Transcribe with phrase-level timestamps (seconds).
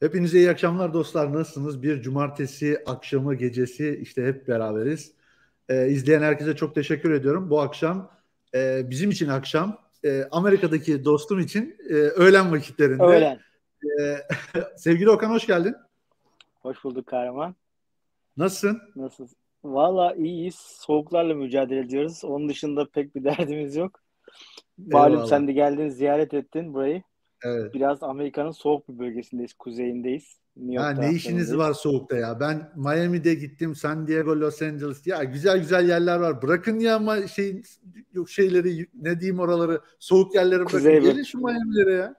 [0.00, 1.34] Hepinize iyi akşamlar dostlar.
[1.34, 1.82] Nasılsınız?
[1.82, 5.12] Bir cumartesi akşamı gecesi işte hep beraberiz.
[5.68, 7.50] Ee, izleyen herkese çok teşekkür ediyorum.
[7.50, 8.10] Bu akşam
[8.54, 13.02] e, bizim için akşam, e, Amerika'daki dostum için e, öğlen vakitlerinde.
[13.02, 13.40] Öğlen.
[14.00, 14.16] E,
[14.76, 15.74] sevgili Okan hoş geldin.
[16.62, 17.54] Hoş bulduk kahraman.
[18.36, 18.80] Nasılsın?
[18.96, 19.36] Nasılsın?
[19.64, 20.54] Valla iyiyiz.
[20.54, 22.24] Soğuklarla mücadele ediyoruz.
[22.24, 24.00] Onun dışında pek bir derdimiz yok.
[24.78, 27.02] Malum sen de geldin, ziyaret ettin burayı.
[27.44, 27.74] Evet.
[27.74, 30.38] Biraz Amerika'nın soğuk bir bölgesindeyiz, kuzeyindeyiz.
[30.56, 32.40] New Ha, ne işiniz var soğukta ya?
[32.40, 35.06] Ben Miami'de gittim, San Diego, Los Angeles.
[35.06, 36.42] Ya güzel güzel yerler var.
[36.42, 37.62] Bırakın ya ama şey
[38.12, 40.78] yok şeyleri ne diyeyim oraları soğuk yerleri bırakın.
[40.78, 42.14] Kuzey Gelin şu Miami'lere ya.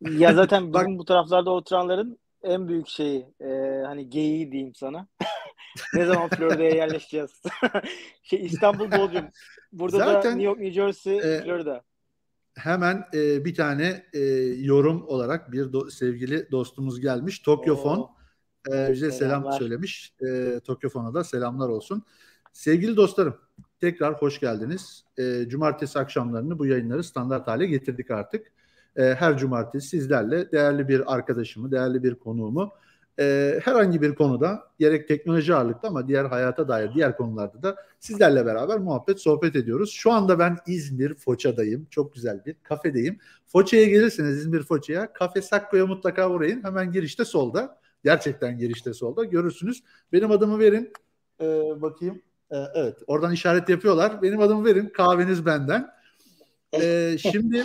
[0.00, 5.06] Ya zaten Bak- bu taraflarda oturanların en büyük şeyi, e, hani geyiği diyeyim sana.
[5.94, 7.42] ne zaman Florida'ya yerleşeceğiz?
[8.22, 9.24] şey İstanbul, Bodrum.
[9.72, 11.82] Burada da Zaten, New York, New Jersey, e, Florida.
[12.56, 14.20] Hemen e, bir tane e,
[14.58, 17.38] yorum olarak bir do- sevgili dostumuz gelmiş.
[17.38, 18.10] Tokyofon
[18.72, 20.14] e, bize selam söylemiş.
[20.26, 22.02] E, Tokyofon'a da selamlar olsun.
[22.52, 23.36] Sevgili dostlarım
[23.80, 25.04] tekrar hoş geldiniz.
[25.18, 28.46] E, cumartesi akşamlarını bu yayınları standart hale getirdik artık.
[28.96, 32.72] E, her cumartesi sizlerle değerli bir arkadaşımı, değerli bir konuğumu
[33.18, 38.46] e, herhangi bir konuda gerek teknoloji ağırlıklı ama diğer hayata dair diğer konularda da sizlerle
[38.46, 39.92] beraber muhabbet, sohbet ediyoruz.
[39.92, 41.86] Şu anda ben İzmir Foça'dayım.
[41.90, 43.18] Çok güzel bir kafedeyim.
[43.46, 46.64] Foça'ya gelirseniz İzmir Foça'ya Kafe Sakko'ya mutlaka uğrayın.
[46.64, 47.78] Hemen girişte solda.
[48.04, 49.24] Gerçekten girişte solda.
[49.24, 49.82] Görürsünüz.
[50.12, 50.92] Benim adımı verin.
[51.40, 51.46] Ee,
[51.82, 52.22] bakayım.
[52.50, 52.98] Ee, evet.
[53.06, 54.22] Oradan işaret yapıyorlar.
[54.22, 54.88] Benim adımı verin.
[54.88, 55.90] Kahveniz benden.
[56.72, 57.64] Ee, şimdi.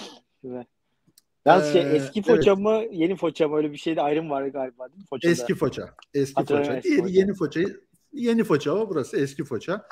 [1.45, 2.27] Yalnız şey, Ee, eski evet.
[2.27, 5.31] Foça mı, yeni Foça mı öyle bir şeyde ayrım var galiba değil mi Foça'da?
[5.31, 5.95] Eski Foça.
[6.13, 6.77] Eski Hatırlıyorum Foça.
[6.89, 7.19] eski Diğeri Foça.
[7.19, 7.81] yeni Foça'yı
[8.13, 9.87] yeni Foça o burası eski Foça.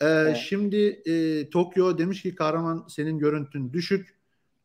[0.00, 0.36] Ee, Evet.
[0.36, 4.16] Şimdi e, Tokyo demiş ki kahraman senin görüntün düşük.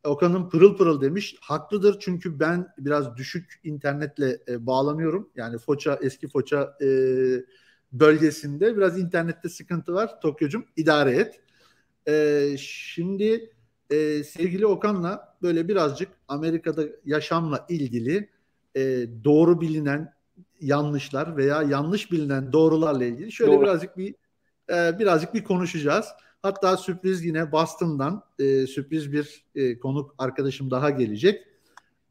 [0.04, 1.36] Okan'ın pırıl pırıl demiş.
[1.42, 5.30] Haklıdır çünkü ben biraz düşük internetle e, bağlanıyorum.
[5.36, 6.88] Yani Foça eski Foça e,
[7.92, 10.22] bölgesinde biraz internette sıkıntı var.
[10.22, 11.42] Tokyo'cum idare et.
[12.08, 13.52] E, şimdi
[13.92, 18.30] e, sevgili Okan'la böyle birazcık Amerika'da yaşamla ilgili
[18.76, 18.82] e,
[19.24, 20.14] doğru bilinen
[20.62, 23.62] yanlışlar veya yanlış bilinen doğrularla ilgili şöyle Doğru.
[23.62, 24.16] birazcık bir
[24.70, 26.06] e, birazcık bir konuşacağız.
[26.42, 31.48] Hatta sürpriz yine Boston'dan e, sürpriz bir e, konuk arkadaşım daha gelecek.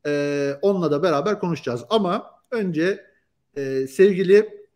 [0.06, 1.84] E, onunla da beraber konuşacağız.
[1.90, 3.06] Ama önce
[3.56, 4.66] e, sevgili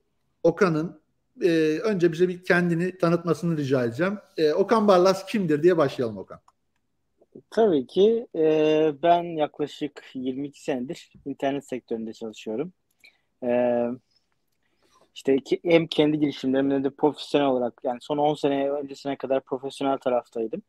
[0.42, 1.00] Okan'ın
[1.42, 4.18] e, önce bize bir kendini tanıtmasını rica edeceğim.
[4.36, 6.40] E, Okan Barlas kimdir diye başlayalım Okan.
[7.50, 12.72] Tabii ki e, ben yaklaşık 22 senedir internet sektöründe çalışıyorum.
[13.42, 13.82] E,
[15.14, 19.98] işte ki, hem kendi girişimlerimde de profesyonel olarak yani son 10 sene öncesine kadar profesyonel
[19.98, 20.62] taraftaydım.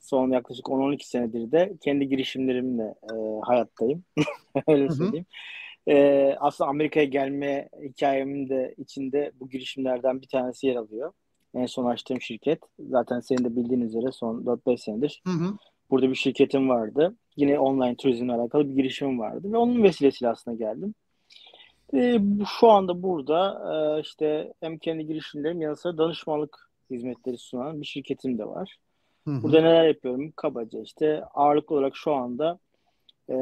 [0.00, 4.04] Son yaklaşık 10-12 senedir de kendi girişimlerimle e, hayattayım.
[4.68, 4.94] Öyle Hı hı.
[4.94, 5.26] söyleyeyim.
[5.88, 11.12] E, aslında Amerika'ya gelme hikayemin de içinde bu girişimlerden bir tanesi yer alıyor.
[11.54, 12.60] En son açtığım şirket.
[12.78, 15.58] Zaten senin de bildiğin üzere son 4-5 senedir Hı hı.
[15.90, 17.16] Burada bir şirketim vardı.
[17.36, 20.94] Yine online turizmle alakalı bir girişimim vardı ve onun vesilesiyle aslında geldim.
[21.94, 22.20] E,
[22.60, 28.38] şu anda burada e, işte hem kendi girişimlerim yanı sıra danışmanlık hizmetleri sunan bir şirketim
[28.38, 28.76] de var.
[29.24, 29.42] Hı hı.
[29.42, 30.32] Burada neler yapıyorum?
[30.36, 32.58] Kabaca işte ağırlıklı olarak şu anda
[33.30, 33.34] e,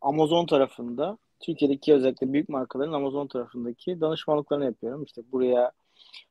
[0.00, 5.04] Amazon tarafında Türkiye'deki özellikle büyük markaların Amazon tarafındaki danışmanlıklarını yapıyorum.
[5.04, 5.72] İşte buraya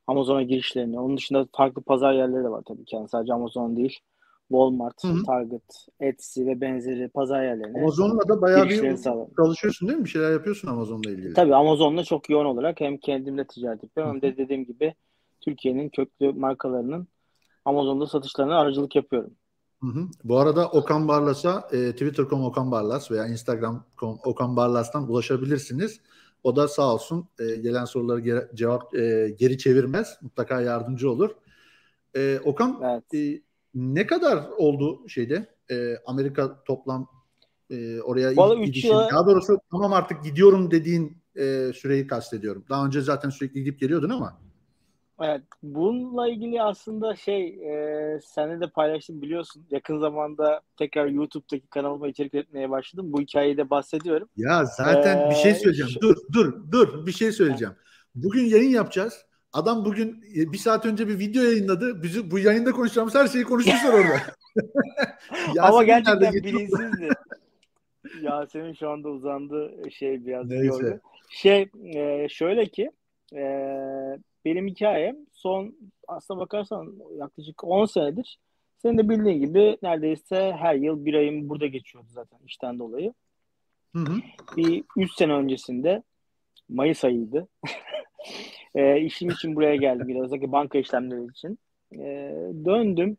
[0.06, 2.96] Amazon'a girişlerini, onun dışında farklı pazar yerleri de var tabii ki.
[2.96, 3.98] Yani sadece Amazon değil.
[4.48, 5.22] Walmart, Hı hı.
[5.24, 9.32] Target, Etsy ve benzeri pazar yerlerine Amazon'la da bayağı bir sağlıyorum.
[9.36, 10.04] çalışıyorsun değil mi?
[10.04, 11.34] Bir şeyler yapıyorsun Amazon'la ilgili.
[11.34, 14.94] Tabii Amazon'la çok yoğun olarak hem kendimle ticaret yapıyorum hem de dediğim gibi
[15.40, 17.08] Türkiye'nin köklü markalarının
[17.64, 19.30] Amazon'da satışlarına aracılık yapıyorum.
[19.82, 20.08] Hı hı.
[20.24, 26.00] Bu arada Okan Barlas'a e, Twitter.com Okan Barlas veya Instagram.com Okan Barlas'tan ulaşabilirsiniz.
[26.44, 30.18] O da sağ olsun e, gelen soruları geri, cevap e, geri çevirmez.
[30.22, 31.30] Mutlaka yardımcı olur.
[32.16, 33.14] E, Okan Evet.
[33.14, 33.45] e,
[33.76, 37.08] ne kadar oldu şeyde e, Amerika toplam
[37.70, 38.88] e, oraya Vallahi gidişin?
[38.88, 42.64] yıla- Daha doğrusu tamam artık gidiyorum dediğin e, süreyi kastediyorum.
[42.68, 44.40] Daha önce zaten sürekli gidip geliyordun ama.
[45.20, 49.66] Evet, bununla ilgili aslında şey, e, seninle de paylaştım biliyorsun.
[49.70, 53.06] Yakın zamanda tekrar YouTube'daki kanalıma içerik üretmeye başladım.
[53.12, 54.28] Bu hikayeyi de bahsediyorum.
[54.36, 55.90] Ya zaten bir şey Ee, söyleyeceğim.
[55.92, 57.06] şu- Dur, dur, dur.
[57.06, 57.74] Bir şey söyleyeceğim.
[58.14, 59.14] Bugün yayın yapacağız.
[59.52, 62.02] Adam bugün e, bir saat önce bir video yayınladı.
[62.02, 64.22] Bizi bu yayında konuşacağımız her şeyi konuşmuşlar orada.
[65.60, 67.08] Ama gerçekten bilinçsizdi.
[68.22, 70.66] Yasemin şu anda uzandı şey biraz Neyse.
[70.66, 71.00] yorgun.
[71.30, 72.90] Şey e, şöyle ki
[73.34, 73.42] e,
[74.44, 75.76] benim hikayem son
[76.08, 78.38] aslına bakarsan yaklaşık 10 senedir
[78.78, 83.14] senin de bildiğin gibi neredeyse her yıl bir ayım burada geçiyordu zaten işten dolayı.
[83.92, 84.16] Hı hı.
[84.56, 86.02] Bir 3 sene öncesinde
[86.68, 87.48] Mayıs ayıydı.
[88.76, 91.58] e, işim için buraya geldim biraz da banka işlemleri için.
[91.94, 91.98] E,
[92.64, 93.16] döndüm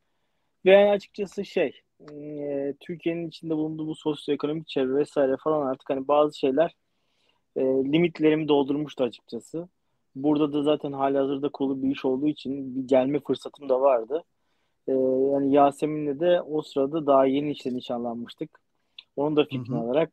[0.65, 1.81] ve açıkçası şey
[2.11, 6.75] e, Türkiye'nin içinde bulunduğu bu sosyoekonomik çevre vesaire falan artık hani bazı şeyler
[7.55, 9.69] e, limitlerimi doldurmuştu açıkçası.
[10.15, 14.23] Burada da zaten hali hazırda kolu bir iş olduğu için bir gelme fırsatım da vardı.
[14.87, 14.91] E,
[15.33, 18.59] yani Yasemin'le de o sırada daha yeni işte nişanlanmıştık.
[19.15, 20.11] Onun da fikrini alarak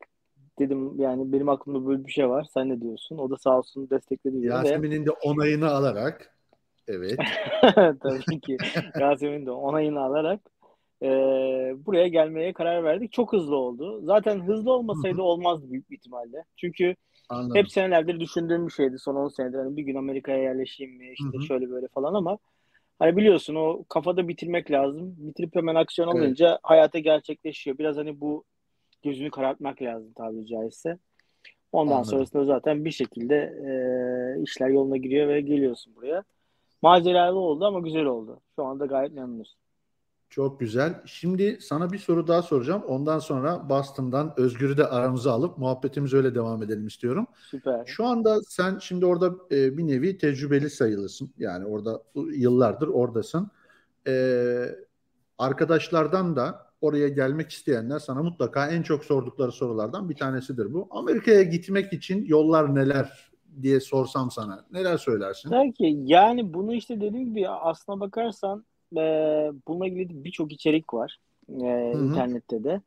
[0.58, 2.46] dedim yani benim aklımda böyle bir şey var.
[2.54, 3.18] Sen ne diyorsun?
[3.18, 4.46] O da sağ olsun destekledi.
[4.46, 5.06] Yasemin'in ve...
[5.06, 6.34] de onayını alarak
[6.88, 7.18] evet.
[8.02, 8.56] Tabii ki.
[9.00, 10.40] Yasemin'in de onayını alarak
[11.02, 11.08] e,
[11.86, 13.12] buraya gelmeye karar verdik.
[13.12, 14.00] Çok hızlı oldu.
[14.04, 16.44] Zaten hızlı olmasaydı olmazdı büyük bir ihtimalle.
[16.56, 16.94] Çünkü
[17.28, 17.56] Anladım.
[17.56, 18.98] hep senelerdir düşündüğüm bir şeydi.
[18.98, 21.46] Son 10 senedir hani bir gün Amerika'ya yerleşeyim mi işte Hı-hı.
[21.46, 22.38] şöyle böyle falan ama
[22.98, 25.14] hani biliyorsun o kafada bitirmek lazım.
[25.18, 26.58] Bitirip hemen aksiyon alınca evet.
[26.62, 27.78] hayata gerçekleşiyor.
[27.78, 28.44] Biraz hani bu
[29.04, 30.98] gözünü karartmak lazım tabiri caizse.
[31.72, 32.10] Ondan Anladım.
[32.10, 36.24] sonrasında zaten bir şekilde e, işler yoluna giriyor ve geliyorsun buraya.
[36.82, 38.40] Maceralı oldu ama güzel oldu.
[38.56, 39.56] Şu anda gayet memnunuz.
[40.30, 40.94] Çok güzel.
[41.06, 42.82] Şimdi sana bir soru daha soracağım.
[42.88, 47.26] Ondan sonra Boston'dan Özgür'ü de aramıza alıp muhabbetimiz öyle devam edelim istiyorum.
[47.50, 47.82] Süper.
[47.86, 51.30] Şu anda sen şimdi orada e, bir nevi tecrübeli sayılırsın.
[51.38, 53.50] Yani orada yıllardır oradasın.
[54.06, 54.14] E,
[55.38, 60.88] arkadaşlardan da oraya gelmek isteyenler sana mutlaka en çok sordukları sorulardan bir tanesidir bu.
[60.90, 63.30] Amerika'ya gitmek için yollar neler
[63.62, 65.50] diye sorsam sana neler söylersin?
[65.50, 68.64] Belki yani bunu işte dediğim gibi aslına bakarsan
[68.96, 69.00] e,
[69.68, 72.80] bununla ilgili birçok içerik var e, internette de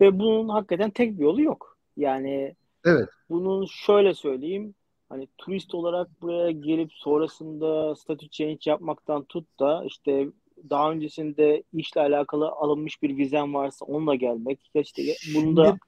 [0.00, 1.76] ve bunun hakikaten tek bir yolu yok.
[1.96, 2.54] Yani
[2.84, 3.08] evet.
[3.30, 4.74] bunun şöyle söyleyeyim
[5.08, 10.28] hani turist olarak buraya gelip sonrasında statü change yapmaktan tut da işte
[10.70, 14.70] daha öncesinde işle alakalı alınmış bir vizen varsa onunla gelmek.
[14.74, 15.02] İşte
[15.34, 15.80] bunda şimdi,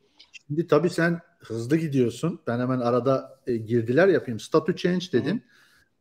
[0.46, 2.40] şimdi tabii sen hızlı gidiyorsun.
[2.46, 4.40] Ben hemen arada e, girdiler yapayım.
[4.40, 5.42] Statü change dedin.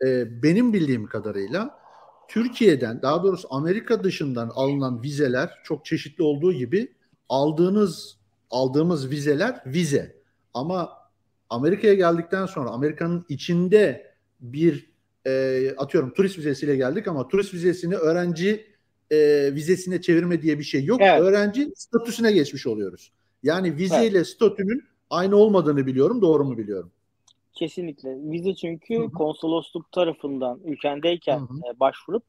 [0.05, 1.79] E, benim bildiğim kadarıyla
[2.27, 6.93] Türkiye'den daha doğrusu Amerika dışından alınan vizeler çok çeşitli olduğu gibi
[7.29, 8.19] aldığınız
[8.51, 10.15] aldığımız vizeler vize.
[10.53, 10.89] Ama
[11.49, 14.88] Amerika'ya geldikten sonra Amerika'nın içinde bir
[15.27, 18.65] e, atıyorum turist vizesiyle geldik ama turist vizesini öğrenci
[19.11, 21.01] e, vizesine çevirme diye bir şey yok.
[21.01, 21.21] Evet.
[21.21, 23.11] Öğrenci statüsüne geçmiş oluyoruz.
[23.43, 24.27] Yani vizeyle evet.
[24.27, 26.21] statünün aynı olmadığını biliyorum.
[26.21, 26.91] Doğru mu biliyorum?
[27.53, 28.17] Kesinlikle.
[28.31, 29.11] Vize çünkü Hı-hı.
[29.11, 32.23] konsolosluk tarafından ülkendeyken e, başvurup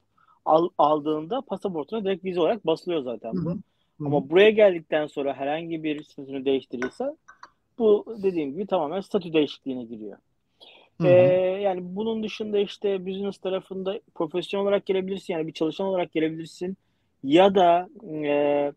[0.44, 3.50] al, aldığında pasaportuna direkt vize olarak basılıyor zaten bu.
[3.50, 3.58] Hı-hı.
[4.06, 7.16] Ama buraya geldikten sonra herhangi bir statünü değiştirirse
[7.78, 10.18] bu dediğim gibi tamamen statü değişikliğine giriyor.
[11.08, 16.76] Ee, yani bunun dışında işte business tarafında profesyonel olarak gelebilirsin yani bir çalışan olarak gelebilirsin
[17.24, 18.72] ya da e,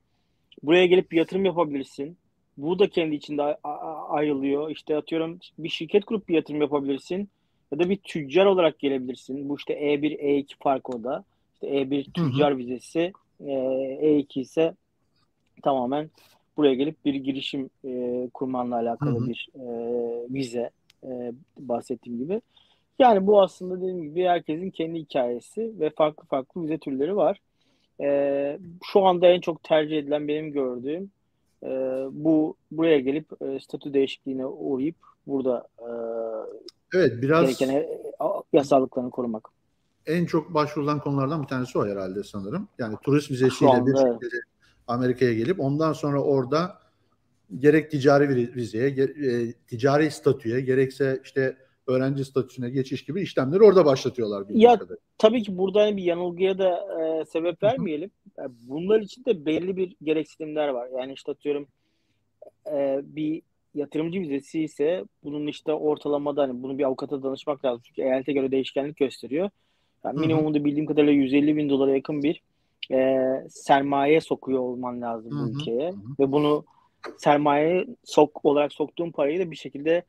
[0.64, 2.18] buraya gelip bir yatırım yapabilirsin
[2.58, 3.42] bu da kendi içinde
[4.10, 4.70] ayrılıyor.
[4.70, 7.30] İşte atıyorum bir şirket kurup bir yatırım yapabilirsin.
[7.72, 9.50] Ya da bir tüccar olarak gelebilirsin.
[9.50, 11.24] Bu işte E1, E2 fark o da.
[11.54, 12.58] İşte E1 tüccar hı hı.
[12.58, 14.76] vizesi, E2 ise
[15.64, 16.10] tamamen
[16.58, 19.28] buraya gelip bir girişim e, kurmanla alakalı hı hı.
[19.28, 19.64] bir e,
[20.34, 20.70] vize
[21.04, 22.42] e, bahsettiğim gibi.
[23.00, 27.42] Yani bu aslında dediğim gibi herkesin kendi hikayesi ve farklı farklı vize türleri var.
[28.02, 28.60] E,
[28.92, 31.12] şu anda en çok tercih edilen benim gördüğüm
[31.64, 31.70] e,
[32.12, 34.96] bu buraya gelip e, statü değişikliğine uğrayıp
[35.28, 35.90] burada e,
[36.98, 37.86] evet biraz gereken
[38.54, 39.50] yasallıklarını korumak.
[40.06, 42.68] En çok başvurulan konulardan bir tanesi o herhalde sanırım.
[42.78, 44.42] Yani turist vizesiyle anda, bir şekilde
[44.88, 46.83] Amerika'ya gelip ondan sonra orada
[47.60, 51.58] gerek ticari vizeye, e, ticari statüye, gerekse işte
[51.88, 54.46] öğrenci statüsüne geçiş gibi işlemleri orada başlatıyorlar.
[54.50, 54.98] Ya kadar.
[55.18, 56.70] tabii ki burada hani bir yanılgıya da
[57.02, 58.12] e, sebep vermeyelim.
[58.38, 60.90] Yani bunlar için de belli bir gereksinimler var.
[60.98, 61.68] Yani işte atıyorum
[62.72, 63.42] e, bir
[63.76, 67.82] yatırımcı vizesi ise bunun işte ortalamada hani bunu bir avukata danışmak lazım.
[67.86, 69.50] Çünkü eyalete göre değişkenlik gösteriyor.
[70.06, 72.42] Yani minimumda bildiğim kadarıyla 150 bin dolara yakın bir
[72.92, 75.90] e, sermaye sokuyor olman lazım bu ülkeye.
[75.90, 76.16] Hı hı.
[76.20, 76.66] Ve bunu
[77.18, 80.04] sermaye sok olarak soktuğun parayı da bir şekilde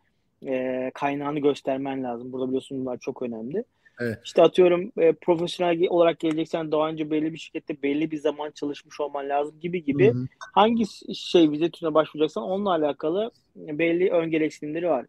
[0.47, 2.33] e, kaynağını göstermen lazım.
[2.33, 3.65] Burada biliyorsun bunlar çok önemli.
[4.01, 4.19] Evet.
[4.25, 9.01] İşte atıyorum e, profesyonel olarak geleceksen daha önce belli bir şirkette belli bir zaman çalışmış
[9.01, 10.13] olman lazım gibi gibi.
[10.13, 10.27] Hı hı.
[10.39, 10.85] Hangi
[11.15, 15.07] şey vize türüne başvuracaksan onunla alakalı belli ön gereksinimleri var.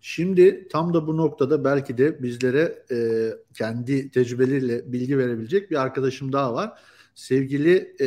[0.00, 2.96] Şimdi tam da bu noktada belki de bizlere e,
[3.58, 6.72] kendi tecrübeleriyle bilgi verebilecek bir arkadaşım daha var.
[7.14, 8.06] Sevgili e,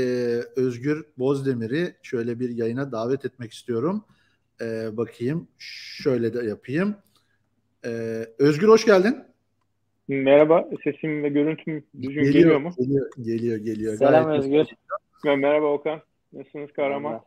[0.55, 4.03] Özgür Bozdemir'i şöyle bir yayına davet etmek istiyorum.
[4.61, 6.95] E, bakayım şöyle de yapayım.
[7.85, 7.89] E,
[8.39, 9.23] Özgür hoş geldin.
[10.07, 12.71] Merhaba, sesim ve görüntüm düzgün geliyor, geliyor mu?
[12.77, 13.97] Geliyor, geliyor, geliyor.
[13.97, 14.67] Selam Gayet Özgür.
[15.37, 16.01] Merhaba Okan.
[16.33, 17.21] Nasılsınız kahraman?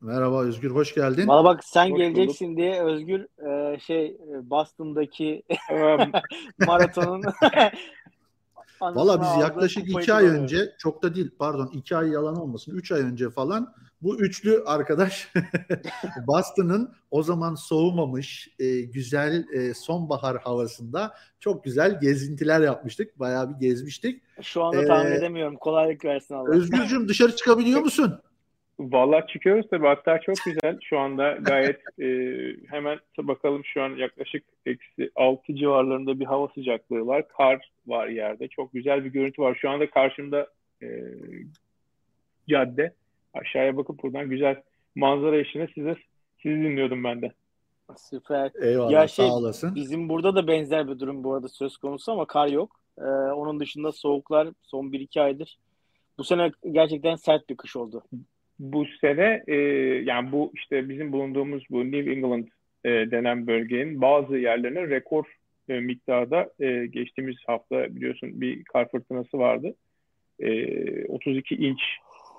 [0.00, 1.28] Merhaba Özgür, hoş geldin.
[1.28, 2.58] Valla bak sen hoş geleceksin bulduk.
[2.58, 5.42] diye Özgür e, şey e, Boston'daki
[6.66, 7.22] maratonun
[8.80, 12.92] Valla biz yaklaşık iki ay önce, çok da değil pardon iki ay yalan olmasın, üç
[12.92, 15.32] ay önce falan bu üçlü arkadaş
[16.26, 23.18] Boston'ın o zaman soğumamış e, güzel e, sonbahar havasında çok güzel gezintiler yapmıştık.
[23.18, 24.22] Bayağı bir gezmiştik.
[24.42, 25.56] Şu anda ee, tahmin edemiyorum.
[25.56, 26.50] Kolaylık versin Allah.
[26.50, 28.20] Özgürcüm dışarı çıkabiliyor musun?
[28.80, 29.86] Vallahi çıkıyoruz tabii.
[29.86, 30.78] Hatta çok güzel.
[30.82, 32.06] Şu anda gayet e,
[32.70, 37.28] hemen bakalım şu an yaklaşık eksi 6 civarlarında bir hava sıcaklığı var.
[37.28, 38.48] Kar var yerde.
[38.48, 39.58] Çok güzel bir görüntü var.
[39.60, 40.46] Şu anda karşımda
[40.82, 40.88] e,
[42.48, 42.94] cadde.
[43.34, 44.62] Aşağıya bakıp buradan güzel
[44.94, 45.96] manzara eşliğinde size
[46.42, 47.32] sizi dinliyordum ben de.
[47.96, 48.50] Süper.
[48.62, 49.74] Eyvallah ya şey, sağ olasın.
[49.74, 52.80] Bizim burada da benzer bir durum bu arada söz konusu ama kar yok.
[52.98, 55.58] Ee, onun dışında soğuklar son 1-2 aydır.
[56.18, 58.02] Bu sene gerçekten sert bir kış oldu
[58.60, 59.56] bu sene e,
[60.04, 62.46] yani bu işte bizim bulunduğumuz bu New England
[62.84, 65.24] e, denen bölgenin bazı yerlerine rekor
[65.68, 69.74] e, miktarda e, geçtiğimiz hafta biliyorsun bir kar fırtınası vardı.
[70.40, 71.80] E, 32 inç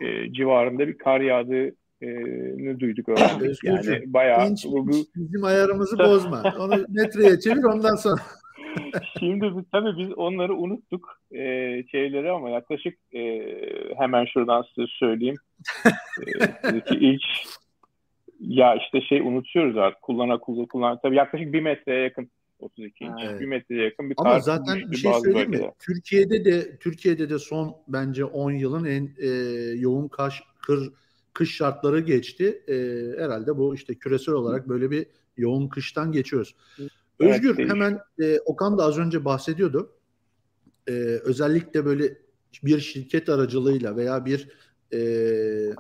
[0.02, 3.64] e, civarında bir kar yağdığını duyduk öğrendik.
[3.64, 4.92] Yani bayağı inç, bu, bu...
[5.16, 6.44] bizim ayarımızı bozma.
[6.60, 8.22] Onu metreye çevir ondan sonra.
[9.20, 11.38] Şimdi biz, tabii biz onları unuttuk e,
[11.92, 13.22] şeyleri ama yaklaşık e,
[13.98, 15.36] hemen şuradan size söyleyeyim.
[16.66, 17.24] e, ilk
[18.40, 21.00] ya işte şey unutuyoruz artık kullana kullana kullan.
[21.02, 23.22] Tabii yaklaşık bir metreye yakın 32 inç.
[23.24, 23.42] Evet.
[23.42, 25.72] Bir metreye yakın bir Ama zaten bir şey söyleyeyim mi?
[25.80, 29.28] Türkiye'de de Türkiye'de de son bence 10 yılın en e,
[29.80, 30.94] yoğun kaş, kır,
[31.34, 32.64] kış şartları geçti.
[32.68, 32.76] E,
[33.24, 35.06] herhalde bu işte küresel olarak böyle bir
[35.38, 36.56] yoğun kıştan geçiyoruz.
[37.22, 39.92] Özgür evet, hemen e, Okan da az önce bahsediyordu.
[40.88, 40.92] E,
[41.24, 42.04] özellikle böyle
[42.64, 44.48] bir şirket aracılığıyla veya bir
[44.94, 45.00] e,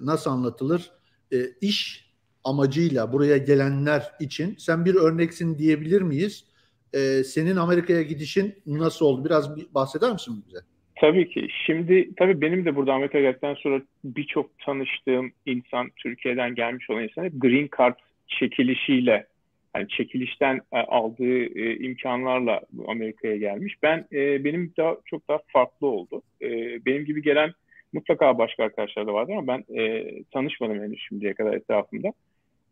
[0.01, 0.91] nasıl anlatılır
[1.33, 2.11] e, iş
[2.43, 6.45] amacıyla buraya gelenler için sen bir örneksin diyebilir miyiz?
[6.93, 9.25] E, senin Amerika'ya gidişin nasıl oldu?
[9.25, 10.59] Biraz bahseder misin bize?
[10.95, 11.47] Tabii ki.
[11.65, 17.23] Şimdi tabii benim de burada Amerika'ya geldikten sonra birçok tanıştığım insan, Türkiye'den gelmiş olan insan
[17.23, 17.95] hep green card
[18.27, 19.27] çekilişiyle
[19.75, 23.75] yani çekilişten e, aldığı e, imkanlarla Amerika'ya gelmiş.
[23.83, 26.21] Ben e, benim daha çok daha farklı oldu.
[26.41, 26.49] E,
[26.85, 27.51] benim gibi gelen
[27.93, 32.13] mutlaka başka arkadaşlar da vardı ama ben e, tanışmadım henüz şimdiye kadar etrafımda.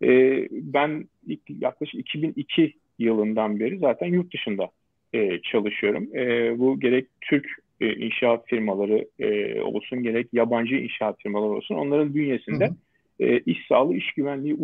[0.04, 0.10] E,
[0.52, 4.70] ben ilk, yaklaşık 2002 yılından beri zaten yurt dışında
[5.14, 6.16] e, çalışıyorum.
[6.16, 7.46] E, bu gerek Türk
[7.82, 12.76] e, inşaat firmaları e, olsun gerek yabancı inşaat firmaları olsun onların bünyesinde hı hı
[13.20, 14.56] e, iş sağlığı, iş güvenliği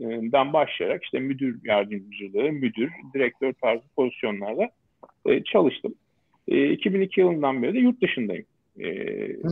[0.00, 4.70] uzmanlığından başlayarak işte müdür yardımcılığı, müdür, direktör tarzı pozisyonlarda
[5.26, 5.94] e, çalıştım.
[6.48, 8.44] E, 2002 yılından beri de yurt dışındayım.
[8.78, 8.88] E,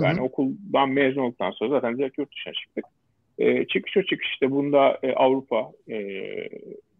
[0.03, 2.85] yani okuldan mezun olduktan sonra zaten direkt yurt dışına çıktık.
[3.39, 5.99] E, çıkış o çıkış işte bunda e, Avrupa, e,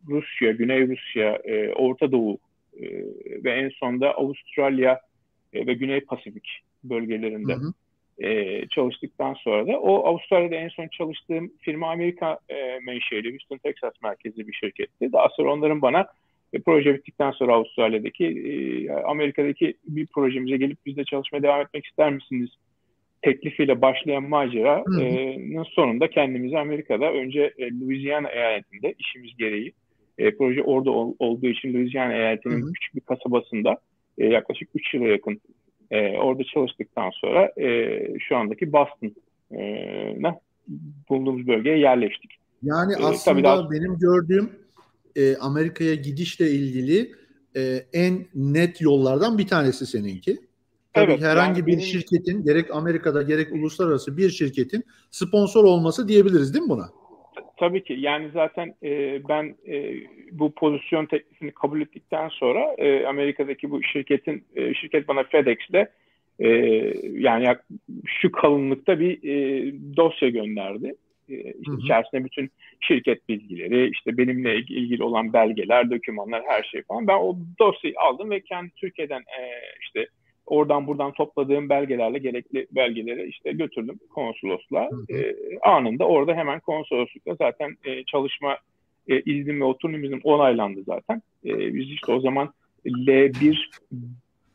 [0.09, 2.39] Rusya, Güney Rusya, e, Orta Doğu
[2.81, 2.87] e,
[3.45, 5.01] ve en sonda Avustralya
[5.53, 6.49] e, ve Güney Pasifik
[6.85, 7.73] bölgelerinde hı hı
[8.19, 13.93] e, çalıştıktan sonra da o Avustralya'da en son çalıştığım firma Amerika e, menşeli Houston, Texas
[14.03, 15.13] merkezli bir şirketti.
[15.13, 16.07] Daha sonra onların bana
[16.53, 22.13] e, proje bittikten sonra Avustralya'daki e, Amerika'daki bir projemize gelip bizde çalışmaya devam etmek ister
[22.13, 22.51] misiniz
[23.23, 29.73] teklifiyle başlayan maceranın sonunda kendimizi Amerika'da önce e, Louisiana eyaletinde işimiz gereği
[30.19, 32.73] e, proje orada ol, olduğu için Louisiana eyaletinin hı hı.
[32.73, 33.77] küçük bir kasabasında
[34.19, 35.41] e, yaklaşık 3 yıla yakın
[35.91, 40.41] e, orada çalıştıktan sonra e, şu andaki Boston'a
[41.09, 42.31] bulunduğumuz bölgeye yerleştik.
[42.63, 43.71] Yani e, aslında daha...
[43.71, 44.51] benim gördüğüm
[45.17, 47.13] e, Amerika'ya gidişle ilgili
[47.57, 50.39] e, en net yollardan bir tanesi seninki.
[50.93, 51.85] Tabii evet, herhangi yani bir benim...
[51.85, 56.89] şirketin gerek Amerika'da gerek uluslararası bir şirketin sponsor olması diyebiliriz değil mi buna?
[57.59, 57.97] Tabii ki.
[57.99, 59.95] Yani zaten e, ben e,
[60.33, 65.89] bu pozisyon teklifini kabul ettikten sonra e, Amerika'daki bu şirketin e, şirket bana FedEx'te
[66.39, 66.49] e,
[67.13, 67.47] yani
[68.07, 70.95] şu kalınlıkta bir e, dosya gönderdi.
[71.29, 72.51] E, işte içerisinde bütün
[72.81, 77.07] şirket bilgileri, işte benimle ilgili olan belgeler, dokümanlar, her şey falan.
[77.07, 79.43] Ben o dosyayı aldım ve kendi Türkiye'den e,
[79.81, 80.07] işte
[80.49, 84.91] Oradan buradan topladığım belgelerle gerekli belgeleri işte götürdüm konsolosluğa.
[85.11, 88.57] E, anında orada hemen konsoloslukta zaten e, çalışma
[89.09, 91.23] e, iznim ve oturum iznim onaylandı zaten.
[91.45, 92.53] E, biz işte o zaman
[92.87, 93.57] L1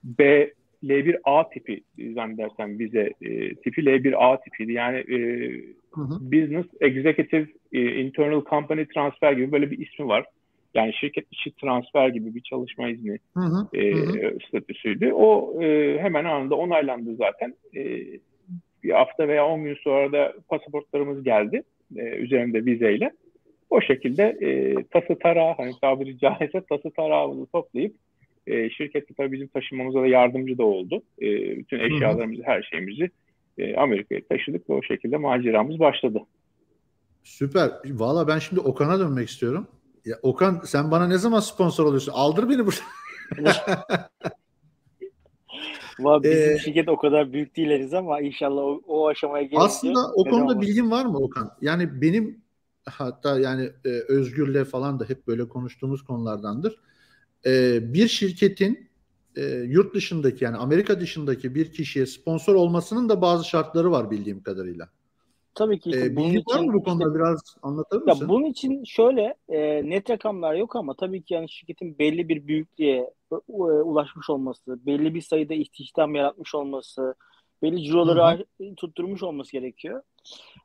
[0.04, 0.52] B
[0.84, 1.82] L1A tipi
[2.14, 4.72] zannedersem bize e, tipi L1A tipiydi.
[4.72, 5.18] Yani e,
[5.92, 6.32] hı hı.
[6.32, 10.26] Business Executive e, Internal Company Transfer gibi böyle bir ismi var.
[10.74, 14.38] Yani şirket içi transfer gibi bir çalışma izni hı hı, e, hı.
[14.48, 15.12] statüsüydü.
[15.14, 17.56] O e, hemen anında onaylandı zaten.
[17.76, 18.04] E,
[18.84, 21.64] bir hafta veya 10 gün sonra da pasaportlarımız geldi.
[21.96, 23.12] e, üzerinde vizeyle.
[23.70, 27.96] O şekilde e, tası tarağı hani tabiri caizse tası tarağımızı toplayıp
[28.48, 31.02] e, şirkette tabii bizim taşımamıza da yardımcı da oldu.
[31.22, 31.28] E,
[31.58, 33.10] bütün eşyalarımızı, her şeyimizi
[33.58, 36.20] e, Amerika'ya taşıdık ve o şekilde maceramız başladı.
[37.24, 37.70] Süper.
[37.86, 39.68] Valla ben şimdi Okan'a dönmek istiyorum.
[40.06, 42.12] Ya Okan sen bana ne zaman sponsor oluyorsun?
[42.12, 42.80] Aldır beni burada.
[46.00, 49.60] Valla bizim ee, şirket o kadar büyük değiliz ama inşallah o, o aşamaya gelince.
[49.60, 51.52] Aslında o konuda bilgin var mı Okan?
[51.62, 52.42] Yani benim
[52.86, 56.80] hatta yani e, Özgür'le falan da hep böyle konuştuğumuz konulardandır.
[57.46, 58.90] E, bir şirketin
[59.36, 64.44] e, yurt dışındaki yani Amerika dışındaki bir kişiye sponsor olmasının da bazı şartları var bildiğim
[64.44, 64.90] kadarıyla.
[65.56, 65.90] Tabii ki.
[65.90, 68.22] Işte ee, bunun için, var mı bu konuda işte, biraz anlatır mısın?
[68.22, 72.48] Ya bunun için şöyle e, net rakamlar yok ama tabii ki yani şirketin belli bir
[72.48, 77.16] büyüklüğe e, ulaşmış olması, belli bir sayıda istihdam yaratmış olması,
[77.62, 78.46] belli ciroları
[78.78, 80.02] tutturmuş olması gerekiyor.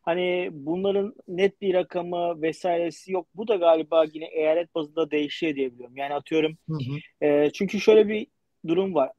[0.02, 3.26] Hani bunların net bir rakamı vesairesi yok.
[3.34, 5.96] Bu da galiba yine eyalet bazında değişiyor diyebiliyorum.
[5.96, 7.26] Yani atıyorum hı hı.
[7.26, 8.26] E, çünkü şöyle bir
[8.66, 9.10] durum var.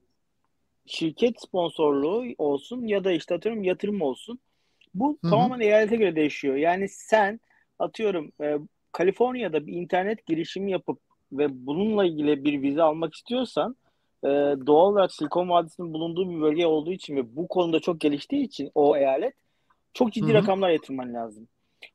[0.85, 4.39] Şirket sponsorluğu olsun ya da işte atıyorum yatırım olsun.
[4.93, 5.31] Bu Hı-hı.
[5.31, 6.55] tamamen eyalete göre değişiyor.
[6.55, 7.39] Yani sen
[7.79, 8.57] atıyorum e,
[8.91, 10.99] Kaliforniya'da bir internet girişimi yapıp
[11.31, 13.75] ve bununla ilgili bir vize almak istiyorsan
[14.23, 14.27] e,
[14.67, 18.71] doğal olarak Silikon Vadisi'nin bulunduğu bir bölge olduğu için ve bu konuda çok geliştiği için
[18.75, 19.33] o eyalet
[19.93, 20.33] çok ciddi Hı-hı.
[20.33, 21.47] rakamlar yatırman lazım.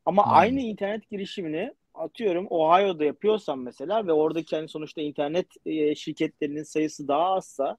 [0.06, 0.34] Ama Hı-hı.
[0.34, 7.08] aynı internet girişimini atıyorum Ohio'da yapıyorsan mesela ve oradaki hani sonuçta internet e, şirketlerinin sayısı
[7.08, 7.76] daha azsa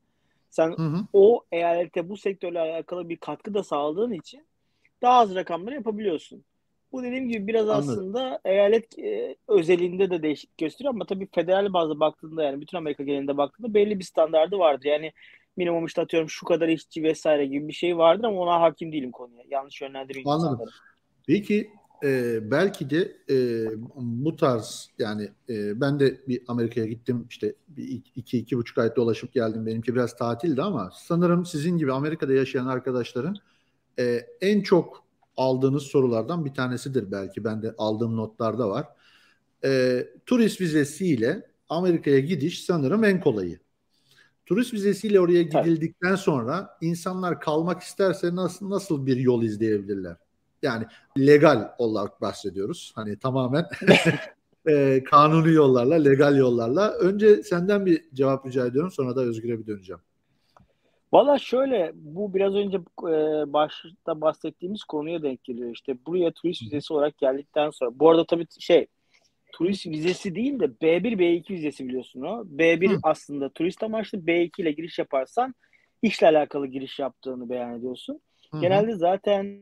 [0.49, 0.97] sen hı hı.
[1.13, 4.47] o eyalete bu sektörle alakalı bir katkı da sağladığın için
[5.01, 6.43] daha az rakamları yapabiliyorsun.
[6.91, 7.89] Bu dediğim gibi biraz Anladım.
[7.89, 13.03] aslında eyalet e, özelinde de değişik gösteriyor ama tabii federal bazda baktığında yani bütün Amerika
[13.03, 14.85] genelinde baktığında belli bir standardı vardır.
[14.85, 15.11] Yani
[15.57, 19.11] minimum işte atıyorum şu kadar işçi vesaire gibi bir şey vardır ama ona hakim değilim
[19.11, 19.43] konuya.
[19.49, 20.51] Yanlış yönlendireyim Anladım.
[20.51, 20.69] insanları.
[21.27, 21.69] Peki
[22.03, 28.01] e, belki de e, bu tarz yani e, ben de bir Amerika'ya gittim işte bir
[28.15, 32.67] iki iki buçuk ayda dolaşıp geldim benimki biraz tatildi ama sanırım sizin gibi Amerika'da yaşayan
[32.67, 33.35] arkadaşların
[33.99, 35.05] e, en çok
[35.37, 37.43] aldığınız sorulardan bir tanesidir belki.
[37.43, 38.87] Ben de aldığım notlarda var.
[39.63, 43.59] E, turist vizesiyle Amerika'ya gidiş sanırım en kolayı.
[44.45, 50.17] Turist vizesiyle oraya gidildikten sonra insanlar kalmak isterse nasıl nasıl bir yol izleyebilirler?
[50.61, 50.85] Yani
[51.17, 52.91] legal olarak bahsediyoruz.
[52.95, 53.65] Hani tamamen
[54.67, 56.93] e, kanuni yollarla, legal yollarla.
[56.93, 58.91] Önce senden bir cevap rica ediyorum.
[58.91, 60.01] Sonra da Özgür'e bir döneceğim.
[61.15, 63.13] Valla şöyle bu biraz önce e,
[63.53, 65.71] başta bahsettiğimiz konuya denk geliyor.
[65.71, 67.99] İşte buraya turist vizesi olarak geldikten sonra.
[67.99, 68.87] Bu arada tabii şey
[69.51, 72.43] turist vizesi değil de B1 B2 vizesi biliyorsun o.
[72.45, 72.99] B1 Hı.
[73.03, 75.55] aslında turist amaçlı B2 ile giriş yaparsan
[76.01, 78.21] işle alakalı giriş yaptığını beyan ediyorsun.
[78.51, 78.59] Hı.
[78.61, 79.59] Genelde zaten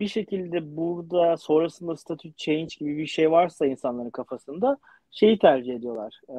[0.00, 4.78] bir şekilde burada sonrasında statü change gibi bir şey varsa insanların kafasında
[5.10, 6.20] şeyi tercih ediyorlar.
[6.28, 6.34] Ee,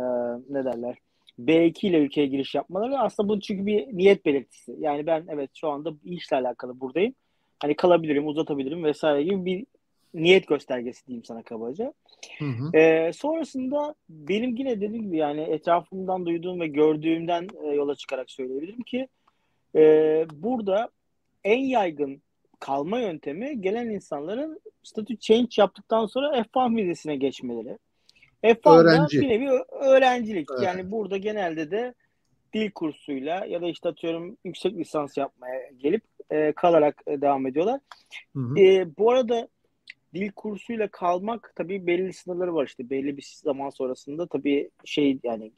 [0.49, 0.97] ne derler?
[1.39, 4.75] B2 ile ülkeye giriş yapmaları aslında bu çünkü bir niyet belirtisi.
[4.79, 7.13] Yani ben evet şu anda işle alakalı buradayım.
[7.59, 9.65] Hani kalabilirim, uzatabilirim vesaire gibi bir
[10.13, 11.93] niyet göstergesi diyeyim sana kabaca.
[12.39, 12.77] Hı hı.
[12.77, 18.81] Ee, sonrasında benim yine dediğim gibi yani etrafımdan duyduğum ve gördüğümden e, yola çıkarak söyleyebilirim
[18.81, 19.07] ki
[19.75, 19.81] e,
[20.33, 20.89] burada
[21.43, 22.21] en yaygın
[22.59, 27.77] kalma yöntemi gelen insanların statü change yaptıktan sonra F1 vizesine geçmeleri.
[28.43, 29.21] F1'da Öğrenci.
[29.21, 29.49] bir nevi
[29.81, 30.47] öğrencilik.
[30.51, 30.63] Evet.
[30.63, 31.93] Yani burada genelde de
[32.53, 37.79] dil kursuyla ya da işte atıyorum yüksek lisans yapmaya gelip e, kalarak e, devam ediyorlar.
[38.35, 38.59] Hı hı.
[38.59, 39.47] E, bu arada
[40.13, 45.51] dil kursuyla kalmak tabii belli sınırları var işte belli bir zaman sonrasında tabii şey yani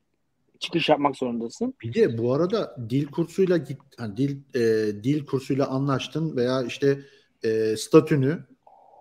[0.60, 1.74] çıkış yapmak zorundasın.
[1.84, 4.60] Bir de bu arada dil kursuyla git yani dil e,
[5.04, 7.00] dil kursuyla anlaştın veya işte
[7.44, 8.40] e, statünü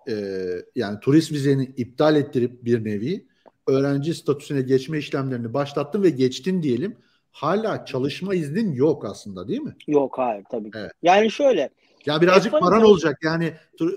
[0.09, 0.15] e,
[0.75, 3.30] yani turist vizeni iptal ettirip bir nevi
[3.67, 6.97] öğrenci statüsüne geçme işlemlerini başlattın ve geçtin diyelim.
[7.31, 9.75] Hala çalışma iznin yok aslında değil mi?
[9.87, 10.77] Yok hayır tabii ki.
[10.79, 10.91] Evet.
[11.03, 11.69] Yani şöyle.
[12.05, 13.53] Ya birazcık paran olacak yani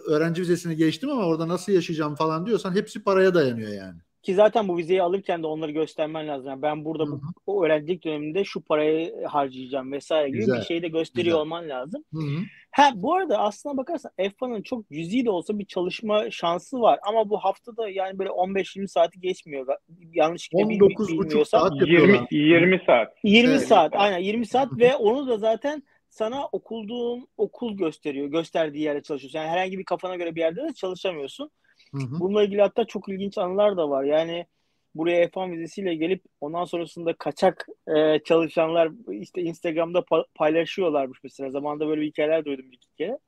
[0.06, 3.98] öğrenci vizesini geçtim ama orada nasıl yaşayacağım falan diyorsan hepsi paraya dayanıyor yani.
[4.24, 6.48] Ki zaten bu vizeyi alırken de onları göstermen lazım.
[6.48, 7.20] Yani ben burada Hı-hı.
[7.46, 10.60] bu öğrencilik döneminde şu parayı harcayacağım vesaire gibi Güzel.
[10.60, 11.40] bir şeyi de gösteriyor Güzel.
[11.40, 12.04] olman lazım.
[12.12, 12.40] Hı-hı.
[12.70, 16.98] Ha bu arada aslına bakarsan F1'ın çok cüzi de olsa bir çalışma şansı var.
[17.02, 19.66] Ama bu haftada yani böyle 15-20 saati geçmiyor.
[20.12, 23.12] Yanlış 19,5 saat 20, 20 saat.
[23.24, 23.66] 20 evet.
[23.66, 28.26] saat aynen 20 saat ve onu da zaten sana okulduğun okul gösteriyor.
[28.26, 29.38] Gösterdiği yerde çalışıyorsun.
[29.38, 31.50] Yani herhangi bir kafana göre bir yerde de çalışamıyorsun.
[31.94, 32.20] Hı.
[32.20, 34.04] Bununla ilgili hatta çok ilginç anılar da var.
[34.04, 34.46] Yani
[34.94, 41.50] buraya F1 vizesiyle gelip ondan sonrasında kaçak e, çalışanlar işte Instagram'da pa- paylaşıyorlarmış mesela.
[41.50, 43.18] Zamanında böyle hikayeler duydum bir iki kere.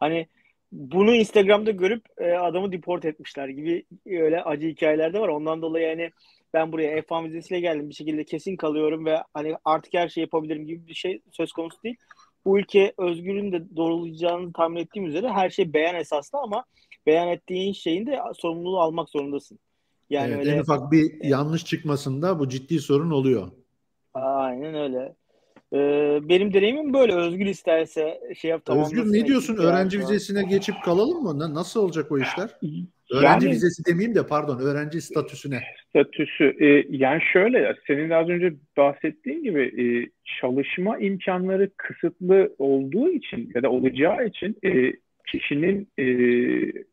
[0.00, 0.26] Hani
[0.72, 5.28] bunu Instagram'da görüp e, adamı deport etmişler gibi öyle acı hikayeler de var.
[5.28, 6.10] Ondan dolayı yani
[6.54, 10.66] ben buraya F1 vizesiyle geldim bir şekilde kesin kalıyorum ve hani artık her şeyi yapabilirim
[10.66, 11.96] gibi bir şey söz konusu değil.
[12.44, 16.64] Bu ülke özgürlüğün de doğrulayacağını tahmin ettiğim üzere her şey beyan esaslı ama
[17.06, 19.58] beyan ettiğin şeyin de sorumluluğu almak zorundasın.
[20.10, 23.50] Yani evet, öyle, en ufak bir e, yanlış çıkmasında bu ciddi sorun oluyor.
[24.14, 25.14] Aynen öyle.
[25.72, 27.14] Ee, benim deneyimim böyle.
[27.14, 29.56] Özgür isterse şey yap Özgür ne diyorsun?
[29.56, 31.54] Öğrenci vizesine geçip kalalım mı?
[31.54, 32.50] Nasıl olacak o işler?
[33.12, 35.60] Öğrenci yani, vizesi demeyeyim de pardon öğrenci statüsüne.
[35.88, 36.56] Statüsü.
[36.60, 39.84] E, yani şöyle senin az önce bahsettiğin gibi e,
[40.40, 44.92] çalışma imkanları kısıtlı olduğu için ya da olacağı için e,
[45.28, 46.06] kişinin e,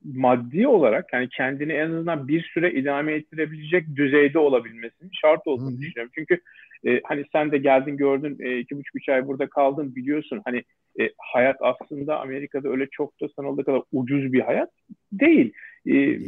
[0.04, 5.82] maddi olarak yani kendini en azından bir süre idame ettirebilecek düzeyde olabilmesinin şart olduğunu Hı.
[5.82, 6.12] düşünüyorum.
[6.16, 6.42] Çünkü
[6.88, 10.64] e, hani sen de geldin gördün e, iki buçuk üç ay burada kaldın biliyorsun hani
[11.00, 14.70] e, hayat aslında Amerika'da öyle çok da sanıldığı kadar ucuz bir hayat
[15.12, 15.54] değil.
[15.88, 16.20] E,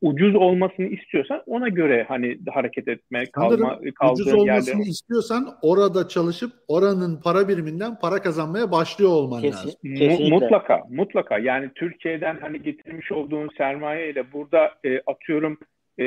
[0.00, 4.90] ucuz olmasını istiyorsan ona göre hani hareket etme, kalma, kaldığın ucuz olmasını yerde...
[4.90, 9.80] istiyorsan orada çalışıp oranın para biriminden para kazanmaya başlıyor olman Kesin, lazım.
[9.82, 10.34] Kesinlikle.
[10.34, 11.38] Mutlaka, mutlaka.
[11.38, 15.58] Yani Türkiye'den hani getirmiş olduğun sermaye ile burada e, atıyorum
[15.98, 16.04] e,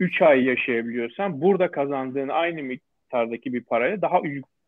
[0.00, 4.20] 3 ay yaşayabiliyorsan burada kazandığın aynı miktardaki bir paraya daha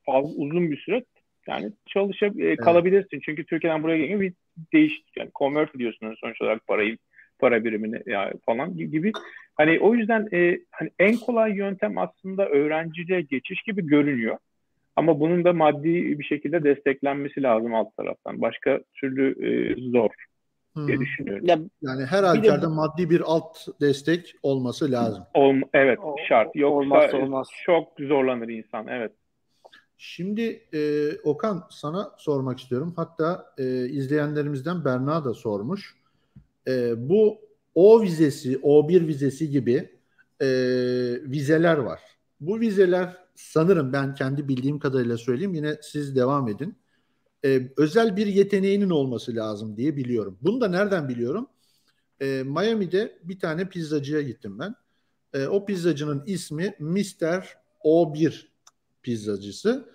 [0.06, 1.04] fazla uzun bir süre
[1.48, 3.08] yani çalışıp e, kalabilirsin.
[3.12, 3.22] Evet.
[3.24, 4.32] Çünkü Türkiye'den buraya gelince bir
[4.72, 6.98] değiş yani convert ediyorsun sonuç olarak parayı
[7.38, 9.12] para birimini yani falan gibi.
[9.54, 14.38] Hani o yüzden e, hani en kolay yöntem aslında öğrencide geçiş gibi görünüyor.
[14.96, 18.40] Ama bunun da maddi bir şekilde desteklenmesi lazım alt taraftan.
[18.40, 20.10] Başka türlü e, zor
[20.86, 21.46] diye düşünüyorum.
[21.46, 22.74] Ya, yani her halükarda de...
[22.74, 25.24] maddi bir alt destek olması lazım.
[25.34, 26.56] Ol, evet şart.
[26.56, 27.48] Yoksa Olmazsa olmaz.
[27.66, 28.86] çok zorlanır insan.
[28.88, 29.12] Evet.
[29.98, 30.42] Şimdi
[30.74, 32.92] e, Okan sana sormak istiyorum.
[32.96, 35.94] Hatta e, izleyenlerimizden Berna da sormuş.
[36.68, 37.38] E, bu
[37.74, 39.90] O vizesi, O1 vizesi gibi
[40.40, 40.46] e,
[41.22, 42.00] vizeler var.
[42.40, 45.54] Bu vizeler sanırım ben kendi bildiğim kadarıyla söyleyeyim.
[45.54, 46.76] Yine siz devam edin
[47.44, 50.38] e, özel bir yeteneğinin olması lazım diye biliyorum.
[50.42, 51.48] Bunu da nereden biliyorum?
[52.20, 54.74] E, Miami'de bir tane pizzacıya gittim ben.
[55.34, 57.56] E, o pizzacının ismi Mr.
[57.84, 58.53] O1
[59.04, 59.88] pizzacısı.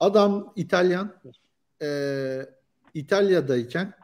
[0.00, 1.12] Adam İtalyan.
[1.82, 1.88] E,
[2.94, 3.94] İtalya'dayken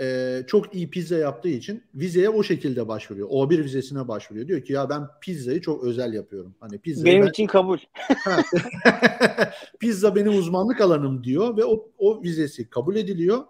[0.00, 3.28] e, çok iyi pizza yaptığı için vizeye o şekilde başvuruyor.
[3.28, 4.48] O1 vizesine başvuruyor.
[4.48, 6.54] Diyor ki ya ben pizzayı çok özel yapıyorum.
[6.60, 7.30] Hani pizza benim ben...
[7.30, 7.78] için kabul.
[9.80, 13.44] pizza benim uzmanlık alanım diyor ve o, o vizesi kabul ediliyor.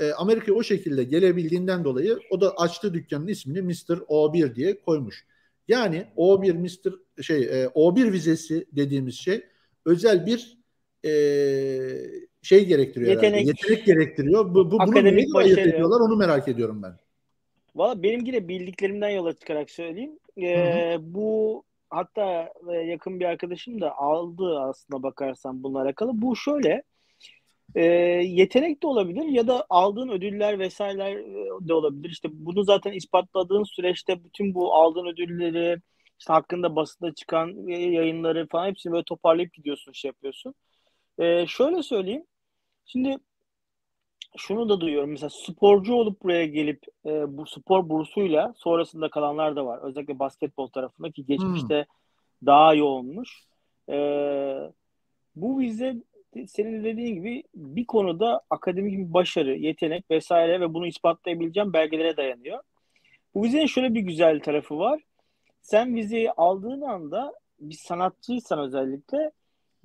[0.00, 3.96] E, Amerika'ya o şekilde gelebildiğinden dolayı o da açtı dükkanın ismini Mr.
[4.08, 5.26] O1 diye koymuş.
[5.68, 7.22] Yani O1 Mr.
[7.22, 9.44] şey e, O1 vizesi dediğimiz şey
[9.88, 10.58] özel bir
[11.04, 11.10] e,
[12.42, 13.48] şey gerektiriyor yetenek, herhalde.
[13.48, 14.54] Yetenek gerektiriyor.
[14.54, 16.92] Bu, bu bunu neyle ayırt ediyorlar onu merak ediyorum ben.
[17.74, 20.18] Valla benim yine bildiklerimden yola çıkarak söyleyeyim.
[20.42, 26.10] Ee, bu hatta e, yakın bir arkadaşım da aldı aslında bakarsan bununla alakalı.
[26.14, 26.82] Bu şöyle
[27.74, 27.84] e,
[28.24, 32.10] yetenek de olabilir ya da aldığın ödüller vesaireler e, de olabilir.
[32.10, 35.80] İşte bunu zaten ispatladığın süreçte bütün bu aldığın ödülleri
[36.18, 40.54] işte hakkında basında çıkan yayınları falan hepsini böyle toparlayıp gidiyorsun şey yapıyorsun.
[41.18, 42.24] E, şöyle söyleyeyim
[42.88, 43.16] Şimdi
[44.36, 45.10] şunu da duyuyorum.
[45.10, 49.80] Mesela sporcu olup buraya gelip e, bu spor bursuyla sonrasında kalanlar da var.
[49.82, 52.46] Özellikle basketbol tarafında ki geçmişte hmm.
[52.46, 53.44] daha yoğunmuş.
[53.88, 53.96] E,
[55.36, 55.96] bu vize
[56.46, 62.16] senin de dediğin gibi bir konuda akademik bir başarı, yetenek vesaire ve bunu ispatlayabileceğim belgelere
[62.16, 62.62] dayanıyor.
[63.34, 65.00] Bu vizenin şöyle bir güzel tarafı var.
[65.68, 69.30] Sen vizeyi aldığın anda bir sanatçıysan özellikle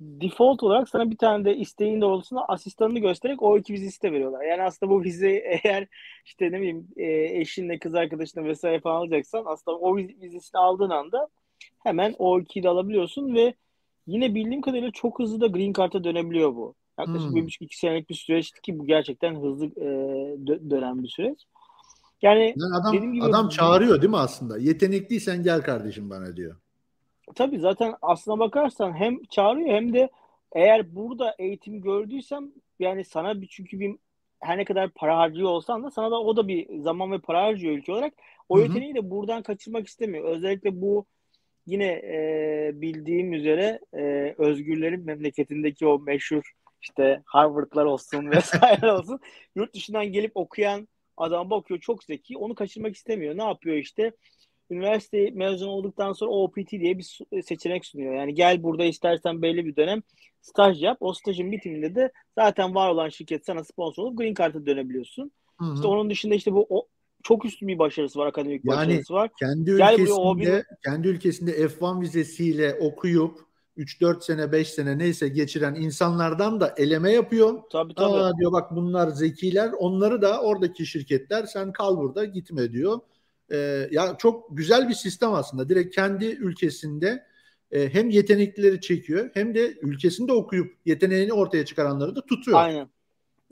[0.00, 4.44] default olarak sana bir tane de isteğin doğrultusunda asistanını göstererek o iki vizesi de veriyorlar.
[4.44, 5.30] Yani aslında bu vize
[5.64, 5.86] eğer
[6.24, 11.28] işte ne bileyim e, eşinle kız arkadaşına vesaire falan alacaksan aslında o vizesini aldığın anda
[11.82, 13.54] hemen o ikiyi de alabiliyorsun ve
[14.06, 16.74] yine bildiğim kadarıyla çok hızlı da green card'a dönebiliyor bu.
[16.98, 17.36] Yaklaşık hmm.
[17.36, 19.86] bir buçuk iki senelik bir süreçti ki bu gerçekten hızlı e,
[20.44, 21.46] dö- dönen bir süreç.
[22.24, 24.58] Yani, yani adam, dediğim gibi, adam çağırıyor değil mi aslında?
[24.58, 26.56] Yetenekliysen gel kardeşim bana diyor.
[27.34, 30.10] Tabii zaten aslına bakarsan hem çağırıyor hem de
[30.52, 33.96] eğer burada eğitim gördüysem yani sana bir çünkü bir
[34.40, 37.42] her ne kadar para harcıyor olsan da sana da o da bir zaman ve para
[37.42, 38.12] harcıyor ülke olarak.
[38.48, 38.66] O Hı-hı.
[38.66, 40.24] yeteneği de buradan kaçırmak istemiyor.
[40.24, 41.06] Özellikle bu
[41.66, 49.20] yine e, bildiğim üzere e, özgürlerin memleketindeki o meşhur işte Harvard'lar olsun vesaire olsun
[49.56, 53.36] yurt dışından gelip okuyan adam bakıyor çok zeki onu kaçırmak istemiyor.
[53.36, 54.12] Ne yapıyor işte
[54.70, 58.14] üniversite mezun olduktan sonra OPT diye bir seçenek sunuyor.
[58.14, 60.02] Yani gel burada istersen belli bir dönem
[60.40, 60.96] staj yap.
[61.00, 65.32] O stajın bitiminde de zaten var olan şirket sana sponsor olup Green Card'a dönebiliyorsun.
[65.58, 65.74] Hı-hı.
[65.74, 66.86] İşte onun dışında işte bu o,
[67.22, 69.30] çok üstün bir başarısı var, akademik yani başarısı var.
[69.40, 76.60] Kendi Gel ülkesinde kendi ülkesinde F1 vizesiyle okuyup 3-4 sene 5 sene neyse geçiren insanlardan
[76.60, 77.58] da eleme yapıyor.
[77.72, 78.14] Tabii tabii.
[78.14, 79.70] Aa, diyor bak bunlar zekiler.
[79.78, 82.98] Onları da oradaki şirketler sen kal burada gitme diyor.
[83.52, 85.68] Ee, ya çok güzel bir sistem aslında.
[85.68, 87.24] Direkt kendi ülkesinde
[87.72, 92.58] e, hem yeteneklileri çekiyor hem de ülkesinde okuyup yeteneğini ortaya çıkaranları da tutuyor.
[92.58, 92.88] Aynen.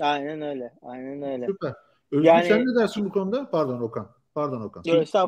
[0.00, 0.72] Aynen öyle.
[0.82, 1.46] Aynen öyle.
[1.46, 1.72] Süper.
[2.12, 3.50] Özgür yani, sen ne dersin bu konuda?
[3.50, 4.08] Pardon Okan.
[4.34, 4.82] Pardon Okan.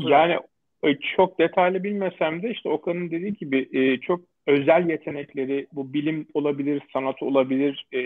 [0.08, 0.38] Yani
[0.84, 6.26] e, çok detaylı bilmesem de işte Okan'ın dediği gibi e, çok özel yetenekleri bu bilim
[6.34, 7.98] olabilir, sanat olabilir, e,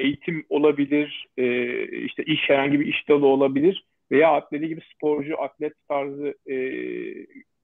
[0.00, 1.28] eğitim olabilir,
[2.04, 6.34] işte iş herhangi bir iş dalı olabilir veya atleti gibi sporcu, atlet tarzı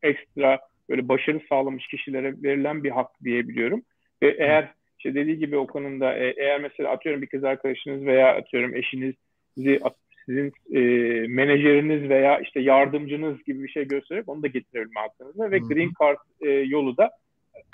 [0.02, 3.82] ekstra böyle başarı sağlamış kişilere verilen bir hak diyebiliyorum.
[4.22, 8.36] Ve eğer işte dediği gibi o konuda e, eğer mesela atıyorum bir kız arkadaşınız veya
[8.36, 9.78] atıyorum eşinizi
[10.26, 10.80] sizin e,
[11.28, 16.18] menajeriniz veya işte yardımcınız gibi bir şey gösterip onu da getirebilme hakkınızda ve Green Card
[16.40, 17.10] e, yolu da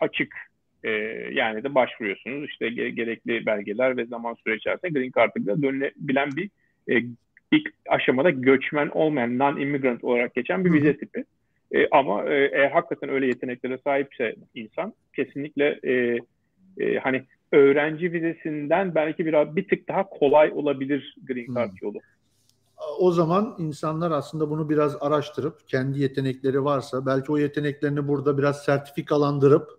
[0.01, 0.35] açık.
[0.85, 0.91] E,
[1.33, 6.51] yani de başvuruyorsunuz işte gerekli belgeler ve zaman süre içerisinde Green Card'a da dönülebilen bir
[6.91, 7.05] e,
[7.53, 11.25] ilk aşamada göçmen olmayan non-immigrant olarak geçen bir vize tipi.
[11.73, 16.19] E, ama e, eğer hakikaten öyle yeteneklere sahipse insan kesinlikle e,
[16.79, 21.77] e, hani öğrenci vizesinden belki biraz bir tık daha kolay olabilir Green Card hmm.
[21.83, 21.99] yolu.
[22.99, 28.65] O zaman insanlar aslında bunu biraz araştırıp kendi yetenekleri varsa belki o yeteneklerini burada biraz
[28.65, 29.78] sertifikalandırıp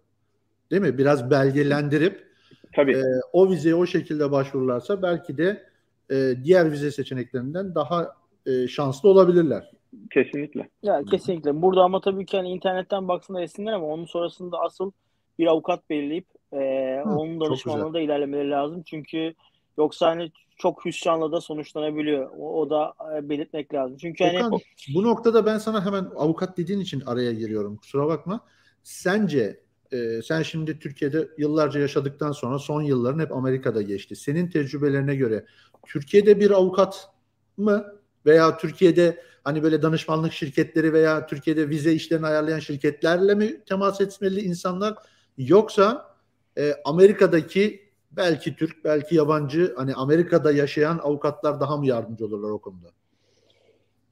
[0.72, 0.98] değil mi?
[0.98, 2.30] Biraz belgelendirip
[2.76, 2.92] Tabii.
[2.92, 3.04] E,
[3.34, 5.64] o vizeye o şekilde başvururlarsa belki de
[6.12, 9.72] e, diğer vize seçeneklerinden daha e, şanslı olabilirler.
[10.12, 10.70] Kesinlikle.
[10.84, 11.62] Ya kesinlikle.
[11.62, 14.92] Burada ama tabii ki hani internetten baksınlar etsinler ama onun sonrasında asıl
[15.40, 16.58] bir avukat belirleyip e,
[17.04, 18.84] Hı, onun danışmanlığında ilerlemeleri lazım.
[18.86, 19.34] Çünkü
[19.78, 22.30] yoksa hani çok hüsranla da sonuçlanabiliyor.
[22.38, 23.98] O, o da e, belirtmek lazım.
[24.02, 24.60] Çünkü hani Okan,
[24.96, 27.78] bu noktada ben sana hemen avukat dediğin için araya giriyorum.
[27.78, 28.42] Kusura bakma.
[28.84, 29.60] Sence
[29.92, 34.16] e, sen şimdi Türkiye'de yıllarca yaşadıktan sonra son yılların hep Amerika'da geçti.
[34.16, 35.46] Senin tecrübelerine göre
[35.88, 37.10] Türkiye'de bir avukat
[37.58, 44.02] mı veya Türkiye'de hani böyle danışmanlık şirketleri veya Türkiye'de vize işlerini ayarlayan şirketlerle mi temas
[44.02, 44.96] etmeli insanlar
[45.38, 46.16] yoksa
[46.58, 52.58] e, Amerika'daki belki Türk belki yabancı hani Amerika'da yaşayan avukatlar daha mı yardımcı olurlar o
[52.58, 52.88] konuda?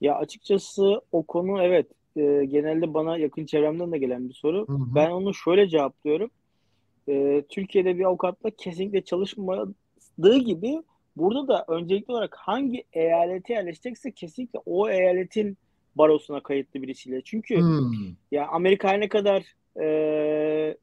[0.01, 1.87] Ya açıkçası o konu evet
[2.17, 4.67] e, genelde bana yakın çevremden de gelen bir soru.
[4.67, 4.95] Hı hı.
[4.95, 6.29] Ben onu şöyle cevaplıyorum.
[7.09, 10.81] E, Türkiye'de bir avukatla kesinlikle çalışmadığı gibi
[11.15, 15.57] burada da öncelikli olarak hangi eyalete yerleşecekse kesinlikle o eyaletin
[15.95, 17.21] barosuna kayıtlı birisiyle.
[17.21, 18.15] Çünkü hmm.
[18.31, 19.43] ya Amerika ne kadar
[19.81, 20.77] e,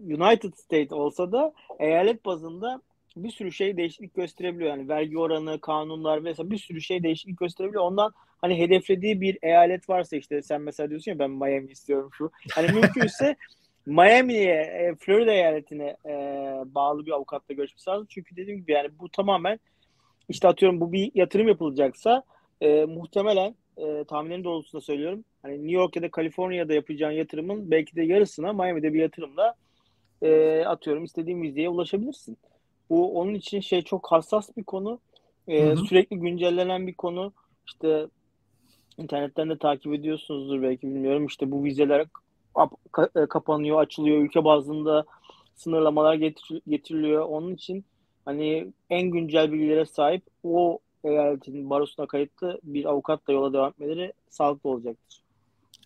[0.00, 2.82] United State olsa da eyalet bazında
[3.16, 4.70] bir sürü şey değişiklik gösterebiliyor.
[4.70, 7.84] Yani vergi oranı, kanunlar vesaire bir sürü şey değişiklik gösterebiliyor.
[7.84, 12.30] Ondan hani hedeflediği bir eyalet varsa işte sen mesela diyorsun ya ben Miami istiyorum şu.
[12.54, 13.36] Hani mümkünse
[13.86, 16.14] Miami'ye, e, Florida eyaletine e,
[16.66, 18.06] bağlı bir avukatla görüşmesi lazım.
[18.10, 19.60] Çünkü dediğim gibi yani bu tamamen
[20.28, 22.22] işte atıyorum bu bir yatırım yapılacaksa
[22.60, 25.24] e, muhtemelen e, tahminlerim doğrultusunda söylüyorum.
[25.42, 29.54] Hani New York ya da Kaliforniya'da yapacağın yatırımın belki de yarısına Miami'de bir yatırımla
[30.22, 32.36] e, atıyorum istediğin vizeye ulaşabilirsin.
[32.90, 35.00] Bu onun için şey çok hassas bir konu.
[35.48, 35.76] E, hı hı.
[35.76, 37.32] Sürekli güncellenen bir konu.
[37.66, 38.06] İşte
[38.98, 41.26] internetten de takip ediyorsunuzdur belki bilmiyorum.
[41.26, 42.06] İşte bu vizeler
[43.16, 44.22] e, kapanıyor, açılıyor.
[44.22, 45.04] Ülke bazında
[45.54, 46.14] sınırlamalar
[46.68, 47.22] getiriliyor.
[47.22, 47.84] Onun için
[48.24, 54.70] hani en güncel bilgilere sahip o eyaletin barosuna kayıtlı bir avukatla yola devam etmeleri sağlıklı
[54.70, 55.22] olacaktır.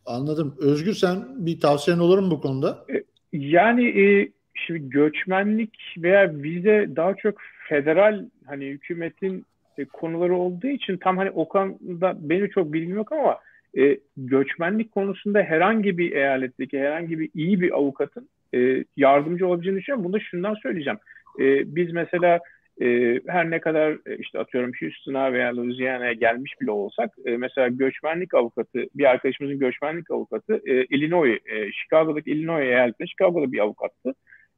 [0.07, 0.55] Anladım.
[0.59, 2.85] Özgür sen bir tavsiyen olur mu bu konuda?
[2.95, 7.35] E, yani e, şimdi göçmenlik veya vize daha çok
[7.69, 9.47] federal hani hükümetin
[9.79, 13.39] e, konuları olduğu için tam hani o konuda benim çok bilgim yok ama
[13.79, 20.05] e, göçmenlik konusunda herhangi bir eyaletteki herhangi bir iyi bir avukatın e, yardımcı olabileceğini düşünüyorum.
[20.05, 20.99] Bunu da şundan söyleyeceğim.
[21.41, 22.41] E, biz mesela
[22.81, 27.69] e, her ne kadar e, işte atıyorum Houston'a veya Louisiana'ya gelmiş bile olsak e, mesela
[27.69, 34.15] göçmenlik avukatı bir arkadaşımızın göçmenlik avukatı e, Illinois, e, Chicago'daki Illinois eyaletinde Chicago'da bir avukattı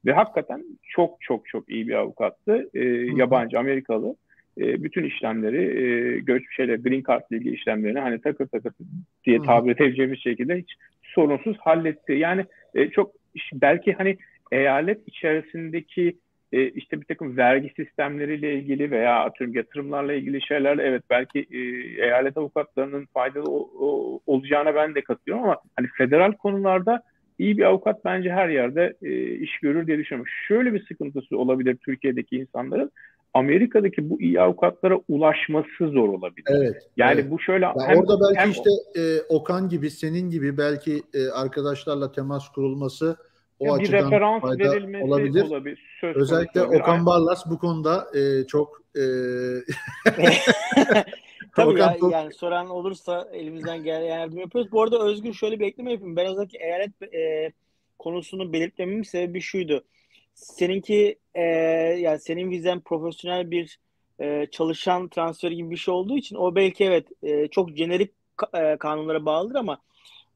[0.06, 2.70] ve hakikaten çok çok çok iyi bir avukattı.
[2.74, 2.84] E,
[3.16, 4.16] yabancı Amerikalı
[4.58, 8.72] e, bütün işlemleri e, göç şeyle green card ile ilgili işlemlerini hani takır takır
[9.24, 12.12] diye tabir edebileceğimiz şekilde hiç sorunsuz halletti.
[12.12, 12.44] Yani
[12.74, 13.12] e, çok
[13.52, 14.16] belki hani
[14.52, 16.16] eyalet içerisindeki
[16.52, 21.58] e, işte bir takım vergi sistemleriyle ilgili veya atıyorum yatırımlarla ilgili şeylerle evet belki e,
[22.04, 27.02] eyalet avukatlarının faydalı o, o, olacağına ben de katılıyorum ama hani federal konularda
[27.38, 30.32] iyi bir avukat bence her yerde e, iş görür diye düşünüyorum.
[30.48, 32.90] Şöyle bir sıkıntısı olabilir Türkiye'deki insanların.
[33.38, 36.46] Amerika'daki bu iyi avukatlara ulaşması zor olabilir.
[36.48, 36.88] Evet.
[36.96, 37.30] Yani evet.
[37.30, 41.28] bu şöyle ya hem, orada belki hem, işte e, Okan gibi senin gibi belki e,
[41.28, 43.16] arkadaşlarla temas kurulması
[43.58, 45.42] o bir açıdan referans fayda verilmesi olabilir.
[45.42, 45.96] olabilir.
[46.00, 49.02] Söz Özellikle konusu Okan Barlas bu konuda e, çok e,
[51.56, 54.72] Tabii Okan ya, çok- yani soran olursa elimizden gelen yardım yapıyoruz.
[54.72, 56.16] Bu arada Özgür şöyle bir ekleme yapayım.
[56.16, 57.52] Ben özellikle eyalet e,
[57.98, 59.84] konusunu belirtmemin sebebi şuydu.
[60.38, 61.42] Seninki e,
[61.98, 63.78] yani senin vizen profesyonel bir
[64.20, 68.10] e, çalışan transferi gibi bir şey olduğu için o belki evet e, çok jenerik
[68.54, 69.78] e, kanunlara bağlıdır ama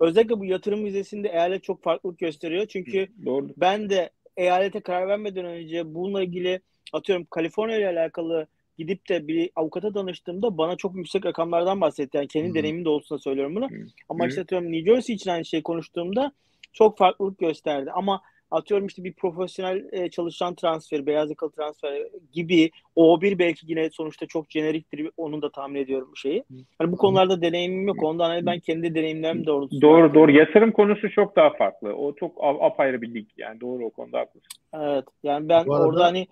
[0.00, 2.66] özellikle bu yatırım vizesinde eyalet çok farklılık gösteriyor.
[2.66, 3.48] Çünkü Doğru.
[3.56, 6.60] ben de eyalete karar vermeden önce bununla ilgili
[6.92, 8.46] atıyorum Kaliforniya ile alakalı
[8.78, 12.16] gidip de bir avukata danıştığımda bana çok yüksek rakamlardan bahsetti.
[12.16, 12.54] Yani kendi Hı.
[12.54, 13.70] deneyimin doğrultusunda söylüyorum bunu.
[13.70, 13.86] Hı.
[14.08, 16.32] Ama işte atıyorum New Jersey için aynı şeyi konuştuğumda
[16.72, 17.90] çok farklılık gösterdi.
[17.94, 23.90] Ama atıyorum işte bir profesyonel e, çalışan transferi, beyaz yakalı transferi gibi O1 belki yine
[23.90, 25.10] sonuçta çok jeneriktir.
[25.16, 26.44] Onun da tahmin ediyorum bu şeyi.
[26.78, 28.02] Hani bu konularda deneyimim yok.
[28.02, 29.86] Ondan hani ben kendi deneyimlerim doğrultusunda.
[29.86, 30.30] Doğru doğru.
[30.30, 31.94] Yatırım konusu çok daha farklı.
[31.94, 33.60] O çok apayrı bir lig yani.
[33.60, 34.48] Doğru o konuda haklısın.
[34.74, 35.04] Evet.
[35.22, 36.26] Yani ben arada- orada hani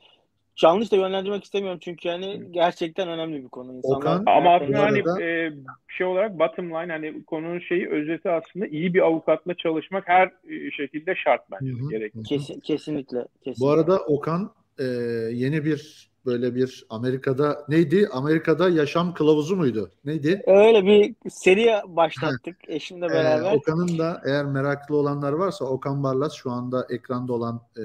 [0.62, 3.72] yanlış da yönlendirmek istemiyorum çünkü hani gerçekten önemli bir konu.
[3.72, 5.52] İnsanlar Okan, Ama aslında hani e,
[5.88, 10.70] şey olarak bottom line hani konunun şeyi özeti aslında iyi bir avukatla çalışmak her e,
[10.70, 11.90] şekilde şart bence Hı hı.
[11.90, 12.22] gerekli.
[12.22, 13.64] Kesin, kesinlikle, kesinlikle.
[13.64, 14.84] Bu arada Okan e,
[15.32, 18.08] yeni bir böyle bir Amerika'da neydi?
[18.12, 19.90] Amerika'da yaşam kılavuzu muydu?
[20.04, 20.42] Neydi?
[20.46, 23.52] Öyle bir seri başlattık eşimle Ee, beraber.
[23.52, 27.82] Okan'ın da eğer meraklı olanlar varsa Okan Barlas şu anda ekranda olan e,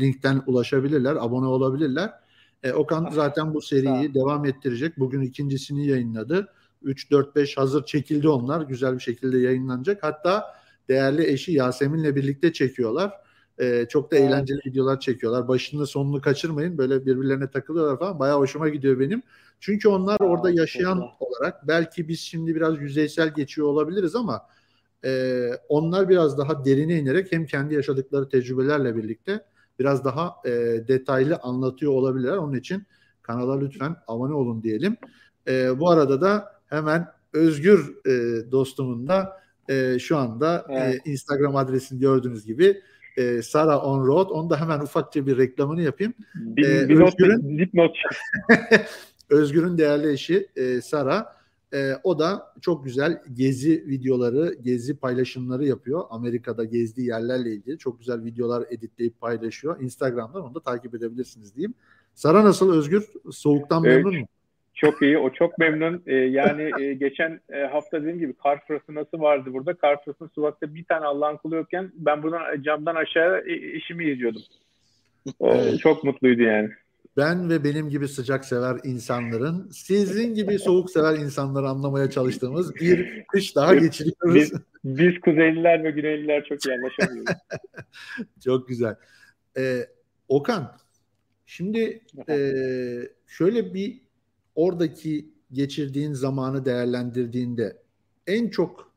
[0.00, 2.10] linkten ulaşabilirler, abone olabilirler.
[2.62, 4.98] E, Okan zaten bu seriyi devam ettirecek.
[4.98, 6.48] Bugün ikincisini yayınladı.
[6.82, 8.60] 3, 4, 5 hazır çekildi onlar.
[8.60, 10.02] Güzel bir şekilde yayınlanacak.
[10.02, 10.44] Hatta
[10.88, 13.12] değerli eşi Yasemin'le birlikte çekiyorlar.
[13.62, 14.28] E, çok da Evet.
[14.28, 15.48] eğlenceli videolar çekiyorlar.
[15.48, 16.78] Başını sonunu kaçırmayın.
[16.78, 18.18] Böyle birbirlerine takılıyorlar falan.
[18.18, 19.22] Bayağı hoşuma gidiyor benim.
[19.60, 21.16] Çünkü onlar ol, orada yaşayan teşekkürler.
[21.20, 24.42] olarak belki biz şimdi biraz yüzeysel geçiyor olabiliriz ama
[25.04, 29.44] e, onlar biraz daha derine inerek hem kendi yaşadıkları tecrübelerle birlikte
[29.78, 30.50] biraz daha e,
[30.88, 32.36] detaylı anlatıyor olabilirler.
[32.36, 32.82] Onun için
[33.22, 34.96] kanala lütfen abone olun diyelim.
[35.48, 38.10] E, bu arada da hemen Özgür e,
[38.52, 41.00] dostumun da e, şu anda Evet.
[41.06, 42.82] e, Instagram adresini gördüğünüz gibi
[43.16, 44.30] e, Sara On Road.
[44.30, 46.14] Onu da hemen ufakça bir reklamını yapayım.
[46.34, 47.96] Bir, Ee, bir Özgür'ün- dipnot.
[49.30, 51.42] Özgür'ün değerli eşi e, Sara.
[51.74, 56.04] E, o da çok güzel gezi videoları, gezi paylaşımları yapıyor.
[56.10, 59.80] Amerika'da gezdiği yerlerle ilgili çok güzel videolar editleyip paylaşıyor.
[59.80, 61.74] Instagram'dan onu da takip edebilirsiniz diyeyim.
[62.14, 63.04] Sara nasıl Özgür?
[63.30, 64.04] Soğuktan Evet.
[64.04, 64.26] memnun mu?
[64.84, 65.18] Çok iyi.
[65.18, 66.02] O çok memnun.
[66.06, 69.74] Ee, yani e, geçen e, hafta dediğim gibi kar fırtınası vardı burada.
[69.74, 74.42] Kar fırtınası sokakta bir tane Allah'ın kulu yokken ben buradan camdan aşağı e, işimi izliyordum.
[75.38, 75.80] O, Evet.
[75.80, 76.70] Çok mutluydu yani.
[77.16, 83.24] Ben ve benim gibi sıcak sever insanların, sizin gibi soğuk sever insanları anlamaya çalıştığımız bir
[83.24, 84.34] kış daha geçiriyoruz.
[84.34, 84.52] Biz,
[84.84, 87.34] biz Kuzeyliler ve Güneyliler çok iyi anlaşamıyoruz.
[88.44, 88.96] Çok güzel.
[89.58, 89.86] Ee,
[90.28, 90.76] Okan,
[91.46, 92.36] şimdi e,
[93.26, 94.00] şöyle bir
[94.54, 97.82] oradaki geçirdiğin zamanı değerlendirdiğinde
[98.26, 98.92] en çok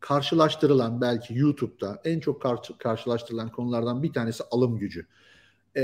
[0.00, 5.06] karşılaştırılan belki YouTube'da en çok karşı- karşılaştırılan konulardan bir tanesi alım gücü.
[5.76, 5.82] Ee,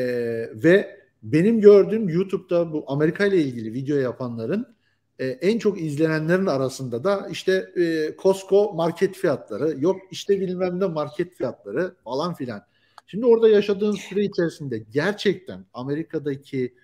[0.54, 4.74] ve benim gördüğüm YouTube'da bu Amerika ile ilgili video yapanların
[5.18, 10.86] e, en çok izlenenlerin arasında da işte e, Costco market fiyatları, yok işte bilmem ne
[10.86, 12.62] market fiyatları falan filan.
[13.06, 16.74] Şimdi orada yaşadığın süre içerisinde gerçekten Amerika'daki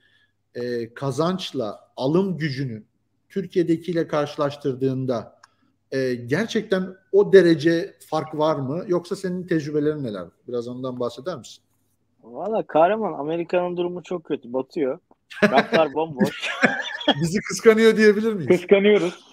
[0.54, 2.82] e, kazançla alım gücünü
[3.28, 5.40] Türkiye'dekiyle karşılaştırdığında
[5.92, 8.84] e, gerçekten o derece fark var mı?
[8.88, 10.24] Yoksa senin tecrübelerin neler?
[10.48, 11.64] Biraz ondan bahseder misin?
[12.22, 14.52] Valla kahraman Amerika'nın durumu çok kötü.
[14.52, 14.98] Batıyor.
[15.44, 16.50] Raflar bomboş.
[17.22, 18.48] Bizi kıskanıyor diyebilir miyiz?
[18.48, 19.24] Kıskanıyoruz.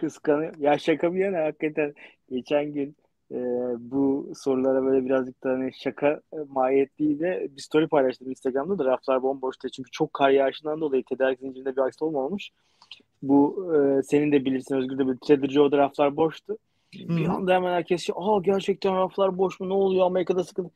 [0.00, 0.54] Kıskanıyor.
[0.58, 1.94] Ya şaka bir yana hakikaten
[2.30, 2.96] geçen gün
[3.32, 3.38] e,
[3.78, 9.22] bu sorulara böyle birazcık da hani şaka e, mahiyetliğiyle bir story paylaştım Instagram'da da raflar
[9.22, 9.68] bomboştu.
[9.70, 12.50] Çünkü çok kar yağışından dolayı tedarik zincirinde bir aksi olmamış.
[13.22, 15.18] Bu e, senin de bilirsin Özgür de bilir.
[15.26, 16.58] Trader Joe'da raflar boştu.
[16.94, 17.32] Bir Hı.
[17.32, 20.70] anda hemen herkes şey, aa gerçekten raflar boş mu ne oluyor Amerika'da sıkıntı.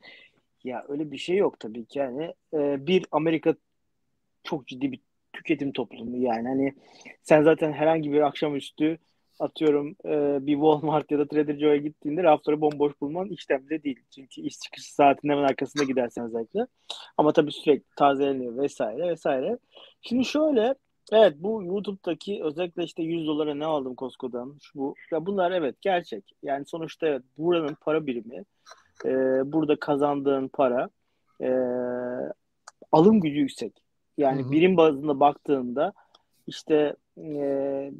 [0.63, 2.33] Ya öyle bir şey yok tabii ki yani.
[2.53, 3.55] E, bir Amerika
[4.43, 4.99] çok ciddi bir
[5.33, 6.73] tüketim toplumu yani hani
[7.23, 8.97] sen zaten herhangi bir akşamüstü
[9.39, 13.99] atıyorum e, bir Walmart ya da Trader Joe'ya gittiğinde rafları bomboş bulman işlem bile değil.
[14.15, 16.67] Çünkü iş çıkışı saatinin hemen arkasında gidersen özellikle.
[17.17, 19.57] Ama tabii sürekli tazeleniyor vesaire vesaire.
[20.01, 20.75] Şimdi şöyle
[21.11, 25.75] evet bu YouTube'daki özellikle işte 100 dolara ne aldım Costco'dan şu bu ya bunlar evet
[25.81, 26.23] gerçek.
[26.43, 28.43] Yani sonuçta evet buranın para birimi
[29.05, 29.09] e,
[29.51, 30.89] burada kazandığın para
[31.41, 31.49] e,
[32.91, 33.83] alım gücü yüksek.
[34.17, 34.51] Yani hı hı.
[34.51, 35.93] birim bazında baktığında
[36.47, 37.91] işte e,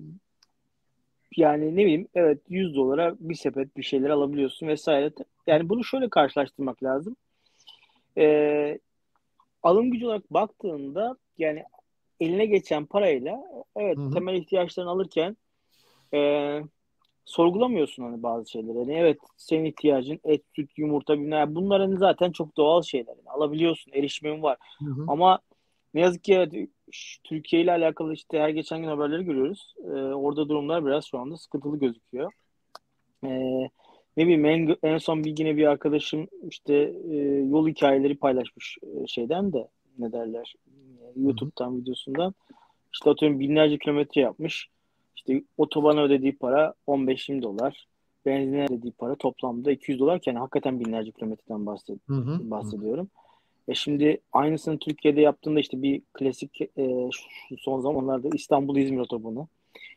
[1.37, 5.11] yani ne bileyim evet 100 dolara bir sepet bir şeyler alabiliyorsun vesaire.
[5.47, 7.15] Yani bunu şöyle karşılaştırmak lazım.
[8.17, 8.79] E,
[9.63, 11.63] alım gücü olarak baktığında yani
[12.19, 13.43] eline geçen parayla
[13.75, 14.11] evet Hı-hı.
[14.11, 15.37] temel ihtiyaçlarını alırken
[16.13, 16.61] e,
[17.25, 18.77] sorgulamıyorsun hani bazı şeyleri.
[18.77, 23.15] Yani evet senin ihtiyacın et, süt, yumurta bilmem bunların zaten çok doğal şeyler.
[23.17, 24.57] Yani alabiliyorsun, erişimin var.
[24.79, 25.05] Hı-hı.
[25.07, 25.39] Ama
[25.93, 26.69] ne yazık ki evet,
[27.23, 29.75] Türkiye ile alakalı işte her geçen gün haberleri görüyoruz.
[29.85, 32.31] Ee, orada durumlar biraz şu anda sıkıntılı gözüküyor.
[33.23, 33.69] Ee,
[34.17, 36.73] ne bileyim en, en son bir yine bir arkadaşım işte
[37.11, 37.15] e,
[37.49, 39.67] yol hikayeleri paylaşmış e, şeyden de
[39.99, 40.55] ne derler
[41.15, 42.33] YouTube'dan videosundan.
[42.93, 44.69] İşte atıyorum binlerce kilometre yapmış.
[45.15, 47.87] İşte otobana ödediği para 15-20 dolar.
[48.25, 50.21] Benzine ödediği para toplamda 200 dolar.
[50.25, 52.51] Yani hakikaten binlerce kilometreden bahsed hı hı.
[52.51, 53.09] bahsediyorum.
[53.67, 59.47] E şimdi aynısını Türkiye'de yaptığında işte bir klasik e, şu son zamanlarda İstanbul-İzmir otobüsü.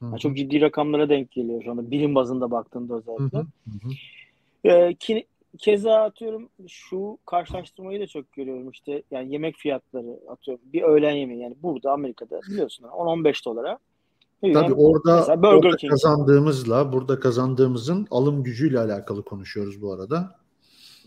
[0.03, 3.39] Yani çok ciddi rakamlara denk geliyor şu anda birim bazında baktığında özellikle.
[3.39, 4.69] Hı hı hı.
[4.69, 5.27] E, ki,
[5.59, 11.41] keza atıyorum şu karşılaştırmayı da çok görüyorum işte yani yemek fiyatları atıyorum bir öğlen yemeği
[11.41, 13.79] yani burada Amerika'da biliyorsun 10-15 dolara.
[14.41, 20.39] Tabii orada, orada kazandığımızla burada kazandığımızın alım gücüyle alakalı konuşuyoruz bu arada.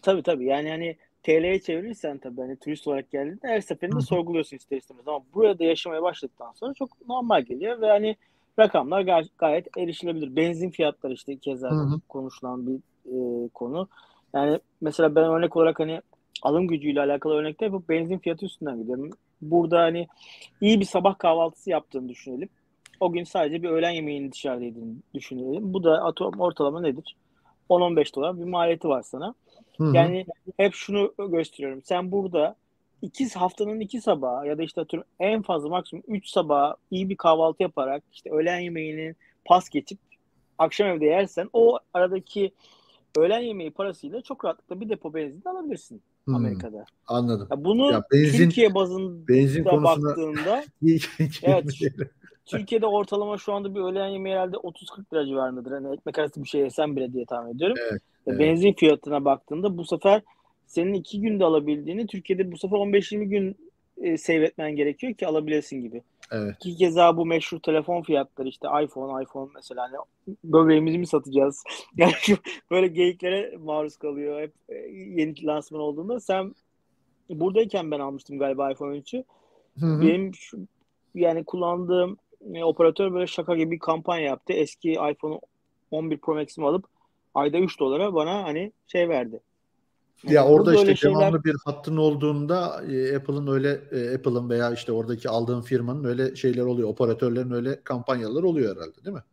[0.01, 4.78] Tabii tabii yani hani TL'ye çevirirsen tabii hani turist olarak geldiğinde her seferinde sorguluyorsun ister
[4.78, 8.15] istemez ama burada yaşamaya başladıktan sonra çok normal geliyor ve hani
[8.59, 10.36] rakamlar gay- gayet erişilebilir.
[10.36, 11.70] Benzin fiyatları işte keza
[12.09, 13.88] konuşulan bir e, konu.
[14.34, 16.01] Yani mesela ben örnek olarak hani
[16.43, 19.09] alım gücüyle alakalı örnekte bu benzin fiyatı üstünden gidiyorum.
[19.41, 20.07] Burada hani
[20.61, 22.49] iyi bir sabah kahvaltısı yaptığını düşünelim.
[22.99, 25.74] O gün sadece bir öğlen yemeğini dışarıda yediğini düşünelim.
[25.74, 27.15] Bu da atom ortalama nedir?
[27.70, 29.34] 10-15 dolar bir maliyeti var sana.
[29.80, 29.95] Hı-hı.
[29.95, 30.25] Yani
[30.57, 31.82] hep şunu gösteriyorum.
[31.84, 32.55] Sen burada
[33.01, 37.15] iki haftanın iki sabahı ya da işte atıyorum en fazla maksimum üç sabah iyi bir
[37.15, 39.15] kahvaltı yaparak işte öğlen yemeğini
[39.45, 39.99] pas geçip
[40.57, 42.51] akşam evde yersen o aradaki
[43.17, 46.86] öğlen yemeği parasıyla çok rahatlıkla bir depo benzin alabilirsin hmm, Amerika'da.
[47.07, 47.47] Anladım.
[47.51, 50.63] Ya bunu ya benzin, Türkiye bazında benzin baktığında
[51.43, 51.65] evet,
[52.49, 55.71] Türkiye'de ortalama şu anda bir öğlen yemeği herhalde 30-40 lira civarındadır.
[55.71, 57.77] Hani ekmek arası bir şey yesem bile diye tahmin ediyorum.
[57.91, 58.39] Evet, evet.
[58.39, 60.21] Benzin fiyatına baktığında bu sefer
[60.67, 63.55] senin iki günde alabildiğini Türkiye'de bu sefer 15-20 gün
[63.97, 66.03] e, seyretmen gerekiyor ki alabilesin gibi.
[66.31, 66.59] Evet.
[66.59, 69.95] Ki keza bu meşhur telefon fiyatları işte iPhone, iPhone mesela hani
[70.43, 71.63] böbreğimizi mi satacağız?
[71.97, 72.37] Yani şu
[72.71, 76.19] böyle geyiklere maruz kalıyor hep e, yeni lansman olduğunda.
[76.19, 76.55] Sen
[77.29, 79.23] buradayken ben almıştım galiba iPhone 3'ü.
[79.77, 80.59] Benim şu,
[81.15, 82.17] yani kullandığım
[82.53, 84.53] e, operatör böyle şaka gibi bir kampanya yaptı.
[84.53, 85.39] Eski iPhone
[85.91, 86.85] 11 Pro Max'imi alıp
[87.35, 89.39] ayda 3 dolara bana hani şey verdi.
[90.23, 91.19] Yani ya orada işte şeyler...
[91.19, 96.35] devamlı bir hattın olduğunda e, Apple'ın öyle e, Apple'ın veya işte oradaki aldığın firmanın öyle
[96.35, 96.89] şeyler oluyor.
[96.89, 99.23] Operatörlerin öyle kampanyalar oluyor herhalde değil mi?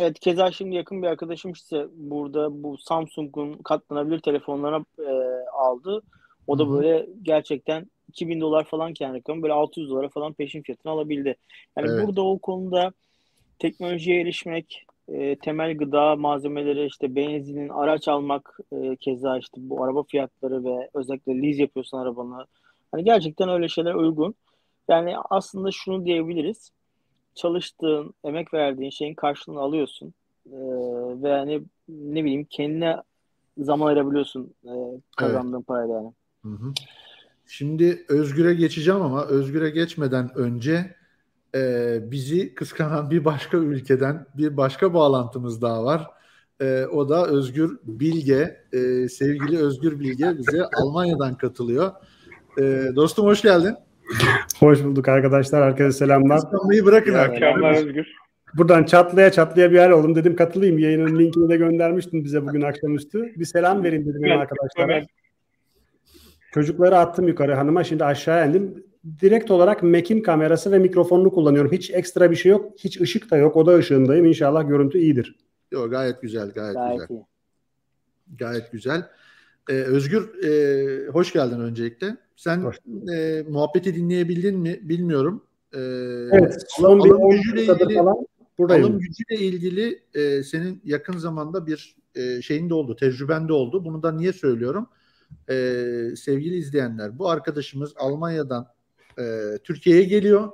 [0.00, 5.10] Evet keza şimdi yakın bir arkadaşım işte burada bu Samsung'un katlanabilir telefonlara e,
[5.52, 6.02] aldı.
[6.46, 6.72] O da Hı-hı.
[6.72, 11.36] böyle gerçekten 2000 dolar falan kendi rakamı böyle 600 dolara falan peşin fiyatını alabildi.
[11.78, 12.06] Yani evet.
[12.06, 12.92] burada o konuda
[13.58, 20.02] teknolojiye erişmek, e, temel gıda malzemeleri işte benzinin araç almak e, keza işte bu araba
[20.02, 22.46] fiyatları ve özellikle lease yapıyorsun arabanı.
[22.92, 24.34] Hani gerçekten öyle şeyler uygun.
[24.88, 26.72] Yani aslında şunu diyebiliriz.
[27.34, 30.14] Çalıştığın, emek verdiğin şeyin karşılığını alıyorsun.
[30.46, 30.58] E,
[31.22, 32.96] ve hani ne bileyim kendine
[33.58, 34.72] zaman ayırabiliyorsun e,
[35.16, 35.66] kazandığın evet.
[35.66, 36.12] parayla yani.
[36.42, 36.72] Hı hı.
[37.46, 40.94] Şimdi Özgür'e geçeceğim ama Özgür'e geçmeden önce
[41.54, 46.06] e, bizi kıskanan bir başka ülkeden bir başka bağlantımız daha var.
[46.60, 48.56] E, o da Özgür Bilge.
[48.72, 51.92] E, sevgili Özgür Bilge bize Almanya'dan katılıyor.
[52.58, 52.62] E,
[52.96, 53.74] dostum hoş geldin.
[54.58, 55.64] Hoş bulduk arkadaşlar.
[55.64, 56.40] Herkese selamlar.
[56.40, 57.42] Kıskanmayı bırakın artık.
[57.76, 58.06] Özgür.
[58.54, 60.14] Buradan çatlaya çatlaya bir yer oldum.
[60.14, 60.78] Dedim katılayım.
[60.78, 63.32] Yayının linkini de göndermiştin bize bugün akşamüstü.
[63.36, 65.06] Bir selam verin dedim evet, arkadaşlara.
[66.54, 67.84] Çocukları attım yukarı hanıma.
[67.84, 68.84] Şimdi aşağı indim
[69.20, 71.72] direkt olarak Mac'in kamerası ve mikrofonunu kullanıyorum.
[71.72, 72.72] Hiç ekstra bir şey yok.
[72.78, 73.56] Hiç ışık da yok.
[73.56, 74.24] Oda ışığındayım.
[74.24, 75.36] İnşallah görüntü iyidir.
[75.72, 76.50] Yok gayet güzel.
[76.50, 77.16] Gayet, gayet güzel.
[77.16, 77.24] Iyi.
[78.38, 79.08] Gayet güzel.
[79.70, 82.16] Ee, Özgür e, hoş geldin öncelikle.
[82.36, 82.72] Sen
[83.16, 85.44] e, muhabbeti dinleyebildin mi bilmiyorum.
[85.72, 85.78] Ee,
[86.32, 86.64] evet.
[86.68, 88.26] Son alım gücüyle ilgili, falan
[88.58, 88.84] buradayım.
[88.84, 93.84] alım gücüyle ilgili e, senin yakın zamanda bir e, şeyin de oldu, tecrüben de oldu.
[93.84, 94.88] Bunu da niye söylüyorum?
[95.50, 95.54] E,
[96.16, 98.68] sevgili izleyenler, bu arkadaşımız Almanya'dan
[99.18, 99.22] e,
[99.64, 100.52] Türkiye'ye geliyor.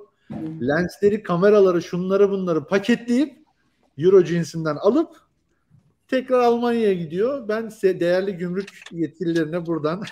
[0.62, 3.32] Lensleri, kameraları, şunları bunları paketleyip
[3.98, 5.16] Euro cinsinden alıp
[6.08, 7.48] tekrar Almanya'ya gidiyor.
[7.48, 10.02] Ben size değerli gümrük yetkililerine buradan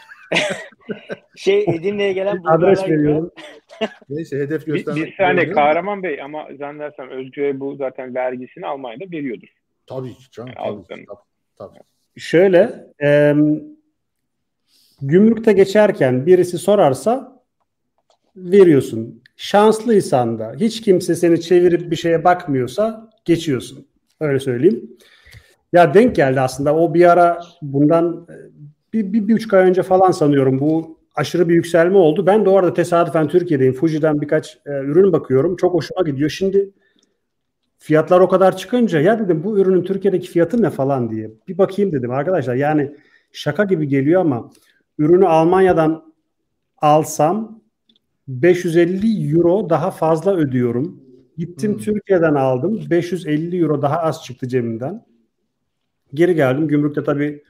[1.36, 3.30] şey Edirne'ye gelen adres veriyorum.
[4.08, 5.06] Neyse hedef Bir, göstermek.
[5.06, 5.60] bir saniye zorunda.
[5.60, 9.48] Kahraman Bey ama zannedersem Özgür'e bu zaten vergisini Almanya'da veriyordur.
[9.86, 10.52] Tabii ki canım.
[10.56, 11.18] Yani Tabii, tabii,
[11.58, 11.78] tabii.
[12.16, 13.34] Şöyle e,
[15.02, 17.42] gümrükte geçerken birisi sorarsa
[18.36, 19.22] veriyorsun.
[19.36, 23.86] Şanslıysan da hiç kimse seni çevirip bir şeye bakmıyorsa geçiyorsun.
[24.20, 24.90] Öyle söyleyeyim.
[25.72, 28.34] Ya denk geldi aslında o bir ara bundan e,
[28.92, 32.26] bir, bir, bir buçuk ay önce falan sanıyorum bu aşırı bir yükselme oldu.
[32.26, 33.74] Ben de orada tesadüfen Türkiye'deyim.
[33.74, 35.56] Fuji'den birkaç e, ürün bakıyorum.
[35.56, 36.30] Çok hoşuma gidiyor.
[36.30, 36.70] Şimdi
[37.78, 41.30] fiyatlar o kadar çıkınca ya dedim bu ürünün Türkiye'deki fiyatı ne falan diye.
[41.48, 42.54] Bir bakayım dedim arkadaşlar.
[42.54, 42.92] Yani
[43.32, 44.50] şaka gibi geliyor ama
[44.98, 46.12] ürünü Almanya'dan
[46.78, 47.60] alsam
[48.28, 51.00] 550 euro daha fazla ödüyorum.
[51.38, 51.78] Gittim Hmm.
[51.78, 52.80] Türkiye'den aldım.
[52.90, 55.04] 550 euro daha az çıktı cebimden.
[56.14, 56.68] Geri geldim.
[56.68, 57.42] Gümrükte tabii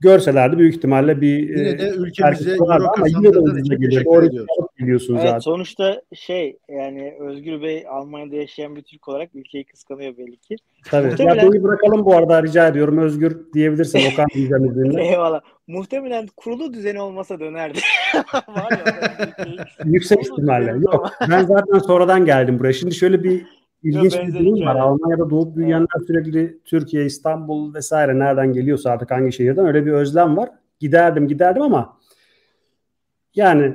[0.00, 4.22] görselerdi büyük ihtimalle bir Yine de e, ülkemize euro ama yine de ucuza geliyor.
[4.22, 4.48] ediyoruz.
[4.58, 5.30] alıp geliyorsun zaten.
[5.32, 10.56] Evet sonuçta şey yani Özgür Bey Almanya'da yaşayan bir Türk olarak ülkeyi kıskanıyor belli ki.
[10.90, 11.04] Tabii.
[11.06, 12.98] Ya Muhtemelen- beni bırakalım bu arada rica ediyorum.
[12.98, 15.04] Özgür diyebilirsin Okan diyeceğim izninle.
[15.08, 15.40] Eyvallah.
[15.66, 17.78] Muhtemelen kurulu düzeni olmasa dönerdi.
[18.48, 20.66] Var ya Yüksek ihtimalle.
[20.74, 21.10] düzeni Yok.
[21.30, 22.72] Ben zaten sonradan geldim buraya.
[22.72, 23.46] Şimdi şöyle bir
[23.82, 24.56] ilginç bir durum var.
[24.58, 24.80] hikaye.
[24.80, 30.36] Almanya'da doğup büyüyenler sürekli Türkiye, İstanbul vesaire nereden geliyorsa artık hangi şehirden öyle bir özlem
[30.36, 30.50] var.
[30.80, 31.98] Giderdim giderdim ama
[33.34, 33.74] yani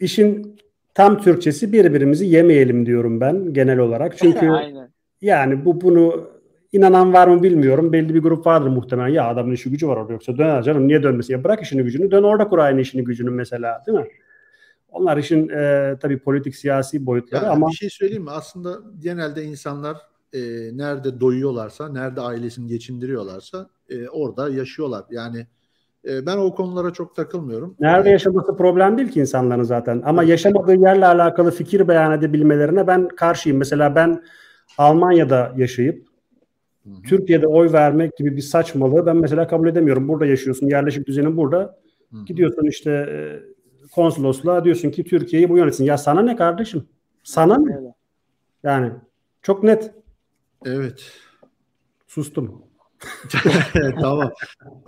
[0.00, 0.58] işin
[0.94, 4.18] tam Türkçesi birbirimizi yemeyelim diyorum ben genel olarak.
[4.18, 4.90] Çünkü Aynen.
[5.20, 6.30] yani bu bunu
[6.72, 7.92] inanan var mı bilmiyorum.
[7.92, 9.08] Belli bir grup vardır muhtemelen.
[9.08, 10.88] Ya adamın işi gücü var orada yoksa döner canım.
[10.88, 11.32] Niye dönmesin?
[11.32, 12.10] Ya bırak işini gücünü.
[12.10, 13.82] Dön orada kur aynı işini gücünü mesela.
[13.86, 14.06] Değil mi?
[14.90, 18.30] Onlar işin e, tabii politik siyasi boyutları Yani ama bir şey söyleyeyim mi?
[18.30, 19.96] Aslında genelde insanlar
[20.32, 20.40] e,
[20.72, 25.04] nerede doyuyorlarsa, nerede ailesini geçindiriyorlarsa e, orada yaşıyorlar.
[25.10, 25.46] Yani
[26.08, 27.76] e, ben o konulara çok takılmıyorum.
[27.80, 30.02] nerede yaşaması problem değil ki insanların zaten.
[30.04, 33.58] Ama yaşamadığı yerle alakalı fikir beyan edebilmelerine ben karşıyım.
[33.58, 34.22] Mesela ben
[34.78, 36.07] Almanya'da yaşayıp
[37.06, 40.08] Türkiye'de oy vermek gibi bir saçmalığı ben mesela kabul edemiyorum.
[40.08, 41.78] Burada yaşıyorsun, yerleşik düzenin burada.
[42.12, 42.24] hı hı.
[42.24, 43.16] Gidiyorsun işte e,
[43.94, 45.84] konsolosluğa diyorsun ki Türkiye'yi bu yönetsin.
[45.84, 46.88] Ya sana ne kardeşim?
[47.22, 47.94] Sana ne?
[48.62, 48.92] Yani
[49.42, 49.94] çok net.
[50.64, 51.12] Evet.
[52.06, 52.62] Sustum.
[54.00, 54.32] tamam.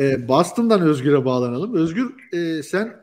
[0.00, 1.74] E, Boston'dan Özgür'e bağlanalım.
[1.74, 2.96] Özgür e, sen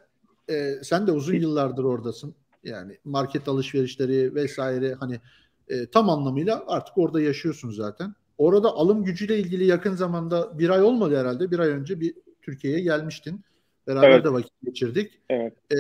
[0.50, 2.36] e, sen de uzun yıllardır oradasın.
[2.64, 5.20] Yani market alışverişleri vesaire hani
[5.68, 8.16] e, tam anlamıyla artık orada yaşıyorsun zaten.
[8.38, 11.52] Orada alım gücüyle ilgili yakın zamanda bir ay olmadı herhalde.
[11.52, 13.42] Bir ay önce bir Türkiye'ye gelmiştin.
[13.88, 14.26] Beraber Evet.
[14.26, 15.20] de vakit geçirdik.
[15.30, 15.54] Evet.
[15.72, 15.80] E,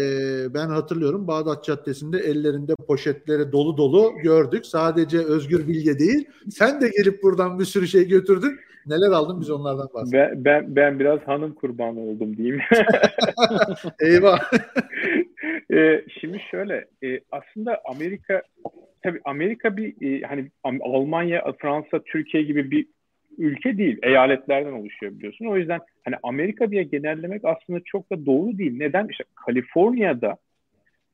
[0.53, 4.65] ben hatırlıyorum Bağdat Caddesi'nde ellerinde poşetleri dolu dolu gördük.
[4.65, 6.25] Sadece Özgür Bilge değil.
[6.49, 8.59] Sen de gelip buradan bir sürü şey götürdün.
[8.85, 10.45] Neler aldın biz onlardan bahsedelim.
[10.45, 12.59] Ben, ben, ben biraz hanım kurbanı oldum diyeyim.
[13.99, 14.39] Eyvah.
[15.73, 18.41] e, şimdi şöyle e, aslında Amerika
[19.07, 22.85] tabii Amerika bir e, hani Almanya, Fransa, Türkiye gibi bir
[23.37, 23.99] ülke değil.
[24.03, 25.45] Eyaletlerden oluşuyor biliyorsun.
[25.45, 28.77] O yüzden hani Amerika diye genellemek aslında çok da doğru değil.
[28.77, 29.07] Neden?
[29.07, 30.37] İşte Kaliforniya'da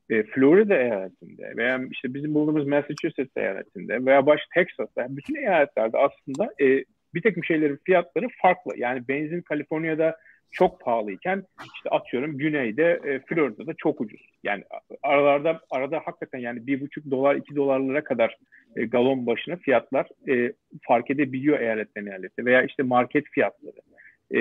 [0.09, 6.53] e, Florida eyaletinde veya işte bizim bulunduğumuz Massachusetts eyaletinde veya baş Texas'ta bütün eyaletlerde aslında
[6.61, 6.83] e,
[7.13, 8.73] bir takım şeylerin fiyatları farklı.
[8.77, 10.17] Yani benzin Kaliforniya'da
[10.51, 11.43] çok pahalıyken
[11.75, 14.21] işte atıyorum güneyde e, Florida'da çok ucuz.
[14.43, 14.63] Yani
[15.03, 18.37] aralarda arada hakikaten yani bir buçuk dolar iki dolarlara kadar
[18.75, 23.81] e, galon başına fiyatlar e, fark edebiliyor eyaletten eyalete veya işte market fiyatları
[24.31, 24.37] e,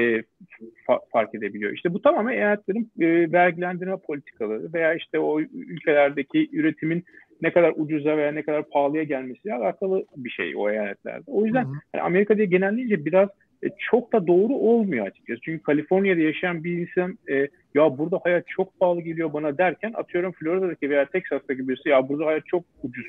[0.88, 1.72] fa- fark edebiliyor.
[1.72, 7.04] İşte bu tamamen eyaletlerin e, vergilendirme politikaları veya işte o ülkelerdeki üretimin
[7.42, 11.24] ne kadar ucuza veya ne kadar pahalıya gelmesiyle alakalı bir şey o eyaletlerde.
[11.26, 11.74] O yüzden Hı hı.
[11.94, 13.28] yani Amerika diye genelleyince biraz
[13.64, 15.40] e, çok da doğru olmuyor açıkçası.
[15.40, 20.32] Çünkü Kaliforniya'da yaşayan bir insan e, ya burada hayat çok pahalı geliyor bana derken atıyorum
[20.32, 23.06] Florida'daki veya Texas'taki birisi ya burada hayat çok ucuz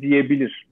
[0.00, 0.66] diyebilir.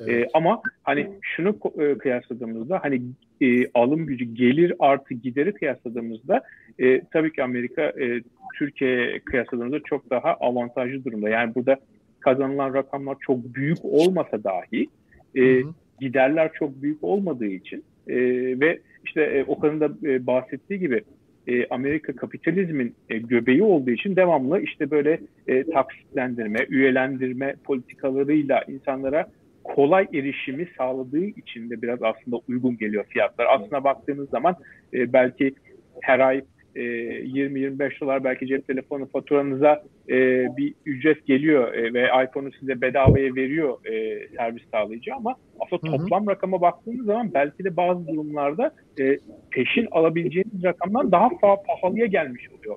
[0.00, 0.26] Evet.
[0.26, 3.02] E, ama hani şunu e, kıyasladığımızda hani
[3.40, 6.42] e, alım gücü gelir artı gideri kıyasladığımızda
[6.78, 8.22] e, tabii ki Amerika e,
[8.58, 11.28] Türkiye'ye kıyasladığımızda çok daha avantajlı durumda.
[11.28, 11.76] Yani burada
[12.20, 14.86] kazanılan rakamlar çok büyük olmasa dahi
[15.34, 15.74] e, Hı hı.
[16.00, 18.16] giderler çok büyük olmadığı için e,
[18.60, 21.02] ve işte e, Okan'ın da e, bahsettiği gibi
[21.46, 29.30] e, Amerika kapitalizmin e, göbeği olduğu için devamlı işte böyle e, taksitlendirme, üyelendirme politikalarıyla insanlara
[29.64, 33.46] kolay erişimi sağladığı için de biraz aslında uygun geliyor fiyatlar.
[33.50, 34.56] Aslına baktığınız zaman
[34.94, 35.54] e, belki
[36.00, 36.44] her ay
[36.76, 40.16] e, 20-25 dolar belki cep telefonu faturanıza e,
[40.56, 46.28] bir ücret geliyor e, ve iPhone'u size bedavaya veriyor e, servis sağlayıcı ama aslında toplam
[46.28, 49.18] rakama baktığınız zaman belki de bazı durumlarda e,
[49.50, 52.76] peşin alabileceğiniz rakamdan daha fa- pahalıya gelmiş oluyor.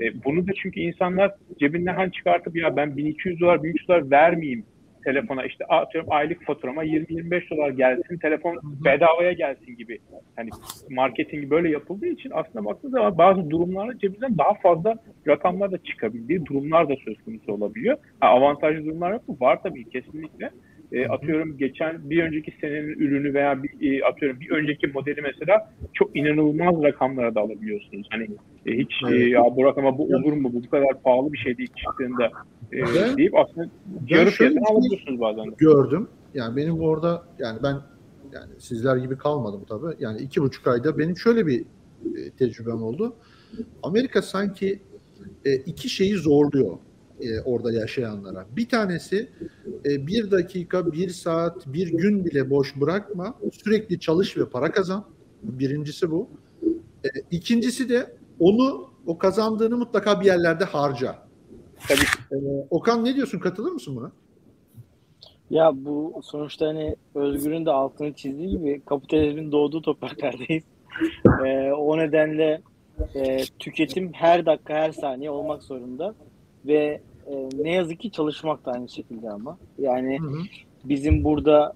[0.00, 4.64] E, bunu da çünkü insanlar cebinden hani çıkartıp ya ben 1200 dolar 1300 dolar vermeyeyim
[5.04, 9.98] telefona işte atıyorum aylık faturama 20-25 dolar gelsin telefon bedavaya gelsin gibi
[10.36, 10.50] hani
[10.90, 14.94] marketingi böyle yapıldığı için aslında baktığınız zaman bazı durumlarda cebinden daha fazla
[15.28, 17.98] rakamlar da çıkabildiği durumlar da söz konusu olabiliyor.
[18.20, 19.36] Ha, avantajlı durumlar yok mu?
[19.40, 20.50] Var tabii kesinlikle.
[20.92, 25.72] E, atıyorum geçen bir önceki senenin ürünü veya bir, e, atıyorum bir önceki modeli mesela
[25.92, 28.08] çok inanılmaz rakamlara da alabiliyorsunuz.
[28.10, 28.28] Hani
[28.66, 31.58] e, hiç e, ya bu rakama bu olur mu bu bu kadar pahalı bir şey
[31.58, 32.30] değil çıktığında
[32.72, 33.68] e, ben, deyip aslında
[34.08, 35.54] yarı fiyatını şey alabiliyorsunuz bazen.
[35.58, 36.08] Gördüm.
[36.34, 37.76] Yani benim orada yani ben
[38.32, 39.96] yani sizler gibi kalmadım tabii.
[39.98, 43.16] Yani iki buçuk ayda benim şöyle bir e, tecrübem oldu.
[43.82, 44.78] Amerika sanki
[45.44, 46.78] e, iki şeyi zorluyor
[47.22, 48.46] e, orada yaşayanlara.
[48.56, 49.30] Bir tanesi
[49.84, 53.34] e, bir dakika, bir saat, bir gün bile boş bırakma.
[53.52, 55.04] Sürekli çalış ve para kazan.
[55.42, 56.28] Birincisi bu.
[57.04, 61.18] E, ikincisi de onu o kazandığını mutlaka bir yerlerde harca.
[61.88, 62.40] Tabii.
[62.40, 63.38] E, Okan ne diyorsun?
[63.38, 64.12] Katılır mısın buna?
[65.50, 70.64] Ya bu sonuçta hani Özgür'ün de altını çizdiği gibi kapitalizmin doğduğu topraklardayız.
[71.46, 72.62] ee, o nedenle
[73.14, 76.14] e, tüketim her dakika her saniye olmak zorunda
[76.66, 77.00] ve
[77.30, 79.58] e, ne yazık ki çalışmak da aynı şekilde ama.
[79.78, 80.38] Yani hı hı.
[80.84, 81.72] bizim burada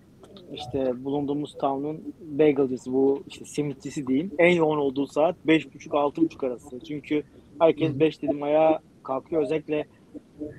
[0.53, 4.31] işte bulunduğumuz town'un bagelcisi bu işte simitçisi diyeyim.
[4.39, 6.81] En yoğun olduğu saat 5.30-6.30 arası.
[6.81, 7.23] Çünkü
[7.59, 9.43] herkes 5 dedim ayağa kalkıyor.
[9.43, 9.85] Özellikle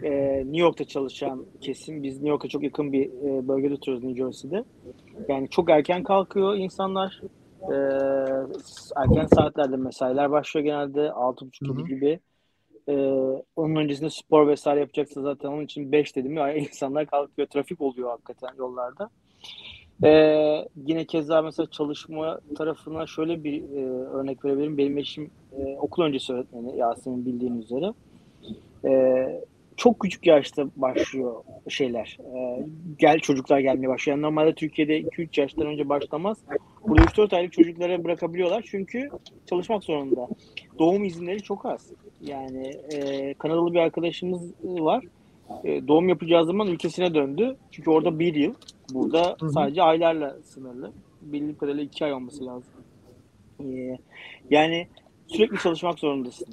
[0.04, 2.04] e, New York'ta çalışan kesim.
[2.04, 4.64] Biz New York'a çok yakın bir e, bölgede oturuyoruz New Jersey'de.
[5.28, 7.22] Yani çok erken kalkıyor insanlar.
[7.62, 7.76] E,
[8.96, 11.00] erken saatlerde mesailer başlıyor genelde.
[11.00, 12.20] 6.30 gibi.
[12.90, 12.94] Ee,
[13.56, 17.48] onun öncesinde spor vesaire yapacaksa zaten onun için 5 dedim ya insanlar kalkıyor.
[17.48, 19.10] Trafik oluyor hakikaten yollarda.
[20.04, 24.78] Ee, yine keza mesela çalışma tarafına şöyle bir e, örnek verebilirim.
[24.78, 27.94] Benim eşim e, okul öncesi öğretmeni Yasemin bildiğin üzere.
[28.86, 29.26] E,
[29.78, 32.18] çok küçük yaşta başlıyor şeyler.
[32.36, 32.66] E,
[33.00, 34.18] gel çocuklar gelmeye başlıyor.
[34.18, 36.38] Yani normalde Türkiye'de 2-3 yaştan önce başlamaz.
[36.88, 39.10] Burada 3-4 aylık çocuklara bırakabiliyorlar çünkü
[39.50, 40.28] çalışmak zorunda.
[40.80, 41.92] Doğum izinleri çok az.
[42.22, 45.06] Yani e, Kanadalı bir arkadaşımız var.
[45.64, 47.56] E, doğum yapacağı zaman ülkesine döndü.
[47.72, 48.54] Çünkü orada bir yıl.
[48.94, 49.50] Burada Hı-hı.
[49.50, 50.92] sadece aylarla sınırlı.
[51.22, 52.74] Bildiğim kadarıyla iki ay olması lazım.
[53.60, 53.98] E,
[54.50, 54.88] yani
[55.28, 56.48] sürekli çalışmak zorundasın.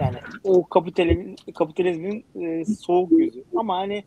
[0.00, 3.44] Yani o kapitalizmin, kapitalizmin e, soğuk yüzü.
[3.56, 4.04] Ama hani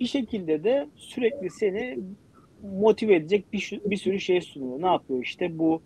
[0.00, 1.98] bir şekilde de sürekli seni
[2.62, 4.82] motive edecek bir, bir sürü şey sunuyor.
[4.82, 5.82] Ne yapıyor işte bu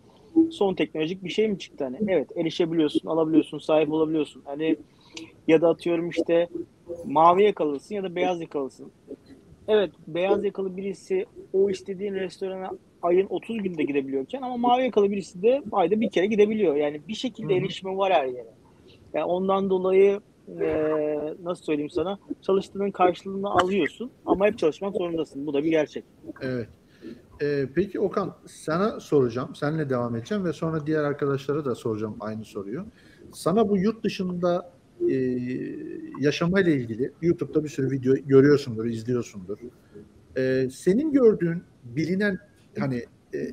[0.51, 1.97] son teknolojik bir şey mi çıktı hani?
[2.09, 4.43] Evet erişebiliyorsun, alabiliyorsun, sahip olabiliyorsun.
[4.45, 4.77] Hani
[5.49, 6.49] ya da atıyorum işte
[7.05, 8.93] mavi yakalısın ya da beyaz yakalısın.
[9.69, 12.71] Evet beyaz yakalı birisi o istediğin restorana
[13.03, 16.77] ayın 30 günde gidebiliyorken ama mavi yakalı birisi de ayda bir kere gidebiliyor.
[16.77, 18.55] Yani bir şekilde erişimi var her yere.
[19.15, 20.21] Yani ondan dolayı
[20.61, 20.67] e,
[21.43, 25.47] nasıl söyleyeyim sana çalıştığının karşılığını alıyorsun ama hep çalışmak zorundasın.
[25.47, 26.05] Bu da bir gerçek.
[26.41, 26.69] Evet.
[27.43, 29.55] Ee, peki Okan sana soracağım.
[29.55, 32.87] Seninle devam edeceğim ve sonra diğer arkadaşlara da soracağım aynı soruyu.
[33.33, 34.73] Sana bu yurt dışında
[35.11, 35.15] e,
[36.21, 39.59] yaşamayla ilgili YouTube'da bir sürü video görüyorsundur, izliyorsundur.
[40.37, 42.39] E, senin gördüğün bilinen
[42.79, 43.05] hani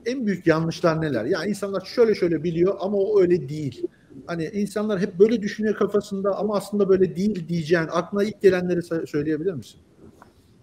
[0.05, 1.25] en büyük yanlışlar neler?
[1.25, 3.87] Yani insanlar şöyle şöyle biliyor ama o öyle değil.
[4.27, 9.53] Hani insanlar hep böyle düşünüyor kafasında ama aslında böyle değil diyeceğin aklına ilk gelenleri söyleyebilir
[9.53, 9.79] misin?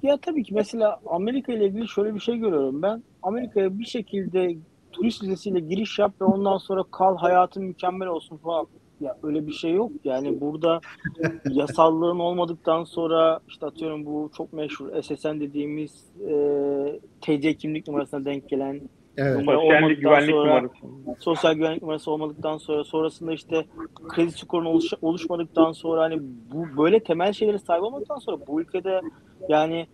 [0.03, 3.03] Ya tabii ki mesela Amerika ile ilgili şöyle bir şey görüyorum ben.
[3.22, 4.57] Amerika'ya bir şekilde
[4.92, 8.66] turist vizesiyle giriş yap ve ondan sonra kal hayatın mükemmel olsun falan.
[9.01, 9.92] Ya öyle bir şey yok.
[10.05, 10.80] Yani burada
[11.51, 18.48] yasallığın olmadıktan sonra işte atıyorum bu çok meşhur SSN dediğimiz e, TC kimlik numarasına denk
[18.48, 18.80] gelen
[19.20, 19.38] Evet.
[19.38, 21.22] Numara sosyal güvenlik sonra, numarası.
[21.22, 23.64] Sosyal güvenlik numarası olmadıktan sonra sonrasında işte
[24.08, 26.20] kredi skorun oluş, oluşmadıktan sonra hani
[26.52, 29.00] bu böyle temel şeylere sahip olmadıktan sonra bu ülkede
[29.48, 29.86] yani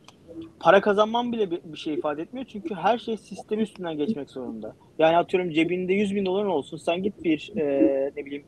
[0.61, 2.47] para kazanman bile bir, bir şey ifade etmiyor.
[2.47, 4.77] Çünkü her şey sistem üstünden geçmek zorunda.
[4.99, 6.77] Yani atıyorum cebinde 100 bin doların olsun.
[6.77, 8.45] Sen git bir e, ne bileyim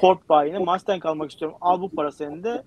[0.00, 1.56] Ford bayine Mustang almak istiyorum.
[1.60, 2.62] Al bu para senin de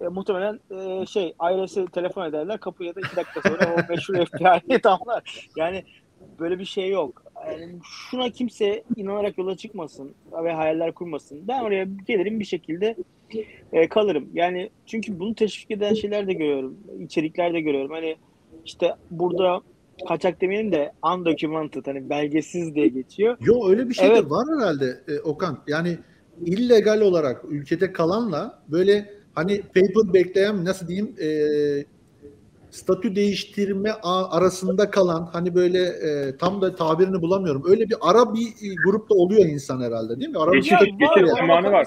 [0.00, 4.82] e, muhtemelen e, şey ailesi telefon ederler kapıya da iki dakika sonra o meşhur FBI'ye
[4.82, 5.48] damlar.
[5.56, 5.84] Yani
[6.40, 7.24] böyle bir şey yok.
[7.50, 7.68] Yani
[8.10, 10.14] şuna kimse inanarak yola çıkmasın
[10.44, 11.48] ve hayaller kurmasın.
[11.48, 12.96] Ben oraya gelirim bir şekilde
[13.72, 14.28] e, kalırım.
[14.34, 16.76] Yani çünkü bunu teşvik eden şeyler de görüyorum.
[17.00, 17.90] içerikler de görüyorum.
[17.90, 18.16] Hani
[18.64, 19.60] işte burada
[20.08, 23.36] kaçak demeyelim de undocumented hani belgesiz diye geçiyor.
[23.40, 24.24] Yo öyle bir şey evet.
[24.24, 25.58] de var herhalde e, Okan.
[25.66, 25.98] Yani
[26.44, 31.28] illegal olarak ülkede kalanla böyle hani paper bekleyen nasıl diyeyim e,
[32.76, 37.62] statü değiştirme arasında kalan hani böyle e, tam da tabirini bulamıyorum.
[37.66, 40.38] Öyle bir ara bir grupta oluyor insan herhalde değil mi?
[40.38, 41.86] Ara geçiş, bir geçiş zamanı var.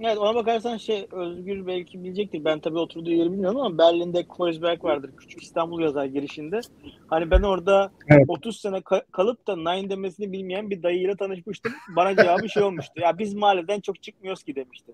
[0.00, 2.44] Evet ona bakarsan şey Özgür belki bilecektir.
[2.44, 5.10] Ben tabii oturduğu yeri bilmiyorum ama Berlin'de Kreuzberg vardır.
[5.16, 6.60] Küçük İstanbul yazar girişinde.
[7.06, 8.24] Hani ben orada evet.
[8.28, 11.72] 30 sene ka- kalıp da nine demesini bilmeyen bir dayıyla tanışmıştım.
[11.96, 13.00] Bana cevabı şey olmuştu.
[13.00, 14.92] Ya biz mahalleden çok çıkmıyoruz ki demişti.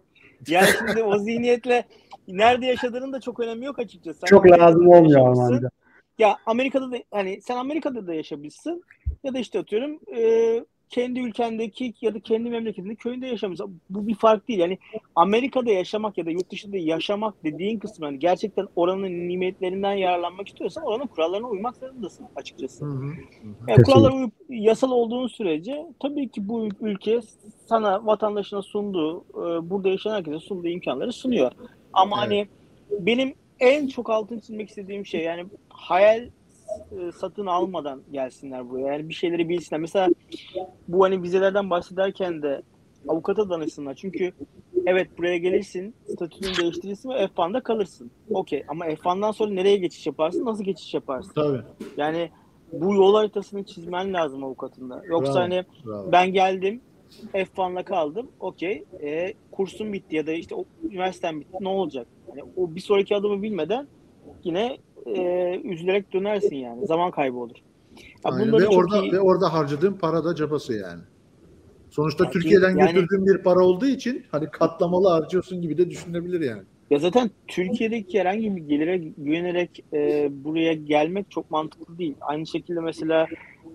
[0.48, 1.84] Yani şimdi o zihniyetle
[2.28, 4.20] nerede yaşadığının da çok önemi yok açıkçası.
[4.20, 5.60] Sen çok lazım olmuyor ama.
[6.18, 8.82] Ya Amerika'da da hani sen Amerika'da da yaşamışsın
[9.24, 10.64] ya da işte atıyorum e,
[10.94, 13.80] kendi ülkendeki ya da kendi memleketinde köyünde yaşamışsın.
[13.90, 14.58] Bu bir fark değil.
[14.58, 14.78] Yani
[15.14, 20.84] Amerika'da yaşamak ya da yurt dışında yaşamak dediğin kısmı yani gerçekten oranın nimetlerinden yararlanmak istiyorsan
[20.84, 22.84] oranın kurallarına uymak zorundasın açıkçası.
[22.84, 23.12] Hı hı.
[23.68, 27.20] Yani kurallara uyup yasal olduğun sürece tabii ki bu ülke
[27.66, 31.52] sana vatandaşına sunduğu, e, burada yaşayan herkese sunduğu imkanları sunuyor.
[31.92, 32.26] Ama evet.
[32.26, 32.48] hani
[33.06, 36.28] benim en çok altın çizmek istediğim şey yani hayal
[36.92, 38.86] e, satın almadan gelsinler buraya.
[38.92, 39.80] Yani bir şeyleri bilsinler.
[39.80, 40.08] Mesela
[40.88, 42.62] bu hani vizelerden bahsederken de
[43.08, 43.94] avukata danışsınlar.
[43.94, 44.32] Çünkü
[44.86, 48.10] evet buraya gelirsin, statünü değiştirirsin ve F1'da kalırsın.
[48.30, 51.32] Okey ama F1'dan sonra nereye geçiş yaparsın, nasıl geçiş yaparsın?
[51.34, 51.62] Tabii.
[51.96, 52.30] Yani
[52.72, 55.02] bu yol haritasını çizmen lazım avukatında.
[55.04, 56.12] Yoksa bravo, hani bravo.
[56.12, 56.80] ben geldim,
[57.34, 58.30] F1'la kaldım.
[58.40, 58.84] Okey.
[59.02, 61.56] E, kursum bitti ya da işte o, üniversitem bitti.
[61.60, 62.06] Ne olacak?
[62.28, 63.86] Yani o bir sonraki adımı bilmeden
[64.44, 66.86] yine e, üzülerek dönersin yani.
[66.86, 67.56] Zaman kaybı olur.
[68.24, 69.12] Ya ve orada iyi...
[69.12, 71.02] ve orada harcadığın para da cabası yani.
[71.90, 76.40] Sonuçta yani, Türkiye'den yani, götürdüğün bir para olduğu için hani katlamalı harcıyorsun gibi de düşünebilir
[76.40, 76.62] yani.
[76.90, 82.14] Ya zaten Türkiye'deki herhangi bir gelire güvenerek e, buraya gelmek çok mantıklı değil.
[82.20, 83.26] Aynı şekilde mesela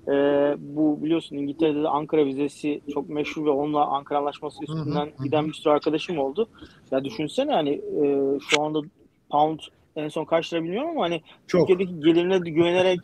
[0.08, 0.14] e,
[0.60, 5.54] bu biliyorsun İngiltere'de de Ankara vizesi çok meşhur ve onunla Ankara Anlaşması üstünden giden bir
[5.54, 6.48] sürü arkadaşım oldu.
[6.92, 8.82] Ya düşünsene hani e, şu anda
[9.30, 9.60] pound
[9.96, 11.68] en son bilmiyorum ama hani çok.
[11.68, 13.00] Türkiye'deki gelirine güvenerek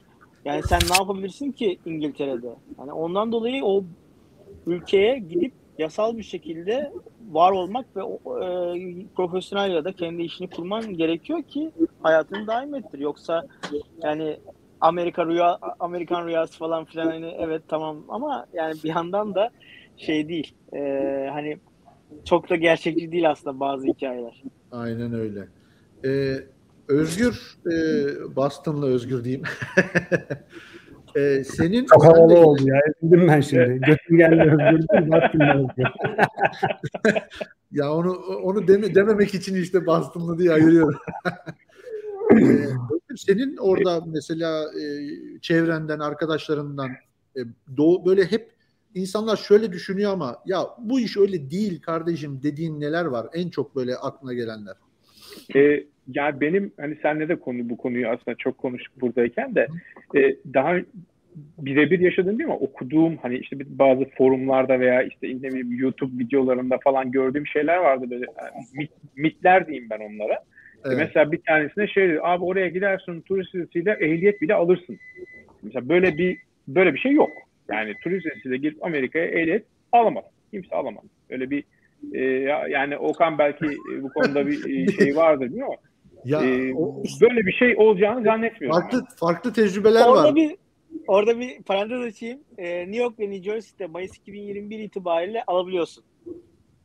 [0.46, 2.56] yani sen ne yapabilirsin ki İngiltere'de?
[2.80, 3.84] Yani ondan dolayı o
[4.68, 6.92] ülkeye gidip yasal bir şekilde
[7.32, 11.72] var olmak ve e, profesyonel ya da kendi işini kurman gerekiyor ki
[12.04, 13.00] hayatını daim ettir.
[13.00, 13.48] Yoksa
[14.04, 14.38] yani
[14.82, 19.50] Amerika rüya Amerikan rüyası falan filan hani evet tamam ama yani bir yandan da
[19.98, 20.54] şey değil.
[20.74, 20.80] E,
[21.32, 21.58] hani
[22.26, 24.44] çok da gerçekçi değil aslında bazı hikayeler.
[24.72, 25.48] Aynen öyle.
[26.06, 26.36] Ee,
[26.88, 27.76] Özgür e,
[28.36, 29.44] Boston'la Özgür diyeyim.
[31.16, 32.38] e, senin çok havalı de...
[32.38, 32.82] oldu ya.
[33.02, 33.82] Bildim ben şimdi.
[33.88, 35.86] Götüm geldi Özgür değil, Boston'la Özgür.
[37.72, 38.12] ya onu
[38.44, 41.00] onu deme, dememek için işte Boston'la diye ayırıyorum.
[42.40, 44.84] e, senin orada mesela e,
[45.42, 46.90] çevrenden, arkadaşlarından
[47.38, 47.40] e,
[47.78, 48.56] doğu, böyle hep
[48.96, 53.28] insanlar şöyle düşünüyor ama ya bu iş öyle değil kardeşim dediğin neler var?
[53.34, 54.76] En çok böyle aklına gelenler.
[55.56, 55.60] E,
[56.14, 59.68] ya benim hani senle de konu bu konuyu aslında çok konuştuk buradayken de
[60.16, 60.76] e, daha
[61.58, 62.56] birebir yaşadığım değil mi?
[62.56, 68.06] Okuduğum hani işte bazı forumlarda veya işte ne bileyim YouTube videolarında falan gördüğüm şeyler vardı
[68.10, 70.40] böyle yani mit, mitler diyeyim ben onlara.
[70.86, 70.98] Evet.
[70.98, 74.98] Mesela bir tanesinde şey diyor, abi oraya gidersin turist vizesiyle ehliyet bile alırsın.
[75.64, 76.38] Mesela böyle bir
[76.68, 77.32] böyle bir şey yok.
[77.72, 80.24] Yani turist vizesiyle girip Amerika'ya ehliyet alamaz.
[80.52, 81.04] Kimse alamaz.
[81.30, 81.64] Öyle bir
[82.14, 82.22] e,
[82.70, 83.66] yani Okan belki
[84.02, 85.78] bu konuda bir şey vardır değil mi?
[86.26, 88.82] Ya, ee, o, böyle bir şey olacağını zannetmiyorum.
[88.82, 89.08] Farklı yani.
[89.20, 90.36] farklı tecrübeler orada var.
[90.36, 90.56] Bir,
[91.08, 92.40] orada bir parantez açayım.
[92.58, 96.04] Ee, New York ve New Jersey'de Mayıs 2021 itibariyle alabiliyorsun.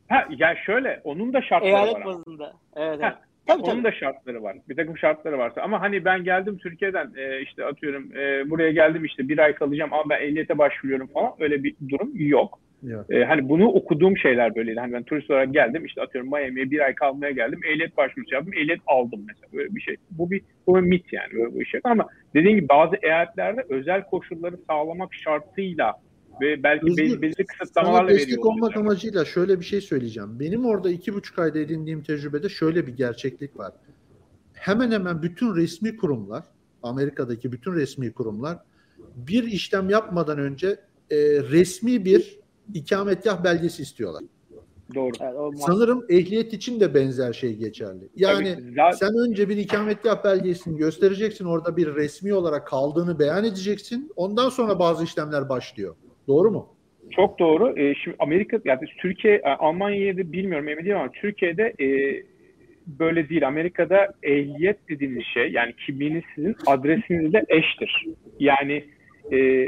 [0.09, 1.99] Ha ya şöyle onun da şartları Eyalet var.
[1.99, 2.53] Eyalet bazında.
[2.75, 3.31] Evet, ha, evet.
[3.47, 3.83] Tabii, onun tabii.
[3.83, 4.57] da şartları var.
[4.69, 5.61] Bir takım şartları varsa.
[5.61, 9.93] Ama hani ben geldim Türkiye'den e, işte atıyorum e, buraya geldim işte bir ay kalacağım
[9.93, 11.33] ama ben ehliyete başvuruyorum falan.
[11.39, 12.59] Öyle bir durum yok.
[13.09, 14.79] Ee, hani bunu okuduğum şeyler böyleydi.
[14.79, 17.59] Hani ben turist olarak geldim işte atıyorum Miami'ye bir ay kalmaya geldim.
[17.73, 18.53] Ehliyet başvurusu yaptım.
[18.53, 19.47] Ehliyet aldım mesela.
[19.53, 19.95] Böyle bir şey.
[20.11, 21.33] Bu bir, bu bir mit yani.
[21.33, 21.81] Böyle bir şey.
[21.83, 25.93] Ama dediğim gibi bazı eyaletlerde özel koşulları sağlamak şartıyla
[26.41, 28.27] ve belki Özgür, belli kısıtlamalarla veriyor.
[28.27, 28.85] destek olmak yani.
[28.85, 30.39] amacıyla şöyle bir şey söyleyeceğim.
[30.39, 33.71] Benim orada iki buçuk ayda edindiğim tecrübede şöyle bir gerçeklik var.
[34.53, 36.43] Hemen hemen bütün resmi kurumlar,
[36.83, 38.57] Amerika'daki bütün resmi kurumlar
[39.15, 40.67] bir işlem yapmadan önce
[41.11, 41.17] e,
[41.51, 42.40] resmi bir
[42.73, 44.23] ikametgah belgesi istiyorlar.
[44.95, 45.11] Doğru.
[45.21, 48.09] Evet, Sanırım ehliyet için de benzer şey geçerli.
[48.15, 48.91] Yani zaten...
[48.91, 51.45] sen önce bir ikametgah belgesini göstereceksin.
[51.45, 54.11] Orada bir resmi olarak kaldığını beyan edeceksin.
[54.15, 55.95] Ondan sonra bazı işlemler başlıyor.
[56.27, 56.67] Doğru mu?
[57.11, 57.79] Çok doğru.
[57.79, 61.87] Ee, şimdi Amerika, yani Türkiye, e, Almanya'da da bilmiyorum emin değilim ama Türkiye'de e,
[62.87, 63.47] böyle değil.
[63.47, 68.05] Amerika'da ehliyet dediğiniz şey yani kimliğiniz sizin adresinizle eştir.
[68.39, 68.85] Yani
[69.31, 69.67] e,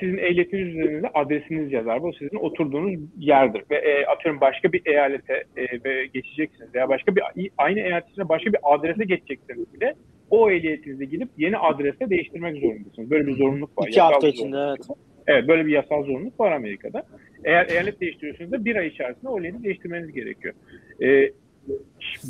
[0.00, 2.02] sizin ehliyetiniz üzerinde adresiniz yazar.
[2.02, 3.62] Bu sizin oturduğunuz yerdir.
[3.70, 7.22] Ve e, atıyorum başka bir eyalete e, geçeceksiniz veya başka bir
[7.58, 9.94] aynı eyaletin başka bir adrese geçeceksiniz bile
[10.30, 13.10] o ehliyetinizi gidip yeni adrese değiştirmek zorundasınız.
[13.10, 13.88] Böyle bir zorunluluk var.
[13.88, 14.86] İki hafta içinde evet.
[15.26, 17.02] Evet böyle bir yasal zorunluluk var Amerika'da.
[17.44, 20.54] Eğer eyalet değiştiriyorsanız da bir ay içerisinde o ehliyeti değiştirmeniz gerekiyor.
[21.02, 21.30] E,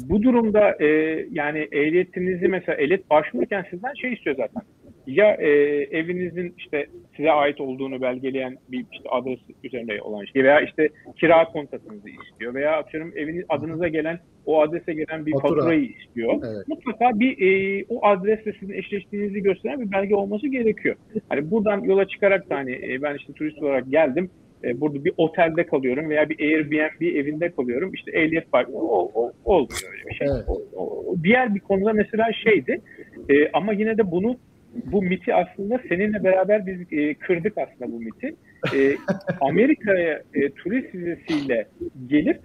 [0.09, 0.87] bu durumda e,
[1.33, 4.63] yani ehliyetinizi mesela ehliyet başvururken sizden şey istiyor zaten.
[5.07, 5.49] Ya e,
[5.91, 6.87] evinizin işte
[7.17, 12.55] size ait olduğunu belgeleyen bir işte adres üzerinde olan şey veya işte kira kontratınızı istiyor
[12.55, 15.61] veya atıyorum eviniz adınıza gelen o adrese gelen bir Fatura.
[15.61, 16.35] faturayı istiyor.
[16.35, 16.69] Evet.
[16.69, 20.97] Mutlaka bir e, o adresle sizin eşleştiğinizi gösteren bir belge olması gerekiyor.
[21.29, 24.31] Hani buradan yola çıkarak da hani e, ben işte turist olarak geldim
[24.65, 27.95] e, burada bir otelde kalıyorum veya bir Airbnb evinde kalıyorum.
[27.95, 28.67] İşte ehliyet var.
[28.73, 30.29] O, o, olmuyor öyle bir şey.
[30.31, 30.45] Evet.
[30.49, 32.81] O, o, diğer bir konuda mesela şeydi
[33.29, 34.37] e, ama yine de bunu
[34.75, 38.37] bu miti aslında seninle beraber biz e, kırdık aslında bu miti.
[38.75, 38.97] E,
[39.41, 41.69] Amerika'ya e, turist vizesiyle
[42.07, 42.41] gelip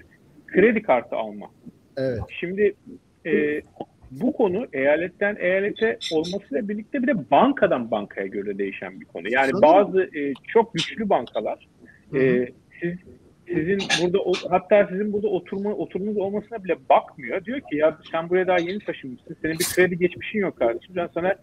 [0.48, 1.52] kredi kartı alma.
[1.98, 2.20] Evet.
[2.40, 2.74] Şimdi
[3.26, 3.62] e,
[4.12, 9.32] bu konu eyaletten eyalete olmasıyla birlikte bir de bankadan bankaya göre değişen bir konu.
[9.32, 9.62] Yani Sanırım.
[9.62, 11.68] bazı e, çok güçlü bankalar
[12.16, 12.48] e,
[12.82, 12.98] siz
[13.48, 14.18] sizin burada
[14.50, 17.46] hatta sizin burada oturma oturumunuz olmasına bile bakmıyor.
[17.46, 19.38] Diyor ki ya sen buraya daha yeni taşınmışsın.
[19.42, 20.96] Senin bir kredi geçmişin yok kardeşim.
[20.96, 21.36] Ben sana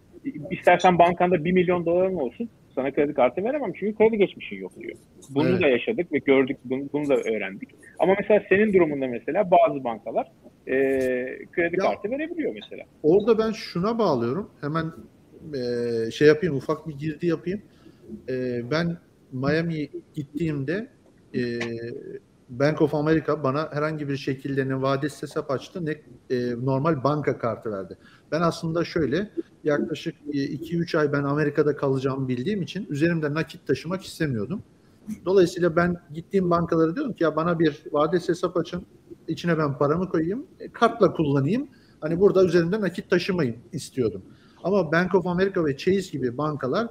[0.51, 2.49] istersen bankanda 1 milyon doların olsun.
[2.75, 4.97] Sana kredi kartı veremem çünkü kredi geçmişin yok diyor.
[5.29, 5.61] Bunu evet.
[5.61, 6.57] da yaşadık ve gördük.
[6.65, 7.69] Bunu, bunu da öğrendik.
[7.99, 10.31] Ama mesela senin durumunda mesela bazı bankalar
[10.67, 10.75] e,
[11.51, 12.83] kredi ya, kartı verebiliyor mesela.
[13.03, 14.49] Orada ben şuna bağlıyorum.
[14.61, 14.85] Hemen
[15.53, 17.61] e, şey yapayım ufak bir girdi yapayım.
[18.29, 18.97] E, ben
[19.31, 20.87] Miami gittiğimde
[21.35, 21.41] e,
[22.49, 25.91] Bank of America bana herhangi bir şekilde ne vadesiz hesap açtı ne
[26.29, 27.97] e, normal banka kartı verdi.
[28.31, 29.31] Ben aslında şöyle
[29.63, 34.63] yaklaşık 2-3 ay ben Amerika'da kalacağımı bildiğim için üzerimde nakit taşımak istemiyordum.
[35.25, 38.85] Dolayısıyla ben gittiğim bankalara diyorum ki ya bana bir vadesiz hesap açın.
[39.27, 40.45] içine ben paramı koyayım.
[40.59, 41.67] E, kartla kullanayım.
[42.01, 44.21] Hani burada üzerinde nakit taşımayın istiyordum.
[44.63, 46.87] Ama Bank of America ve Chase gibi bankalar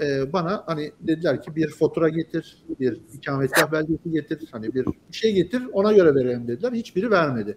[0.00, 5.34] e, bana hani dediler ki bir fatura getir, bir ikametgah belgesi getir, hani bir şey
[5.34, 6.72] getir ona göre verelim dediler.
[6.72, 7.56] Hiçbiri vermedi.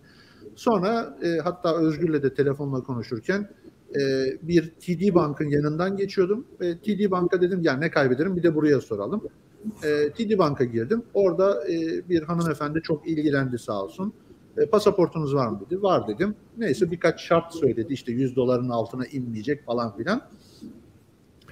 [0.55, 3.49] Sonra e, hatta Özgür'le de telefonla konuşurken
[3.95, 6.45] e, bir TD Bank'ın yanından geçiyordum.
[6.61, 9.21] E, TD Bank'a dedim yani ne kaybederim bir de buraya soralım.
[9.83, 11.03] E, TD Bank'a girdim.
[11.13, 14.13] Orada e, bir hanımefendi çok ilgilendi sağ olsun.
[14.57, 15.81] E, pasaportunuz var mı dedi.
[15.81, 16.35] Var dedim.
[16.57, 17.93] Neyse birkaç şart söyledi.
[17.93, 20.21] İşte 100 doların altına inmeyecek falan filan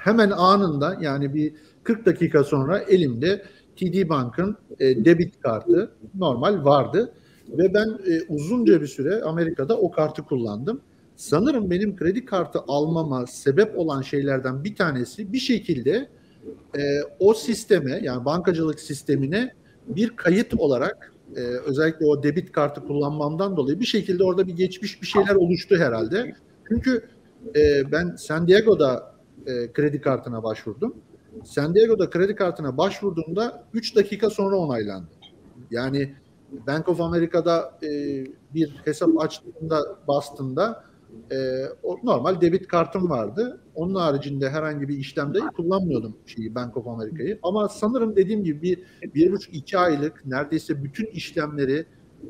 [0.08, 1.54] hemen anında yani bir
[1.84, 3.44] 40 dakika sonra elimde
[3.76, 7.14] TD Bank'ın e, debit kartı normal vardı
[7.50, 10.82] ve ben e, uzunca bir süre Amerika'da o kartı kullandım.
[11.16, 16.10] Sanırım benim kredi kartı almama sebep olan şeylerden bir tanesi bir şekilde
[16.78, 16.82] e,
[17.20, 19.54] o sisteme yani bankacılık sistemine
[19.88, 25.02] bir kayıt olarak e, özellikle o debit kartı kullanmamdan dolayı bir şekilde orada bir geçmiş
[25.02, 26.36] bir şeyler oluştu herhalde.
[26.68, 27.08] Çünkü
[27.56, 29.17] e, ben San Diego'da
[29.48, 30.96] e, kredi kartına başvurdum.
[31.44, 35.08] San Diego'da kredi kartına başvurduğumda 3 dakika sonra onaylandı.
[35.72, 36.16] Yani
[36.68, 37.90] Bank of America'da e,
[38.54, 40.84] bir hesap açtığında bastığında
[41.32, 41.38] e,
[42.04, 43.62] normal debit kartım vardı.
[43.76, 47.40] Onun haricinde herhangi bir işlemde kullanmıyordum şeyi Bank of America'yı.
[47.44, 48.80] Ama sanırım dediğim gibi bir,
[49.16, 51.86] bir buçuk iki aylık neredeyse bütün işlemleri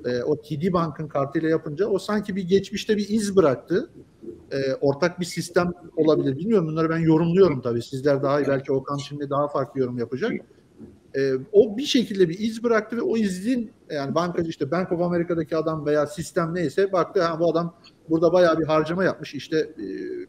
[0.06, 3.90] e, o TD Bank'ın kartıyla yapınca o sanki bir geçmişte bir iz bıraktı
[4.52, 6.38] e, ortak bir sistem olabilir.
[6.38, 7.82] Bilmiyorum bunları ben yorumluyorum tabii.
[7.82, 10.32] Sizler daha iyi belki Okan şimdi daha farklı yorum yapacak.
[11.16, 15.02] E, o bir şekilde bir iz bıraktı ve o izin yani bankacı işte Bank of
[15.02, 17.76] America'daki adam veya sistem neyse baktı ha bu adam
[18.10, 19.84] burada bayağı bir harcama yapmış işte e,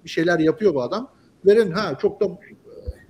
[0.04, 1.10] bir şeyler yapıyor bu adam.
[1.46, 2.26] Verin ha çok da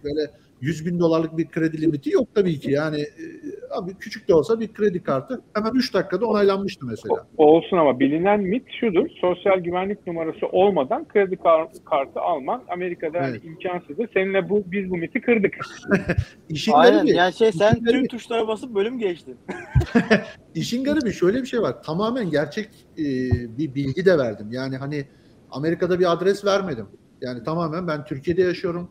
[0.04, 0.30] böyle
[0.60, 2.70] 100 bin dolarlık bir kredi limiti yok tabii ki.
[2.70, 3.24] Yani e,
[3.70, 7.26] abi küçük de olsa bir kredi kartı hemen 3 dakikada onaylanmıştı mesela.
[7.36, 9.08] Olsun ama bilinen mit şudur.
[9.20, 13.44] Sosyal güvenlik numarası olmadan kredi kar- kartı alman Amerika'da evet.
[13.44, 14.08] yani imkansızdır.
[14.14, 15.56] Seninle bu biz bu miti kırdık.
[16.48, 16.96] İşin Aynen.
[16.96, 19.36] Garibi, yani şey sen tüm tuşlara basıp bölüm geçtin.
[20.54, 21.82] İşin garibi şöyle bir şey var.
[21.82, 23.04] Tamamen gerçek e,
[23.58, 24.46] bir bilgi de verdim.
[24.50, 25.04] Yani hani
[25.50, 26.86] Amerika'da bir adres vermedim.
[27.20, 28.90] Yani tamamen ben Türkiye'de yaşıyorum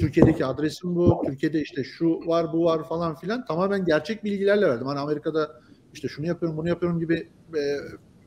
[0.00, 4.86] Türkiye'deki adresim bu, Türkiye'de işte şu var bu var falan filan tamamen gerçek bilgilerle verdim.
[4.86, 5.48] Hani Amerika'da
[5.94, 7.14] işte şunu yapıyorum bunu yapıyorum gibi
[7.54, 7.62] e,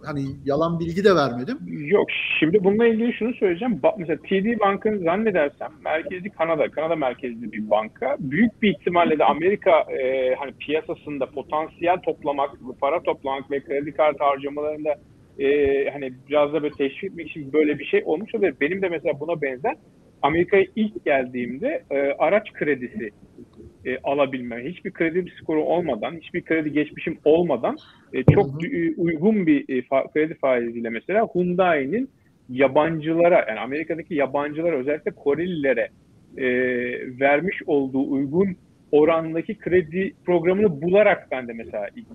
[0.05, 1.57] hani yalan bilgi de vermedim.
[1.68, 2.07] Yok
[2.39, 3.80] şimdi bununla ilgili şunu söyleyeceğim.
[3.84, 8.16] Ba- mesela TD Bank'ın zannedersem merkezli Kanada, Kanada merkezli bir banka.
[8.20, 12.51] Büyük bir ihtimalle de Amerika e, hani piyasasında potansiyel toplamak,
[12.82, 14.95] para toplamak ve kredi kartı harcamalarında
[15.39, 18.55] e, hani biraz da böyle teşvik etmek için böyle bir şey olmuş olabilir.
[18.61, 19.75] Benim de mesela buna benzer
[20.21, 23.09] Amerika'ya ilk geldiğimde e, araç kredisi
[23.86, 27.77] e, alabilmem, hiçbir kredi skoru olmadan, hiçbir kredi geçmişim olmadan
[28.13, 32.09] e, çok e, uygun bir e, fa, kredi faiziyle mesela Hyundai'nin
[32.49, 35.89] yabancılara yani Amerika'daki yabancılara özellikle Korelilere
[36.38, 36.45] e,
[37.19, 38.55] vermiş olduğu uygun
[38.91, 42.07] orandaki kredi programını bularak ben de mesela ilk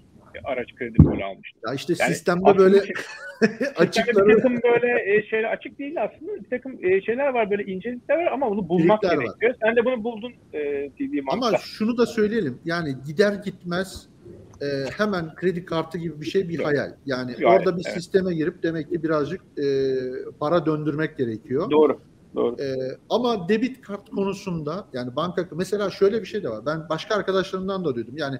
[0.44, 1.60] araç kredi böyle almıştım.
[1.66, 2.76] Ya işte yani sistemde böyle
[3.76, 4.28] açıkları...
[4.28, 6.34] Bir takım böyle e, şeyler açık değil aslında.
[6.44, 9.50] Bir takım e, şeyler var böyle incelikler var ama bunu bulmak Birlikler gerekiyor.
[9.50, 9.58] Var.
[9.62, 12.58] Sen de bunu buldun e, dediğim Ama şunu da söyleyelim.
[12.64, 14.08] Yani gider gitmez
[14.62, 14.66] e,
[14.98, 16.92] hemen kredi kartı gibi bir şey bir hayal.
[17.06, 17.94] Yani Hayır, orada bir evet.
[17.94, 19.66] sisteme girip demek ki birazcık e,
[20.40, 21.70] para döndürmek gerekiyor.
[21.70, 22.00] Doğru.
[22.34, 22.56] Doğru.
[22.62, 26.66] Ee, ama debit kart konusunda yani banka mesela şöyle bir şey de var.
[26.66, 28.16] Ben başka arkadaşlarımdan da duydum.
[28.16, 28.38] Yani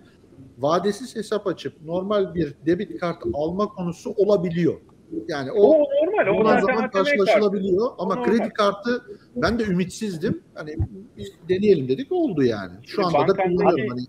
[0.59, 4.75] vadesiz hesap açıp normal bir debit kart alma konusu olabiliyor.
[5.29, 6.41] Yani o, o normal.
[6.41, 8.03] O zaman, zaman karşılaşılabiliyor kartı.
[8.03, 9.03] ama o kredi kartı
[9.37, 10.43] ben de ümitsizdim.
[10.55, 10.77] Hani
[11.17, 12.73] bir deneyelim dedik oldu yani.
[12.87, 13.89] Şu anda da kullanıyorum.
[13.89, 14.01] Hani,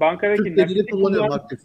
[0.00, 1.60] bankadaki nakit kullanıyorum aktif.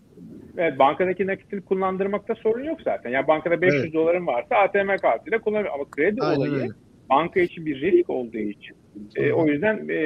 [0.58, 3.10] Evet, bankadaki nakitini kullandırmakta sorun yok zaten.
[3.10, 3.94] Yani bankada 500 evet.
[3.94, 5.74] doların varsa ATM kartıyla kullanabilir.
[5.74, 6.70] Ama kredi Aynen olayı öyle.
[7.10, 8.76] banka için bir risk olduğu için.
[9.16, 10.00] E, o yüzden e,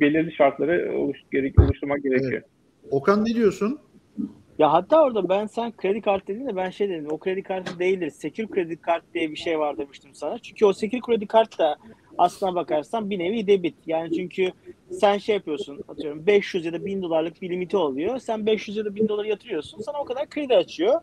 [0.00, 2.32] belirli şartları oluş, gerek, oluşturmak gerekiyor.
[2.32, 2.57] Evet.
[2.90, 3.80] Okan ne diyorsun?
[4.58, 7.06] Ya hatta orada ben sen kredi kartı dedin de ben şey dedim.
[7.10, 8.10] O kredi kartı değildir.
[8.10, 10.38] Secure kredi kart diye bir şey var demiştim sana.
[10.38, 11.76] Çünkü o secure kredi kart da
[12.18, 13.74] aslına bakarsan bir nevi debit.
[13.86, 14.52] Yani çünkü
[14.90, 18.18] sen şey yapıyorsun atıyorum 500 ya da 1000 dolarlık bir limiti oluyor.
[18.18, 19.80] Sen 500 ya da 1000 dolar yatırıyorsun.
[19.80, 21.00] Sana o kadar kredi açıyor.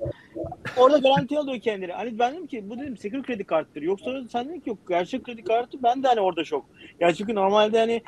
[0.78, 1.92] Orada garanti alıyor kendini.
[1.92, 3.82] Hani ben dedim ki bu dedim secure kredi karttır.
[3.82, 6.66] Yoksa sen dedin ki yok gerçek kredi kartı ben de hani orada şok.
[7.00, 8.02] Ya çünkü normalde hani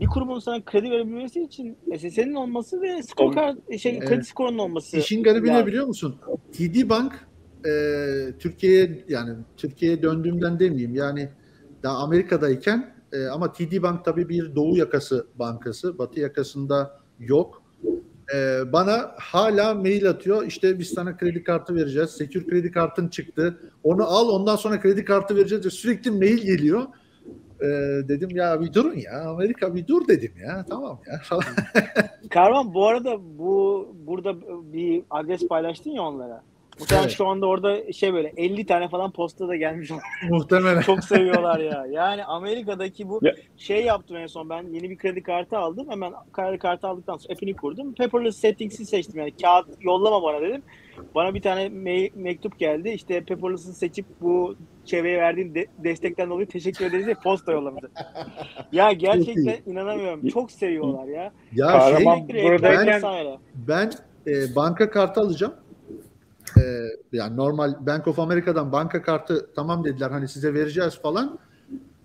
[0.00, 4.08] bir kurumun sana kredi verebilmesi için SSN'in olması ve skor kart, şey, evet.
[4.08, 4.96] kredi skorunun olması.
[4.96, 6.16] İşin garibi ne biliyor musun?
[6.52, 7.26] TD Bank
[7.66, 7.72] e,
[8.38, 11.28] Türkiye'ye yani Türkiye'ye döndüğümden demeyeyim yani
[11.82, 15.98] daha Amerika'dayken e, ama TD Bank tabii bir doğu yakası bankası.
[15.98, 17.62] Batı yakasında yok.
[18.34, 20.46] E, bana hala mail atıyor.
[20.46, 22.10] İşte biz sana kredi kartı vereceğiz.
[22.10, 23.58] Secure kredi kartın çıktı.
[23.82, 25.64] Onu al ondan sonra kredi kartı vereceğiz.
[25.64, 26.86] Sürekli mail geliyor.
[27.62, 27.68] E,
[28.08, 31.44] dedim ya bir durun ya Amerika bir dur dedim ya tamam ya falan.
[32.30, 34.40] Karvan bu arada bu burada
[34.72, 36.42] bir adres paylaştın ya onlara.
[36.80, 37.16] Muhtemelen evet.
[37.16, 39.90] şu anda orada şey böyle 50 tane falan posta da gelmiş.
[40.30, 40.80] Muhtemelen.
[40.80, 41.86] Çok seviyorlar ya.
[41.90, 43.34] Yani Amerika'daki bu ya.
[43.56, 45.90] şey yaptım en son ben yeni bir kredi kartı aldım.
[45.90, 47.94] Hemen kredi kartı aldıktan sonra app'ini kurdum.
[47.94, 50.62] Paperless settings'i seçtim yani kağıt yollama bana dedim.
[51.14, 52.88] Bana bir tane me- mektup geldi.
[52.88, 54.56] İşte paperless'ı seçip bu
[54.90, 57.90] çevreye verdiğin de- destekten dolayı teşekkür ederiz diye posta yollamıştı.
[58.72, 60.28] ya gerçekten inanamıyorum.
[60.28, 61.32] Çok seviyorlar ya.
[61.52, 63.38] Ya Kahraman şey, buradayken ben,
[63.68, 63.92] ben
[64.26, 65.54] e, banka kartı alacağım
[66.56, 66.62] e,
[67.12, 71.38] yani normal Bank of America'dan banka kartı tamam dediler hani size vereceğiz falan.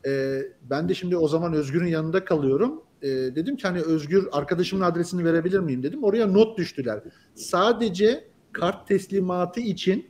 [0.07, 2.83] E, ben de şimdi o zaman Özgür'ün yanında kalıyorum.
[3.01, 6.03] E, dedim ki hani Özgür arkadaşımın adresini verebilir miyim dedim.
[6.03, 6.99] Oraya not düştüler.
[7.35, 10.05] Sadece kart teslimatı için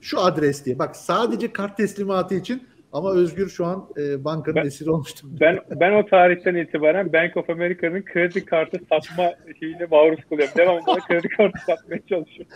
[0.00, 0.78] şu adres diye.
[0.78, 5.28] Bak sadece kart teslimatı için ama Özgür şu an e, bankanın ben, esiri olmuştu.
[5.40, 9.24] Ben ben o tarihten itibaren Bank of America'nın kredi kartı satma
[9.60, 10.54] şeyine maruz kalıyorum.
[10.56, 12.52] Devamlı kredi kartı satmaya çalışıyorum.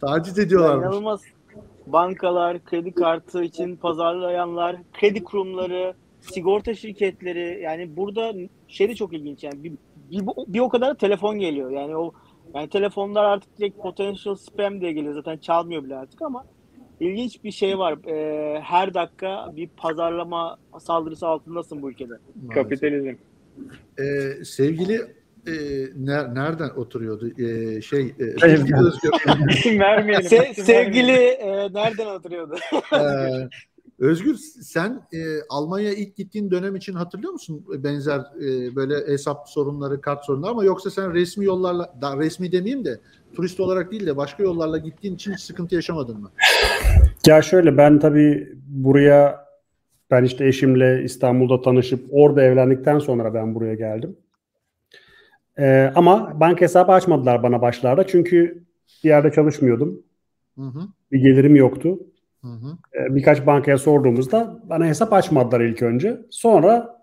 [0.00, 0.78] Taciz ediyorlar.
[0.78, 1.22] İnanılmaz.
[1.86, 8.32] Bankalar, kredi kartı için pazarlayanlar, kredi kurumları, sigorta şirketleri yani burada
[8.68, 9.72] şey de çok ilginç yani bir,
[10.10, 12.12] bir, bir o kadar telefon geliyor yani o
[12.54, 16.44] yani telefonlar artık direkt potential spam diye geliyor zaten çalmıyor bile artık ama
[17.00, 17.98] ilginç bir şey var.
[18.06, 22.14] Ee, her dakika bir pazarlama saldırısı altındasın bu ülkede.
[22.54, 23.14] Kapitalizm.
[23.98, 25.00] Ee, sevgili
[25.46, 25.52] e,
[25.96, 27.42] ner, nereden oturuyordu?
[27.42, 28.92] E, şey, e, sevgili.
[30.22, 32.56] Se, sevgili e, nereden oturuyordu?
[32.92, 33.00] e,
[33.98, 35.18] Özgür sen e,
[35.48, 40.64] Almanya'ya ilk gittiğin dönem için hatırlıyor musun benzer e, böyle hesap sorunları, kart sorunları ama
[40.64, 43.00] yoksa sen resmi yollarla, da resmi demeyeyim de
[43.34, 46.30] turist olarak değil de başka yollarla gittiğin için hiç sıkıntı yaşamadın mı?
[47.26, 49.46] Ya şöyle ben tabii buraya
[50.10, 54.16] ben işte eşimle İstanbul'da tanışıp orada evlendikten sonra ben buraya geldim.
[55.58, 58.06] Ee, ama banka hesabı açmadılar bana başlarda.
[58.06, 58.64] Çünkü
[59.04, 60.02] bir yerde çalışmıyordum.
[60.58, 60.80] Hı hı.
[61.12, 61.98] Bir gelirim yoktu.
[62.42, 62.78] Hı hı.
[62.94, 66.20] Ee, birkaç bankaya sorduğumuzda bana hesap açmadılar ilk önce.
[66.30, 66.96] Sonra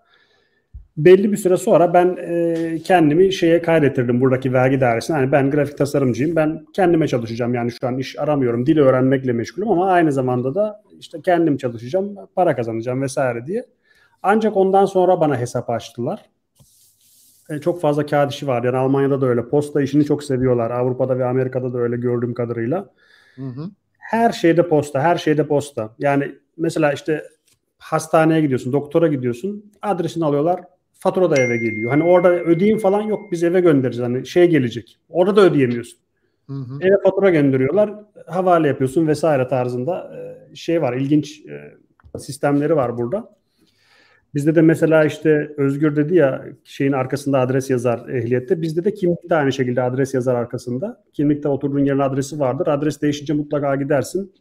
[0.96, 5.16] belli bir süre sonra ben e, kendimi şeye kaydettirdim buradaki vergi dairesine.
[5.16, 6.36] Yani ben grafik tasarımcıyım.
[6.36, 7.54] Ben kendime çalışacağım.
[7.54, 8.66] Yani şu an iş aramıyorum.
[8.66, 13.64] Dil öğrenmekle meşgulüm ama aynı zamanda da işte kendim çalışacağım, para kazanacağım vesaire diye.
[14.22, 16.30] Ancak ondan sonra bana hesap açtılar
[17.50, 18.64] e, çok fazla kağıt işi var.
[18.64, 19.48] Yani Almanya'da da öyle.
[19.48, 20.70] Posta işini çok seviyorlar.
[20.70, 22.90] Avrupa'da ve Amerika'da da öyle gördüğüm kadarıyla.
[23.36, 23.70] Hı hı.
[24.04, 25.94] Her şeyde posta, her şeyde posta.
[25.98, 27.24] Yani mesela işte
[27.78, 30.60] hastaneye gidiyorsun, doktora gidiyorsun, adresini alıyorlar,
[30.92, 31.90] fatura da eve geliyor.
[31.90, 34.10] Hani orada ödeyim falan yok, biz eve göndereceğiz.
[34.10, 34.98] Hani şey gelecek.
[35.08, 35.98] Orada da ödeyemiyorsun.
[36.46, 36.78] Hı hı.
[36.80, 37.94] Eve fatura gönderiyorlar,
[38.26, 43.34] havale yapıyorsun vesaire tarzında e, şey var, ilginç e, sistemleri var burada.
[44.34, 48.62] Bizde de mesela işte Özgür dedi ya şeyin arkasında adres yazar ehliyette.
[48.62, 51.04] Bizde de kimlik de aynı şekilde adres yazar arkasında.
[51.12, 52.66] Kimlikte oturduğun yerin adresi vardır.
[52.66, 54.32] Adres değişince mutlaka gidersin.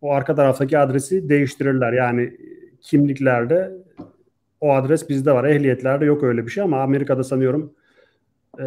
[0.00, 1.92] O arka taraftaki adresi değiştirirler.
[1.92, 2.32] Yani
[2.80, 3.72] kimliklerde
[4.60, 5.44] o adres bizde var.
[5.44, 7.72] Ehliyetlerde yok öyle bir şey ama Amerika'da sanıyorum
[8.60, 8.64] e,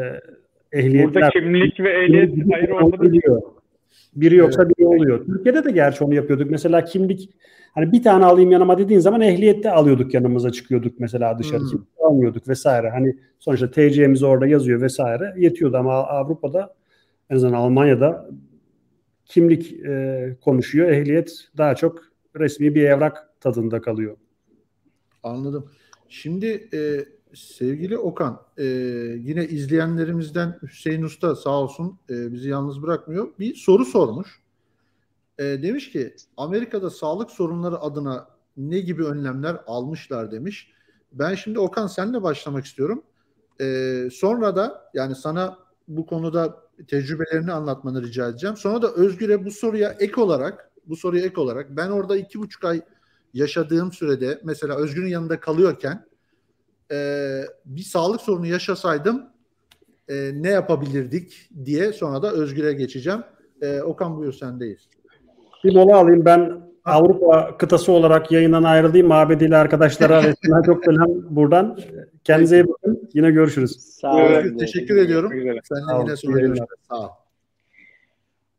[0.72, 1.13] ehliyetler...
[1.13, 3.41] Burada kimlik ve ehliyet ayrı olabiliyor.
[4.15, 5.26] Biri yoksa biri oluyor.
[5.26, 6.51] Türkiye'de de gerçi onu yapıyorduk.
[6.51, 7.30] Mesela kimlik
[7.72, 11.61] hani bir tane alayım yanıma dediğin zaman ehliyette alıyorduk yanımıza çıkıyorduk mesela dışarı.
[11.61, 11.80] Hmm.
[11.99, 12.89] Almıyorduk vesaire.
[12.89, 15.34] Hani sonuçta TC'miz orada yazıyor vesaire.
[15.38, 16.76] Yetiyordu ama Avrupa'da
[17.30, 18.30] en azından Almanya'da
[19.26, 20.89] kimlik e, konuşuyor.
[20.89, 22.01] Ehliyet daha çok
[22.39, 24.17] resmi bir evrak tadında kalıyor.
[25.24, 25.69] Anladım.
[26.09, 28.65] Şimdi e, sevgili Okan, e,
[29.19, 33.28] yine izleyenlerimizden Hüseyin Usta sağ olsun e, bizi yalnız bırakmıyor.
[33.39, 34.41] Bir soru sormuş.
[35.42, 38.28] E, demiş ki Amerika'da sağlık sorunları adına
[38.58, 40.72] ne gibi önlemler almışlar demiş.
[41.14, 43.04] Ben şimdi Okan senle başlamak istiyorum.
[43.62, 48.58] E, sonra da yani sana bu konuda tecrübelerini anlatmanı rica edeceğim.
[48.58, 52.66] Sonra da Özgür'e bu soruya ek olarak bu soruya ek olarak ben orada iki buçuk
[52.66, 52.82] ay
[53.34, 56.06] yaşadığım sürede mesela Özgür'ün yanında kalıyorken
[56.92, 59.30] e, bir sağlık sorunu yaşasaydım
[60.08, 63.24] e, ne yapabilirdik diye sonra da Özgür'e geçeceğim.
[63.62, 64.88] E, Okan buyur sendeyiz.
[65.64, 69.07] Bir mola alayım ben Avrupa kıtası olarak yayından ayrılayım.
[69.07, 70.34] Mabediyle arkadaşlara ve
[70.66, 71.80] çok selam buradan.
[72.24, 73.09] Kendinize iyi bakın.
[73.14, 73.72] Yine görüşürüz.
[73.72, 74.24] Sağ olun.
[74.24, 75.32] Özgür, teşekkür ediyorum.
[75.64, 76.70] Seninle yine sonra görüşürüz.
[76.89, 77.09] Sağ ol.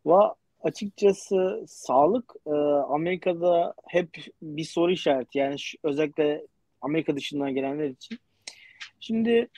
[0.07, 2.51] Va açıkçası sağlık e,
[2.89, 4.09] Amerika'da hep
[4.43, 5.39] bir soru işareti.
[5.39, 6.47] Yani şu, özellikle
[6.81, 8.19] Amerika dışından gelenler için.
[9.01, 9.49] Şimdi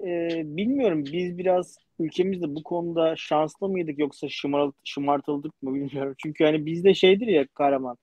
[0.00, 6.14] e, bilmiyorum biz biraz ülkemizde bu konuda şanslı mıydık yoksa şımart, şımartıldık mı bilmiyorum.
[6.18, 7.96] Çünkü hani bizde şeydir ya kahraman.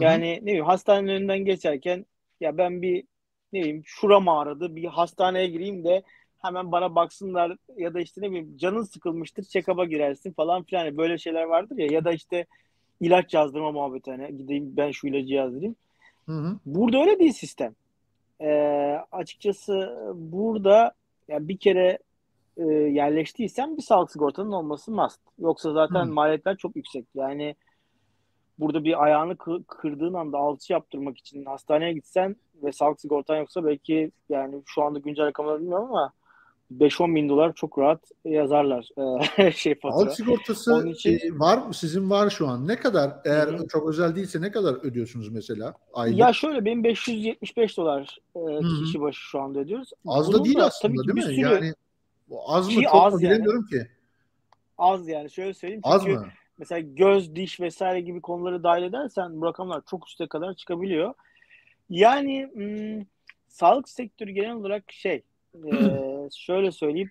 [0.00, 0.40] Yani Hı-hı.
[0.40, 2.06] ne bileyim hastanenin önünden geçerken
[2.40, 3.04] ya ben bir
[3.52, 6.02] ne bileyim şuram ağrıdı bir hastaneye gireyim de
[6.42, 11.18] hemen bana baksınlar ya da işte ne bileyim canın sıkılmıştır check-up'a girersin falan filan böyle
[11.18, 12.46] şeyler vardır ya ya da işte
[13.00, 15.76] ilaç yazdırma muhabbeti hani gideyim ben şu ilacı yazdırayım.
[16.26, 16.58] Hı hı.
[16.66, 17.74] Burada öyle değil sistem.
[18.40, 20.92] Ee, açıkçası burada
[21.28, 21.98] ya bir kere
[22.56, 25.20] e, yerleştiysen bir sağlık sigortanın olması must.
[25.38, 26.12] Yoksa zaten hı.
[26.12, 27.06] maliyetler çok yüksek.
[27.14, 27.56] Yani
[28.58, 29.36] burada bir ayağını
[29.66, 34.98] kırdığın anda alçı yaptırmak için hastaneye gitsen ve sağlık sigortan yoksa belki yani şu anda
[34.98, 36.12] güncel rakamları bilmiyorum ama
[36.78, 38.88] 5-10 bin dolar çok rahat yazarlar
[39.38, 39.98] e, şey fatura.
[39.98, 41.12] Sağlık sigortası Onun için...
[41.12, 41.74] E, var mı?
[41.74, 42.68] Sizin var şu an.
[42.68, 43.66] Ne kadar eğer Hı-hı.
[43.68, 46.18] çok özel değilse ne kadar ödüyorsunuz mesela aylık?
[46.18, 48.40] Ya şöyle benim 575 dolar e,
[48.84, 49.90] kişi başı şu anda ödüyoruz.
[50.06, 51.22] Az Bunun da değil da, aslında değil mi?
[51.22, 51.40] Sürü...
[51.40, 51.74] Yani
[52.46, 53.32] az mı çok az mu yani.
[53.32, 53.86] bilemiyorum ki.
[54.78, 55.80] Az yani şöyle söyleyeyim.
[55.84, 56.26] Az mı?
[56.58, 61.14] Mesela göz, diş vesaire gibi konuları dahil edersen bu rakamlar çok üste kadar çıkabiliyor.
[61.90, 63.06] Yani hmm,
[63.48, 65.22] sağlık sektörü genel olarak şey
[65.54, 65.70] e,
[66.32, 67.10] şöyle söyleyeyim.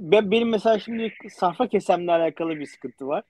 [0.00, 3.24] Ben, benim mesela şimdi safra kesemle alakalı bir sıkıntı var.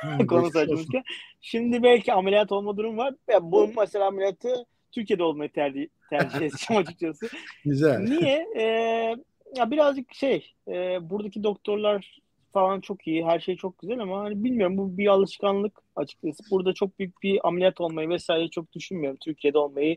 [0.00, 1.02] Hmm, Konu saçmışken.
[1.40, 3.14] Şimdi belki ameliyat olma durum var.
[3.28, 7.28] Ya bu mesela ameliyatı Türkiye'de olmayı tercih, tercih edeceğim açıkçası.
[7.64, 7.98] Güzel.
[7.98, 8.46] Niye?
[8.56, 9.16] Ee,
[9.56, 12.20] ya birazcık şey e, buradaki doktorlar
[12.52, 13.24] falan çok iyi.
[13.24, 16.42] Her şey çok güzel ama hani bilmiyorum bu bir alışkanlık açıkçası.
[16.50, 19.18] Burada çok büyük bir ameliyat olmayı vesaire çok düşünmüyorum.
[19.20, 19.96] Türkiye'de olmayı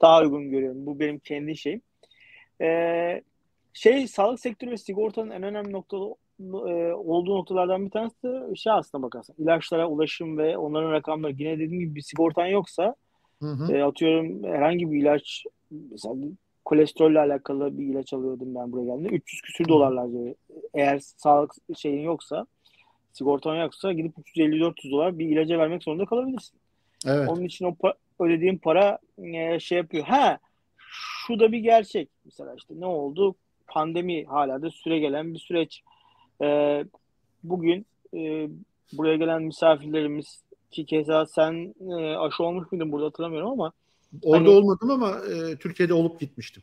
[0.00, 0.86] daha uygun görüyorum.
[0.86, 1.82] Bu benim kendi şeyim.
[2.60, 3.22] Ee,
[3.72, 5.96] şey sağlık sektörü ve sigortanın en önemli nokta
[6.40, 11.58] e, olduğu noktalardan bir tanesi de şey aslında bakarsan ilaçlara ulaşım ve onların rakamları yine
[11.58, 12.94] dediğim gibi bir sigortan yoksa
[13.40, 13.72] hı hı.
[13.72, 16.14] E, atıyorum herhangi bir ilaç mesela
[16.64, 20.34] kolesterolle alakalı bir ilaç alıyordum ben buraya geldiğimde 300 küsür dolarlar diyor.
[20.74, 22.46] Eğer sağlık şeyin yoksa
[23.12, 26.58] sigortan yoksa gidip 350-400 dolar bir ilaca vermek zorunda kalabilirsin.
[27.06, 27.28] Evet.
[27.28, 30.04] Onun için o pa- ödediğin para e, şey yapıyor.
[30.04, 30.38] Ha
[31.26, 32.08] şu da bir gerçek.
[32.24, 33.34] Mesela işte ne oldu?
[33.66, 35.82] Pandemi hala da süre gelen bir süreç.
[36.42, 36.84] Ee,
[37.42, 38.48] bugün e,
[38.92, 43.72] buraya gelen misafirlerimiz ki keza sen e, aşı olmuş muydun burada hatırlamıyorum ama
[44.22, 46.62] Orada hani, olmadım ama e, Türkiye'de olup gitmiştim.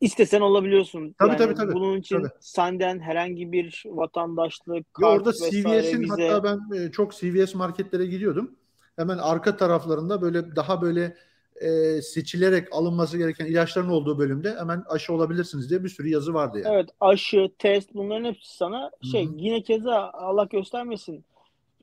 [0.00, 1.14] İstesen olabiliyorsun.
[1.18, 1.72] Tabii yani tabii tabii.
[1.72, 2.28] Bunun için tabii.
[2.40, 6.28] senden herhangi bir vatandaşlık, ya orada CVS'in bize...
[6.28, 8.56] hatta ben e, çok CVS marketlere gidiyordum.
[8.96, 11.16] Hemen arka taraflarında böyle daha böyle
[11.60, 16.60] e, seçilerek alınması gereken ilaçların olduğu bölümde hemen aşı olabilirsiniz diye bir sürü yazı vardı
[16.64, 16.74] yani.
[16.74, 19.34] Evet aşı, test bunların hepsi sana şey Hı-hı.
[19.36, 21.24] yine keza Allah göstermesin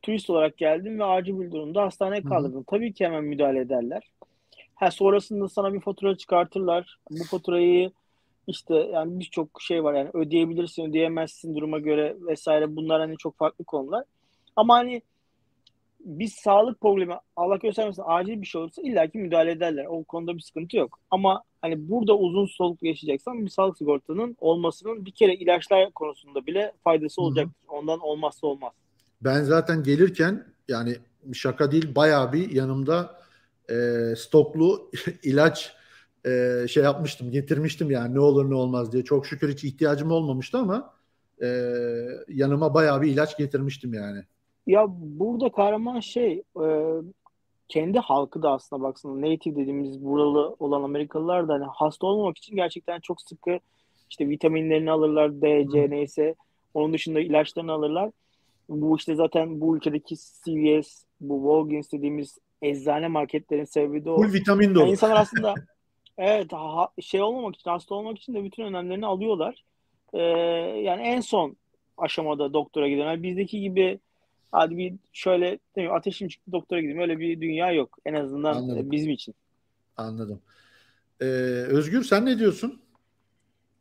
[0.02, 2.64] turist olarak geldim ve acil bir durumda hastaneye kaldırdım.
[2.68, 4.04] Tabii ki hemen müdahale ederler.
[4.82, 6.99] Ha sonrasında sana bir fatura çıkartırlar.
[7.10, 7.91] Bu faturayı
[8.48, 12.76] işte yani birçok şey var yani ödeyebilirsin, ödeyemezsin duruma göre vesaire.
[12.76, 14.03] Bunlar hani çok farklı konular.
[14.56, 15.02] Ama hani
[15.99, 19.86] bir sağlık problemi Allah göstermesin acil bir şey olursa illaki müdahale ederler.
[19.86, 20.99] O konuda bir sıkıntı yok.
[21.12, 26.72] Ama hani burada uzun soluklu yaşayacaksan bir sağlık sigortanın olmasının bir kere ilaçlar konusunda bile
[26.84, 27.66] faydası olacaktır.
[27.68, 28.74] Ondan olmazsa olmaz.
[29.22, 30.95] Ben zaten gelirken yani
[31.34, 33.22] şaka değil bayağı bir yanımda
[33.70, 33.76] e,
[34.16, 34.92] stoklu
[35.24, 35.76] ilaç
[36.26, 39.04] e, şey yapmıştım getirmiştim yani ne olur ne olmaz diye.
[39.04, 40.94] Çok şükür hiç ihtiyacım olmamıştı ama
[41.42, 41.48] e,
[42.28, 44.24] yanıma bayağı bir ilaç getirmiştim yani.
[44.68, 46.68] Ya burada kahraman şey e,
[47.68, 52.56] kendi halkı da aslında baksana native dediğimiz buralı olan Amerikalılar da hani hasta olmamak için
[52.56, 53.60] gerçekten çok sıkı
[54.10, 56.36] işte vitaminlerini alırlar D, C neyse
[56.74, 58.12] onun dışında ilaçlarını alırlar.
[58.70, 64.22] Bu işte zaten bu ülkedeki CVS, bu Walgreens dediğimiz eczane marketlerin sebebi de o.
[64.22, 64.84] Full vitamin dolu.
[64.84, 65.56] Yani insanlar aslında
[66.18, 69.64] evet ha, şey olmamak için, hasta olmak için de bütün önlemlerini alıyorlar.
[70.14, 70.20] Ee,
[70.82, 71.58] yani en son
[71.98, 73.24] aşamada doktora gidiyorlar.
[73.24, 74.00] Bizdeki gibi
[74.52, 77.98] hadi bir şöyle değil ateşim çıktı doktora gideyim öyle bir dünya yok.
[78.06, 78.92] En azından Anladım.
[78.92, 79.36] bizim için.
[79.98, 80.42] Anladım.
[81.22, 81.26] Ee,
[81.68, 82.82] Özgür sen ne diyorsun?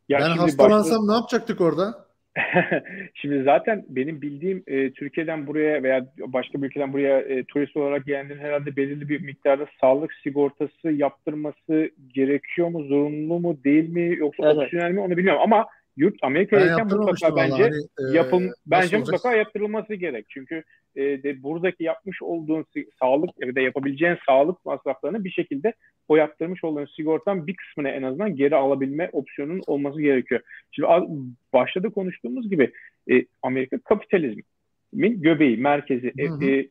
[0.09, 1.13] Ya ben hastalansam başta...
[1.13, 2.10] ne yapacaktık orada?
[3.15, 8.07] Şimdi zaten benim bildiğim e, Türkiye'den buraya veya başka bir ülkeden buraya e, turist olarak
[8.07, 14.47] gelenlerin herhalde belirli bir miktarda sağlık sigortası yaptırması gerekiyor mu, zorunlu mu, değil mi yoksa
[14.47, 14.57] evet.
[14.57, 15.67] opsiyonel mi onu bilmiyorum ama
[16.01, 19.45] yurt Amerika'dayken mutlaka bence hani, yapım e, bence mutlaka olacak?
[19.45, 20.27] yaptırılması gerek.
[20.29, 20.63] Çünkü
[20.97, 22.67] e, de buradaki yapmış olduğun
[23.01, 25.73] sağlık ya da yapabileceğin sağlık masraflarını bir şekilde
[26.09, 30.41] o yaptırmış olduğun sigortan bir kısmını en azından geri alabilme opsiyonunun olması gerekiyor.
[30.73, 30.89] Şimdi
[31.53, 32.73] başladı konuştuğumuz gibi
[33.11, 36.13] e, Amerika kapitalizmin göbeği, merkezi.
[36.21, 36.45] Hı hı.
[36.45, 36.69] E,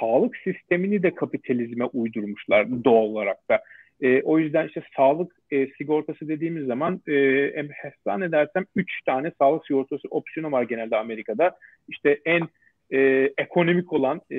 [0.00, 3.60] sağlık sistemini de kapitalizme uydurmuşlar doğal olarak da.
[4.02, 7.68] E, o yüzden işte sağlık e, sigortası dediğimiz zaman e,
[8.04, 11.56] zannedersem 3 tane sağlık sigortası opsiyonu var genelde Amerika'da.
[11.88, 12.48] İşte en
[12.90, 12.98] e,
[13.38, 14.38] ekonomik olan e,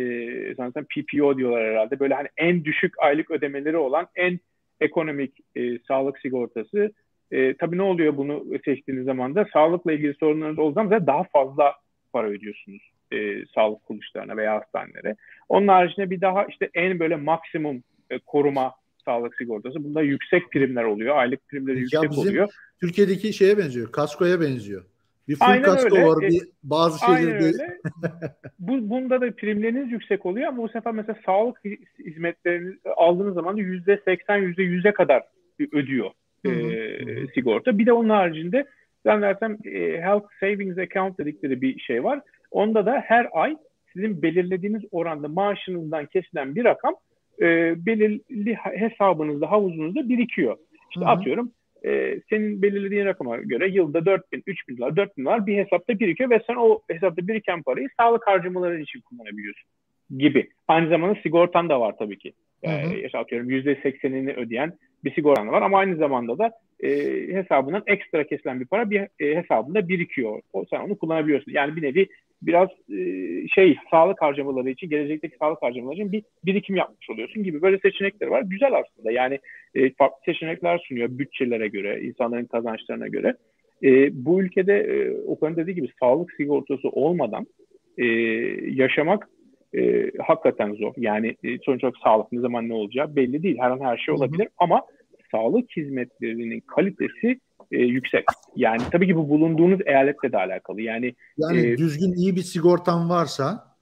[0.56, 2.00] zaten PPO diyorlar herhalde.
[2.00, 4.40] Böyle hani en düşük aylık ödemeleri olan en
[4.82, 6.92] ekonomik e, sağlık sigortası.
[7.32, 11.74] E, tabii ne oluyor bunu seçtiğiniz zaman da sağlıkla ilgili sorunlarınız olduğu zaman daha fazla
[12.14, 15.16] para ödüyorsunuz e, sağlık kuruluşlarına veya hastanelere.
[15.50, 18.74] Onun haricinde bir daha işte en böyle maksimum e, koruma
[19.10, 19.84] sağlık sigortası.
[19.84, 21.18] Bunda yüksek primler oluyor.
[21.18, 22.50] Aylık primleri ya yüksek oluyor.
[22.82, 23.92] Türkiye'deki şeye benziyor.
[23.92, 24.84] Kaskoya benziyor.
[25.28, 26.08] Bir full Aynen kasko öyle.
[26.08, 26.22] var.
[26.22, 27.80] Bir, bazı şeyler öyle.
[28.60, 31.58] bu, bunda da primleriniz yüksek oluyor ama bu sefer mesela sağlık
[32.00, 35.24] hizmetlerini aldığınız zaman yüzde seksen, yüzde yüze kadar
[35.72, 36.10] ödüyor
[36.46, 36.52] e,
[37.34, 37.78] sigorta.
[37.78, 38.66] Bir de onun haricinde
[39.06, 42.22] zannedersem e, Health Savings Account dedikleri bir şey var.
[42.52, 43.58] Onda da her ay
[43.94, 46.96] sizin belirlediğiniz oranda maaşınızdan kesilen bir rakam
[47.42, 50.58] e, belirli hesabınızda, havuzunuzda birikiyor.
[50.90, 51.10] İşte Hı-hı.
[51.10, 51.52] atıyorum
[51.86, 55.58] e, senin belirlediğin rakama göre yılda 4 bin, 3 bin dolar, 4 bin dolar bir
[55.58, 59.70] hesapta birikiyor ve sen o hesapta biriken parayı sağlık harcamaları için kullanabiliyorsun
[60.18, 60.50] gibi.
[60.68, 62.34] Aynı zamanda sigortan da var tabii ki.
[62.64, 66.90] Yani, hı atıyorum %80'ini ödeyen bir sigortan var ama aynı zamanda da e,
[67.34, 70.42] hesabından ekstra kesilen bir para bir e, hesabında birikiyor.
[70.54, 71.52] O, sen onu kullanabiliyorsun.
[71.52, 72.08] Yani bir nevi
[72.42, 72.98] biraz e,
[73.48, 78.28] şey sağlık harcamaları için gelecekteki sağlık harcamaları için bir birikim yapmış oluyorsun gibi böyle seçenekler
[78.28, 78.42] var.
[78.42, 79.12] Güzel aslında.
[79.12, 79.40] Yani
[79.76, 83.36] e, farklı seçenekler sunuyor bütçelere göre, insanların kazançlarına göre.
[83.84, 87.48] E, bu ülkede e, Okan'ın dediği gibi sağlık sigortası olmadan
[87.98, 88.06] e,
[88.72, 89.30] yaşamak
[89.78, 90.94] e, hakikaten zor.
[90.98, 93.58] Yani e, sonuç olarak sağlık ne zaman ne olacağı belli değil.
[93.60, 94.54] Her an her şey olabilir hı hı.
[94.58, 94.82] ama
[95.32, 97.40] sağlık hizmetlerinin kalitesi
[97.72, 98.26] e, yüksek.
[98.56, 100.82] Yani tabii ki bu bulunduğunuz eyaletle de alakalı.
[100.82, 103.76] Yani yani e, düzgün iyi bir sigortan varsa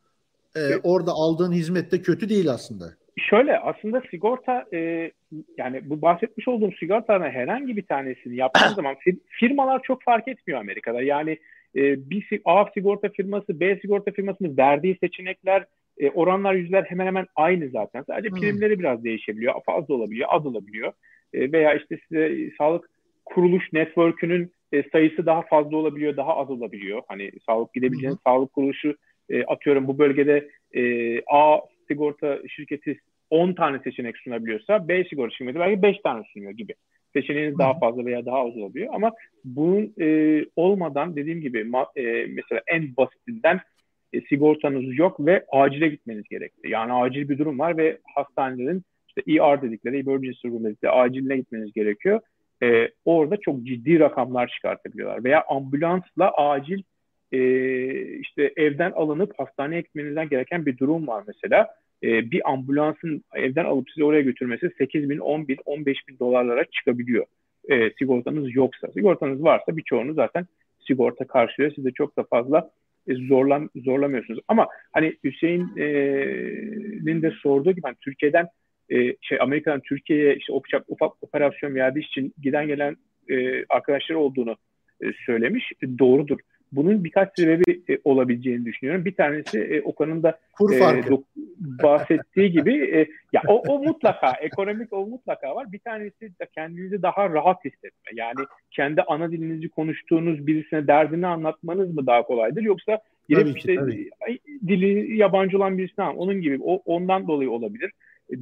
[0.55, 2.85] e, orada aldığın hizmet de kötü değil aslında.
[3.17, 5.11] Şöyle aslında sigorta e,
[5.57, 8.95] yani bu bahsetmiş olduğum sigortaların herhangi bir tanesini yaptığın zaman
[9.27, 11.01] firmalar çok fark etmiyor Amerika'da.
[11.01, 11.37] Yani
[11.75, 15.65] e, bir A sigorta firması, B sigorta firmasının verdiği seçenekler,
[15.97, 18.03] e, oranlar, yüzler hemen hemen aynı zaten.
[18.07, 18.79] Sadece primleri hmm.
[18.79, 19.53] biraz değişebiliyor.
[19.65, 20.93] Fazla olabiliyor, az olabiliyor.
[21.33, 22.89] E, veya işte size sağlık
[23.33, 27.01] kuruluş network'ünün e, sayısı daha fazla olabiliyor, daha az olabiliyor.
[27.07, 28.95] Hani sağlık gidebileceğiniz sağlık kuruluşu
[29.29, 30.81] e, atıyorum bu bölgede e,
[31.21, 32.99] A sigorta şirketi
[33.29, 36.73] 10 tane seçenek sunabiliyorsa B sigorta şirketi belki 5 tane sunuyor gibi.
[37.13, 37.59] Seçeneğiniz Hı.
[37.59, 38.93] daha fazla veya daha az olabiliyor.
[38.93, 39.11] Ama
[39.43, 43.59] bunun e, olmadan dediğim gibi ma, e, mesela en basitinden
[44.13, 46.69] e, sigortanız yok ve acile gitmeniz gerekti.
[46.69, 51.73] Yani acil bir durum var ve hastanelerin işte ER dedikleri, emergency room dedikleri aciline gitmeniz
[51.73, 52.19] gerekiyor
[52.63, 55.23] e, orada çok ciddi rakamlar çıkartabiliyorlar.
[55.23, 56.81] Veya ambulansla acil
[57.31, 57.39] e,
[58.19, 61.67] işte evden alınıp hastaneye gitmenizden gereken bir durum var mesela.
[62.03, 66.65] E, bir ambulansın evden alıp sizi oraya götürmesi 8 bin, 10 bin, 15 bin dolarlara
[66.65, 67.25] çıkabiliyor.
[67.69, 68.87] E, sigortanız yoksa.
[68.87, 70.45] Sigortanız varsa birçoğunu zaten
[70.87, 71.73] sigorta karşılıyor.
[71.73, 72.69] Size çok da fazla
[73.07, 74.39] e, zorlam zorlamıyorsunuz.
[74.47, 78.47] Ama hani Hüseyin'in de sorduğu gibi hani Türkiye'den
[78.89, 82.97] e, şey Amerika'dan Türkiye'ye işte ufak, ufak operasyon iş için giden gelen
[83.29, 84.55] e, arkadaşları olduğunu
[85.01, 85.71] e, söylemiş.
[85.83, 86.39] E, doğrudur.
[86.71, 89.05] Bunun birkaç sebebi e, olabileceğini düşünüyorum.
[89.05, 91.17] Bir tanesi e, Okan'ın da Kur e, farkı.
[91.57, 95.71] bahsettiği gibi e, ya o, o mutlaka ekonomik o mutlaka var.
[95.71, 98.11] Bir tanesi de kendinizi daha rahat hissetme.
[98.13, 102.99] Yani kendi ana dilinizi konuştuğunuz birisine derdini anlatmanız mı daha kolaydır yoksa
[103.29, 104.09] girip işte tabii.
[104.67, 107.91] dili yabancı olan birisine onun gibi o ondan dolayı olabilir.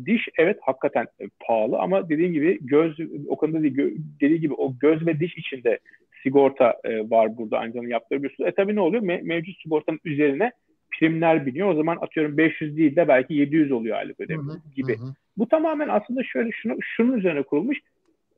[0.05, 2.97] Diş evet hakikaten e, pahalı ama dediğim gibi göz
[3.27, 5.79] o konuda değil, dediği gibi o göz ve diş içinde
[6.23, 8.49] sigorta e, var burada aynı zamanda yaptırabiliyorsunuz.
[8.49, 9.03] E tabii ne oluyor?
[9.03, 10.51] Me- mevcut sigortanın üzerine
[10.91, 11.69] primler biniyor.
[11.69, 14.97] O zaman atıyorum 500 değil de belki 700 oluyor aylık ödeme gibi.
[14.97, 15.13] Hı hı.
[15.37, 17.77] Bu tamamen aslında şöyle şunu, şunun üzerine kurulmuş.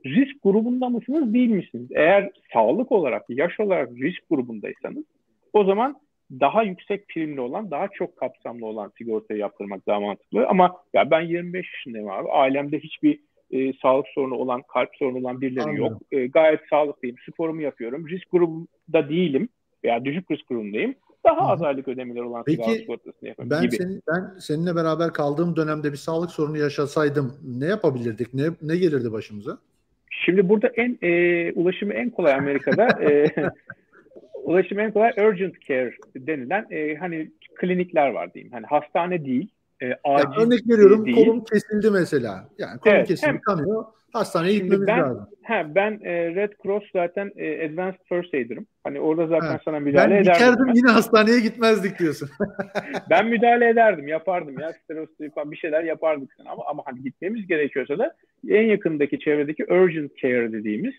[0.06, 1.88] Risk grubunda mısınız değil misiniz?
[1.92, 5.04] Eğer sağlık olarak, yaş olarak risk grubundaysanız
[5.54, 5.96] o zaman
[6.32, 10.48] daha yüksek primli olan, daha çok kapsamlı olan sigortayı yaptırmak daha mantıklı.
[10.48, 12.30] Ama ya ben 25 yaşındayım abi.
[12.30, 13.20] Ailemde hiçbir
[13.52, 15.84] e, sağlık sorunu olan, kalp sorunu olan birileri Anladım.
[15.84, 16.02] yok.
[16.12, 18.08] E, gayet sağlıklıyım, sporumu yapıyorum.
[18.08, 19.50] Risk grubunda değilim
[19.84, 20.96] veya düşük risk grubundayım.
[21.26, 21.52] Daha Hı.
[21.52, 23.76] az aylık ödemeler olan Peki, sağlık sigortasını yapıyorum ben gibi.
[23.76, 28.34] Senin, ben seninle beraber kaldığım dönemde bir sağlık sorunu yaşasaydım ne yapabilirdik?
[28.34, 29.58] Ne, ne gelirdi başımıza?
[30.10, 33.28] Şimdi burada en e, ulaşımı en kolay Amerika'da e,
[34.48, 38.54] ulaşım en kolay urgent care denilen e, hani klinikler var diyeyim.
[38.54, 39.50] Hani hastane değil
[39.82, 41.18] e, acil yani örnek veriyorum değil.
[41.18, 42.50] kolum kesildi mesela.
[42.58, 43.86] Yani kolum evet, kesildi hem, kanıyor.
[44.14, 45.28] Hastaneye gitmemiz ben, lazım.
[45.44, 48.68] He, ben e, Red Cross zaten e, Advanced First Aid'im.
[48.84, 49.60] Hani orada zaten he.
[49.66, 50.66] sana müdahale ben ederdim.
[50.68, 52.30] Ben yine hastaneye gitmezdik diyorsun.
[53.10, 54.74] ben müdahale ederdim, yapardım ya.
[54.84, 56.30] Stereostomi falan bir şeyler yapardık.
[56.46, 58.16] Ama ama hani gitmemiz gerekiyorsa da
[58.50, 60.94] en yakındaki çevredeki urgent care dediğimiz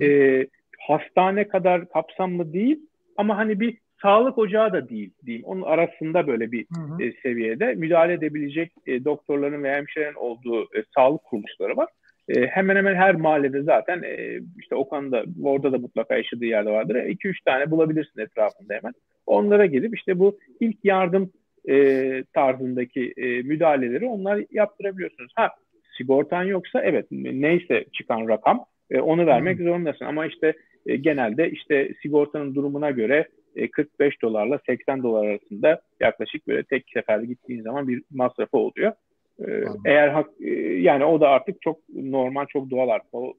[0.00, 0.46] e,
[0.86, 2.80] hastane kadar kapsamlı değil
[3.16, 5.44] ama hani bir sağlık ocağı da değil diyeyim.
[5.46, 7.02] Onun arasında böyle bir hı hı.
[7.02, 11.88] E, seviyede müdahale edebilecek e, doktorların ve hemşirelerin olduğu e, sağlık kuruluşları var.
[12.28, 16.94] E, hemen hemen her mahallede zaten e, işte Okan'da orada da mutlaka yaşadığı yerde vardır.
[16.94, 18.92] 2-3 e, tane bulabilirsin etrafında hemen.
[19.26, 21.32] Onlara gelip işte bu ilk yardım
[21.68, 25.32] e, tarzındaki e, müdahaleleri onlar yaptırabiliyorsunuz.
[25.34, 25.50] Ha
[25.98, 29.64] sigortan yoksa evet neyse çıkan rakam e, onu vermek hmm.
[29.64, 30.04] zorundasın.
[30.04, 30.54] Ama işte
[30.86, 33.28] e, genelde işte sigortanın durumuna göre
[33.72, 38.92] 45 e, dolarla 80 dolar arasında yaklaşık böyle tek seferde gittiğin zaman bir masrafı oluyor.
[39.38, 40.50] E, eğer hak, e,
[40.80, 43.14] yani o da artık çok normal, çok doğal artık.
[43.14, 43.34] O,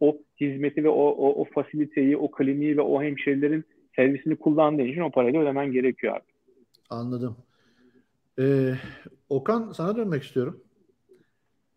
[0.00, 3.64] o hizmeti ve o, o, o fasiliteyi, o kliniği ve o hemşerilerin
[3.96, 6.34] servisini kullandığı için o parayı ödemen gerekiyor artık.
[6.90, 7.36] Anladım.
[8.38, 8.72] Ee,
[9.28, 10.60] Okan sana dönmek istiyorum.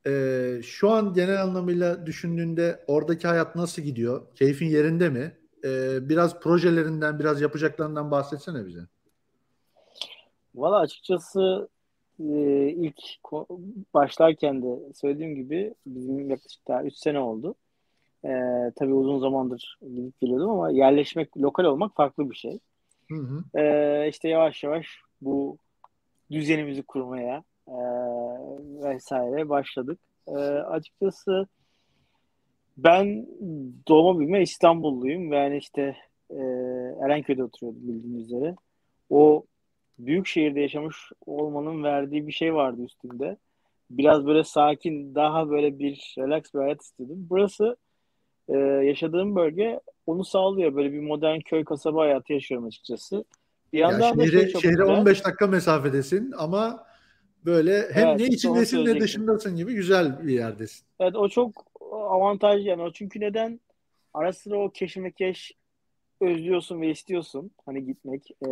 [0.08, 4.22] Ee, şu an genel anlamıyla düşündüğünde oradaki hayat nasıl gidiyor?
[4.36, 5.38] Keyfin yerinde mi?
[5.64, 8.82] e, biraz projelerinden, biraz yapacaklarından bahsetsene bize.
[10.56, 11.70] Valla açıkçası
[12.20, 12.34] e,
[12.70, 13.02] ilk
[13.94, 17.56] başlarken de söylediğim gibi bizim yaklaşık daha 3 sene oldu.
[18.26, 18.32] E,
[18.76, 22.60] tabii uzun zamandır gidip geliyordum ama yerleşmek, lokal olmak farklı bir şey.
[23.12, 23.60] Hı hı.
[23.60, 24.88] E, işte yavaş yavaş
[25.22, 25.58] bu
[26.32, 27.77] düzenimizi kurmaya e,
[28.84, 29.99] vesaire başladık.
[30.27, 31.48] E, açıkçası
[32.77, 33.27] ben
[33.88, 35.95] doğma büyüme İstanbulluyum ve yani işte
[36.30, 36.39] e,
[37.02, 38.56] Erenköy'de oturuyordum bildiğiniz üzere.
[39.10, 39.44] O
[39.99, 40.95] büyük şehirde yaşamış
[41.26, 43.38] olmanın verdiği bir şey vardı üstünde.
[43.89, 47.27] Biraz böyle sakin, daha böyle bir relax bir hayat istedim.
[47.30, 47.77] Burası
[48.49, 50.76] e, yaşadığım bölge onu sağlıyor.
[50.76, 53.26] Böyle bir modern köy kasaba hayatı yaşıyorum açıkçası.
[53.73, 56.86] Bir yandan ya şehre, da şey şehre 15 dakika mesafedesin ama
[57.48, 60.86] böyle hem evet, ne içindesin ne dışındasın gibi güzel bir yerdesin.
[60.99, 63.60] Evet o çok avantajlı yani o çünkü neden
[64.14, 65.52] ara sıra o keşmekeş
[66.22, 68.32] özlüyorsun ve istiyorsun hani gitmek.
[68.48, 68.49] E,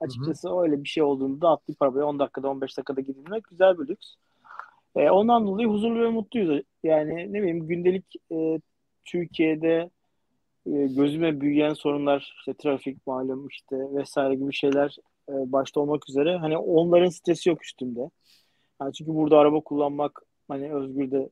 [0.00, 0.62] açıkçası Hı-hı.
[0.62, 4.14] öyle bir şey olduğunda atlayıp arabaya 10 dakikada 15 dakikada gidilmek güzel bir lüks.
[4.96, 6.62] E, ondan dolayı huzurlu ve mutluyuz.
[6.82, 8.60] Yani ne bileyim gündelik e,
[9.04, 9.90] Türkiye'de
[10.66, 14.96] e, gözüme büyüyen sorunlar işte trafik malum işte vesaire gibi şeyler
[15.28, 18.10] e, başta olmak üzere hani onların stresi yok üstümde.
[18.80, 21.30] Yani çünkü burada araba kullanmak hani Özgür de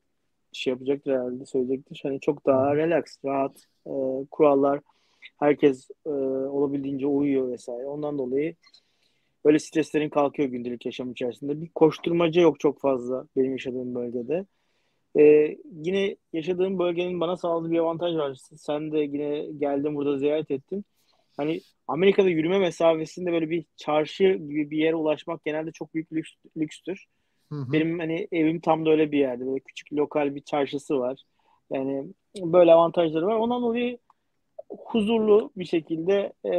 [0.53, 1.99] şey yapacaktır herhalde söyleyecektir.
[2.03, 3.57] Hani çok daha relax, rahat
[3.87, 3.91] e,
[4.31, 4.79] kurallar
[5.39, 7.85] herkes e, olabildiğince uyuyor vesaire.
[7.85, 8.55] Ondan dolayı
[9.45, 11.61] böyle streslerin kalkıyor gündelik yaşam içerisinde.
[11.61, 14.45] Bir koşturmaca yok çok fazla benim yaşadığım bölgede.
[15.19, 18.37] Ee, yine yaşadığım bölgenin bana sağladığı bir avantaj var.
[18.57, 20.85] Sen de yine geldin burada ziyaret ettin.
[21.37, 26.31] Hani Amerika'da yürüme mesafesinde böyle bir çarşı gibi bir yere ulaşmak genelde çok büyük lüks,
[26.57, 27.05] lükstür.
[27.51, 27.71] Hı hı.
[27.71, 29.47] Benim hani evim tam da öyle bir yerde.
[29.47, 31.23] Böyle küçük lokal bir çarşısı var.
[31.71, 32.07] Yani
[32.41, 33.35] böyle avantajları var.
[33.35, 33.97] Ondan dolayı
[34.69, 36.53] huzurlu bir şekilde e,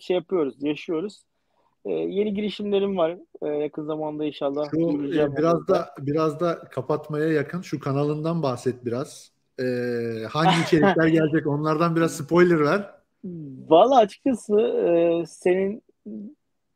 [0.00, 1.24] şey yapıyoruz, yaşıyoruz.
[1.84, 3.18] e, yeni girişimlerim var.
[3.42, 4.70] E, yakın zamanda inşallah.
[4.70, 9.32] Şu, e, biraz da biraz da kapatmaya yakın şu kanalından bahset biraz.
[9.60, 9.64] E,
[10.30, 12.90] hangi içerikler gelecek onlardan biraz spoiler ver.
[13.68, 15.82] Valla açıkçası e, senin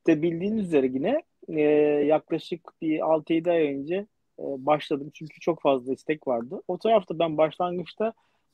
[0.07, 1.61] de bildiğin üzere yine e,
[2.07, 3.95] yaklaşık bir 6-7 ay önce
[4.39, 5.11] e, başladım.
[5.15, 6.63] Çünkü çok fazla istek vardı.
[6.69, 8.13] O tarafta ben başlangıçta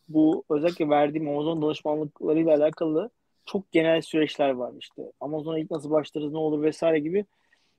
[0.08, 3.10] bu özellikle verdiğim Amazon danışmanlıklarıyla alakalı
[3.46, 5.02] çok genel süreçler var işte.
[5.20, 7.24] Amazon'a ilk nasıl başlarız, ne olur vesaire gibi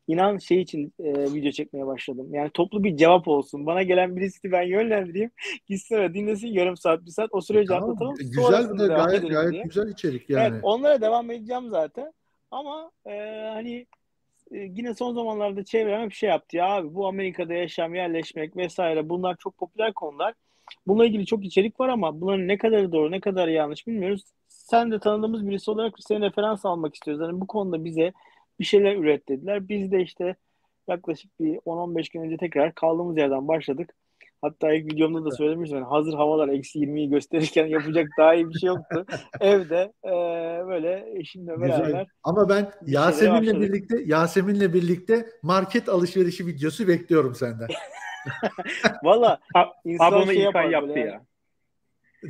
[0.07, 2.27] inan şey için e, video çekmeye başladım.
[2.31, 3.65] Yani toplu bir cevap olsun.
[3.65, 5.31] Bana gelen birisi ben yönlendireyim.
[5.67, 7.29] Gitsin ve dinlesin yarım saat, bir saat.
[7.31, 8.15] O süreci tamam, atlatalım.
[8.15, 9.63] Güzel bir de gayet, gayet diye.
[9.63, 10.47] güzel içerik yani.
[10.51, 12.13] Evet, onlara devam edeceğim zaten.
[12.51, 13.11] Ama e,
[13.53, 13.85] hani e,
[14.51, 19.35] yine son zamanlarda çevrem bir şey yaptı ya abi bu Amerika'da yaşam, yerleşmek vesaire bunlar
[19.39, 20.33] çok popüler konular.
[20.87, 24.23] Bununla ilgili çok içerik var ama bunların ne kadar doğru ne kadar yanlış bilmiyoruz.
[24.47, 27.21] Sen de tanıdığımız birisi olarak senin referans almak istiyoruz.
[27.21, 28.13] Yani bu konuda bize
[28.59, 29.69] bir şeyler üret dediler.
[29.69, 30.35] Biz de işte
[30.87, 33.93] yaklaşık bir 10-15 gün önce tekrar kaldığımız yerden başladık.
[34.45, 35.77] Hatta ilk videomda da söylemiştim.
[35.77, 39.05] Yani hazır havalar eksi 20'yi gösterirken yapacak daha iyi bir şey yoktu.
[39.41, 40.11] Evde e,
[40.67, 41.85] böyle eşimle beraber.
[41.85, 42.05] Güzel.
[42.23, 47.67] Ama ben Yasemin'le birlikte Yasemin'le birlikte market alışverişi videosu bekliyorum senden.
[49.03, 49.39] Valla
[49.85, 51.21] insan Abone şey yapar yaptı ya.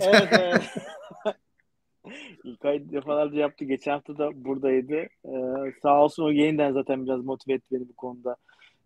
[0.01, 0.77] Evet evet.
[2.43, 3.65] İlkay defalarca yaptı.
[3.65, 4.95] Geçen hafta da buradaydı.
[5.25, 8.35] Ee, sağ olsun o yeniden zaten biraz motive etti beni bu konuda.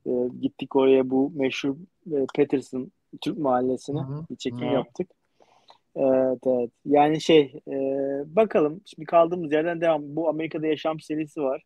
[0.05, 0.11] Ee,
[0.41, 1.75] gittik oraya bu meşhur
[2.11, 4.25] e, Peterson Türk mahallesine Hı-hı.
[4.29, 4.73] bir çekim Hı-hı.
[4.73, 5.09] yaptık.
[5.95, 6.71] Evet, evet.
[6.85, 7.75] Yani şey e,
[8.35, 10.15] bakalım şimdi kaldığımız yerden devam.
[10.15, 11.63] Bu Amerika'da Yaşam serisi var.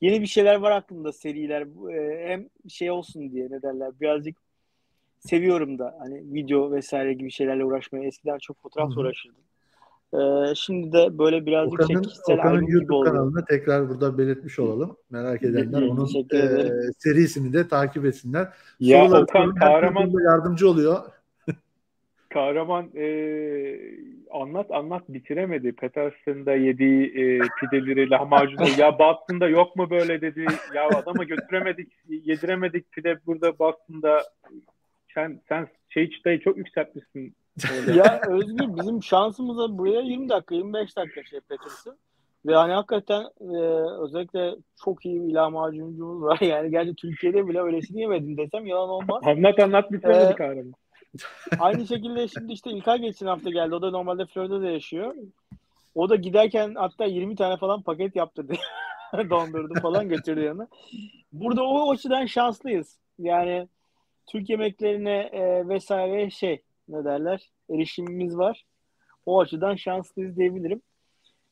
[0.00, 1.92] Yeni bir şeyler var aklımda seriler.
[1.92, 4.36] E, hem şey olsun diye ne derler birazcık
[5.18, 8.04] seviyorum da hani video vesaire gibi şeylerle uğraşmaya.
[8.04, 9.42] Eskiden çok fotoğraf uğraşırdım.
[10.14, 13.04] Ee, şimdi de böyle birazcık Okan'ın, kişisel Okan'ın YouTube gibi oldu.
[13.04, 14.96] kanalını tekrar burada belirtmiş olalım.
[15.10, 18.48] Merak edenler onun e, serisini de takip etsinler.
[18.80, 20.96] Ya Sorular Okan kahraman yardımcı oluyor.
[22.28, 23.06] kahraman e,
[24.30, 25.72] anlat anlat bitiremedi.
[25.72, 28.66] Peterson'da yediği e, pideleri, lahmacunu.
[28.78, 30.46] ya Boston'da yok mu böyle dedi.
[30.74, 34.22] Ya adama götüremedik, yediremedik pide burada Boston'da.
[35.14, 37.34] Sen, sen şey çıtayı çok yükseltmişsin
[37.94, 41.96] ya Özgür bizim şansımıza buraya 20 dakika 25 dakika şey Peterson.
[42.46, 43.56] Ve hani hakikaten e,
[44.02, 44.54] özellikle
[44.84, 46.38] çok iyi bir lahmacuncumuz var.
[46.42, 49.22] Yani gerçi Türkiye'de bile öylesini yemedim desem yalan olmaz.
[49.26, 50.64] Anlat anlat bitiremedik ee, abi.
[51.58, 53.74] Aynı şekilde şimdi işte İlkay geçen hafta geldi.
[53.74, 55.14] O da normalde Florida'da yaşıyor.
[55.94, 58.54] O da giderken hatta 20 tane falan paket yaptırdı.
[59.30, 60.68] Dondurdu falan götürdü yanına.
[61.32, 62.98] Burada o açıdan şanslıyız.
[63.18, 63.68] Yani
[64.26, 68.64] Türk yemeklerine e, vesaire şey ne derler erişimimiz var.
[69.26, 70.82] O açıdan şanslıyız diyebilirim.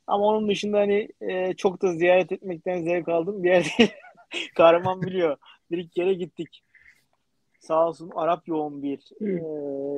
[0.07, 3.43] Ama onun dışında hani e, çok da ziyaret etmekten zevk aldım.
[3.43, 3.69] Bir yerde
[4.55, 5.37] kahraman biliyor.
[5.71, 6.63] Bir iki kere gittik.
[7.61, 9.27] Sağ olsun Arap yoğun bir e,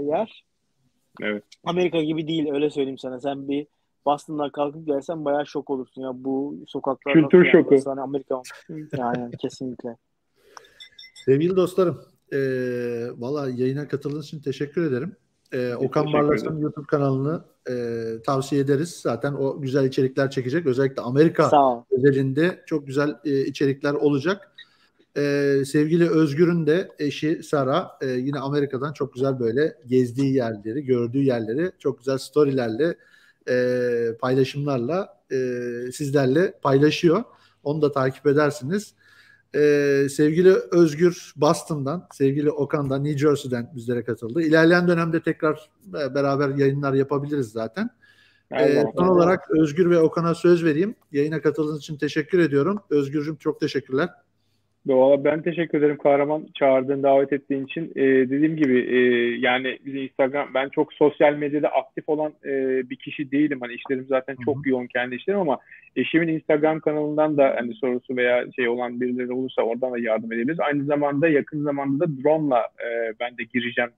[0.04, 0.44] yer.
[1.22, 1.44] Evet.
[1.64, 3.20] Amerika gibi değil öyle söyleyeyim sana.
[3.20, 3.66] Sen bir
[4.06, 7.14] Boston'dan kalkıp gelsen bayağı şok olursun ya bu sokaklar.
[7.14, 7.74] Kültür şoku.
[7.86, 8.42] Yani Amerika
[8.98, 9.96] yani kesinlikle.
[11.24, 12.02] Sevgili dostlarım,
[12.32, 12.38] e,
[13.20, 15.16] valla yayına katıldığınız için teşekkür ederim.
[15.52, 17.74] E, Okan Barlas'ın YouTube kanalını e,
[18.26, 19.00] tavsiye ederiz.
[19.02, 20.66] Zaten o güzel içerikler çekecek.
[20.66, 21.50] Özellikle Amerika
[21.90, 24.52] özelinde çok güzel e, içerikler olacak.
[25.16, 31.22] E, sevgili Özgür'ün de eşi Sara e, yine Amerika'dan çok güzel böyle gezdiği yerleri, gördüğü
[31.22, 32.96] yerleri çok güzel storylerle
[33.48, 35.36] e, paylaşımlarla e,
[35.92, 37.24] sizlerle paylaşıyor.
[37.64, 38.94] Onu da takip edersiniz.
[39.54, 44.42] Ee, sevgili Özgür Boston'dan, sevgili Okan da New Jersey'den bizlere katıldı.
[44.42, 47.90] İlerleyen dönemde tekrar beraber yayınlar yapabiliriz zaten.
[48.58, 50.94] Ee, son olarak Özgür ve Okan'a söz vereyim.
[51.12, 52.80] Yayına katıldığınız için teşekkür ediyorum.
[52.90, 54.08] Özgürcüm çok teşekkürler.
[54.86, 57.92] Valla ben teşekkür ederim Kahraman çağırdığın, davet ettiğin için.
[57.96, 58.98] Ee, dediğim gibi e,
[59.38, 62.50] yani bize Instagram, ben çok sosyal medyada aktif olan e,
[62.90, 63.58] bir kişi değilim.
[63.60, 64.68] Hani işlerim zaten çok Hı-hı.
[64.68, 65.58] yoğun kendi işlerim ama
[65.96, 70.60] eşimin Instagram kanalından da hani sorusu veya şey olan birileri olursa oradan da yardım edebiliriz.
[70.60, 73.90] Aynı zamanda yakın zamanda da drone'la e, ben de gireceğim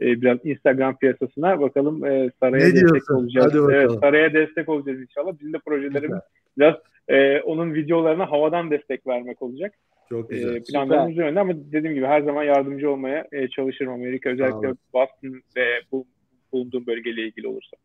[0.00, 1.60] e, biraz Instagram piyasasına.
[1.60, 3.14] Bakalım e, Saray'a ne destek diyorsun?
[3.14, 3.54] olacağız.
[3.72, 5.32] Evet, Saray'a destek olacağız inşallah.
[5.38, 6.20] Bizim de projelerimiz
[6.58, 6.74] biraz
[7.08, 9.74] e, onun videolarına havadan destek vermek olacak.
[10.10, 10.54] Çok güzel.
[10.54, 14.30] E, planlarımız yönde ama dediğim gibi her zaman yardımcı olmaya e, çalışırım Amerika.
[14.30, 16.06] Özellikle Boston ve bu
[16.52, 17.76] bulunduğum bölgeyle ilgili olursa.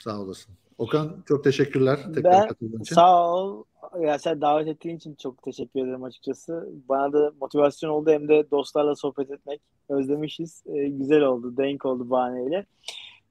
[0.00, 0.54] Sağ olasın.
[0.78, 1.98] Okan çok teşekkürler.
[2.14, 2.94] Tekrar ben için.
[2.94, 3.64] sağ ol.
[4.00, 6.68] Ya sen davet ettiğin için çok teşekkür ederim açıkçası.
[6.88, 10.62] Bana da motivasyon oldu hem de dostlarla sohbet etmek özlemişiz.
[10.66, 11.56] Ee, güzel oldu.
[11.56, 12.66] Denk oldu bahaneyle.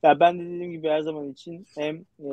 [0.03, 2.29] Ya ben de dediğim gibi her zaman için hem e,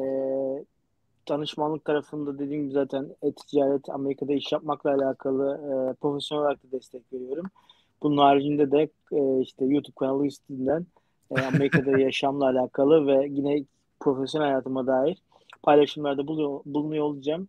[1.29, 7.13] danışmanlık tarafında dediğim gibi zaten e-ticaret, Amerika'da iş yapmakla alakalı e, profesyonel olarak da destek
[7.13, 7.47] veriyorum.
[8.03, 10.87] Bunun haricinde de e, işte YouTube kanalı üstünden
[11.31, 13.65] e, Amerika'da yaşamla alakalı ve yine
[14.01, 15.23] profesyonel hayatıma dair
[15.63, 17.49] paylaşımlarda bulunuyor, bulunuyor olacağım.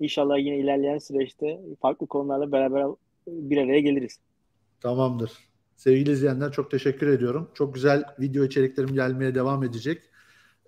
[0.00, 2.86] İnşallah yine ilerleyen süreçte farklı konularla beraber
[3.26, 4.18] bir araya geliriz.
[4.80, 5.32] Tamamdır.
[5.76, 7.50] Sevgili izleyenler çok teşekkür ediyorum.
[7.54, 10.02] Çok güzel video içeriklerim gelmeye devam edecek.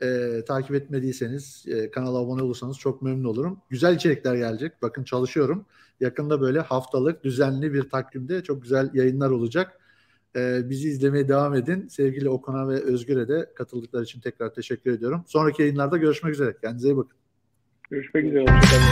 [0.05, 3.59] Ee, takip etmediyseniz e, kanala abone olursanız çok memnun olurum.
[3.71, 4.83] Güzel içerikler gelecek.
[4.83, 5.67] Bakın çalışıyorum.
[6.01, 9.81] Yakında böyle haftalık düzenli bir takvimde çok güzel yayınlar olacak.
[10.37, 11.89] Ee, bizi izlemeye devam edin.
[11.89, 15.25] Sevgili Okan'a ve Özgür'e de katıldıkları için tekrar teşekkür ediyorum.
[15.27, 16.57] Sonraki yayınlarda görüşmek üzere.
[16.63, 17.17] Kendinize iyi bakın.
[17.91, 18.41] Görüşmek üzere.
[18.41, 18.85] Hoşçakalın.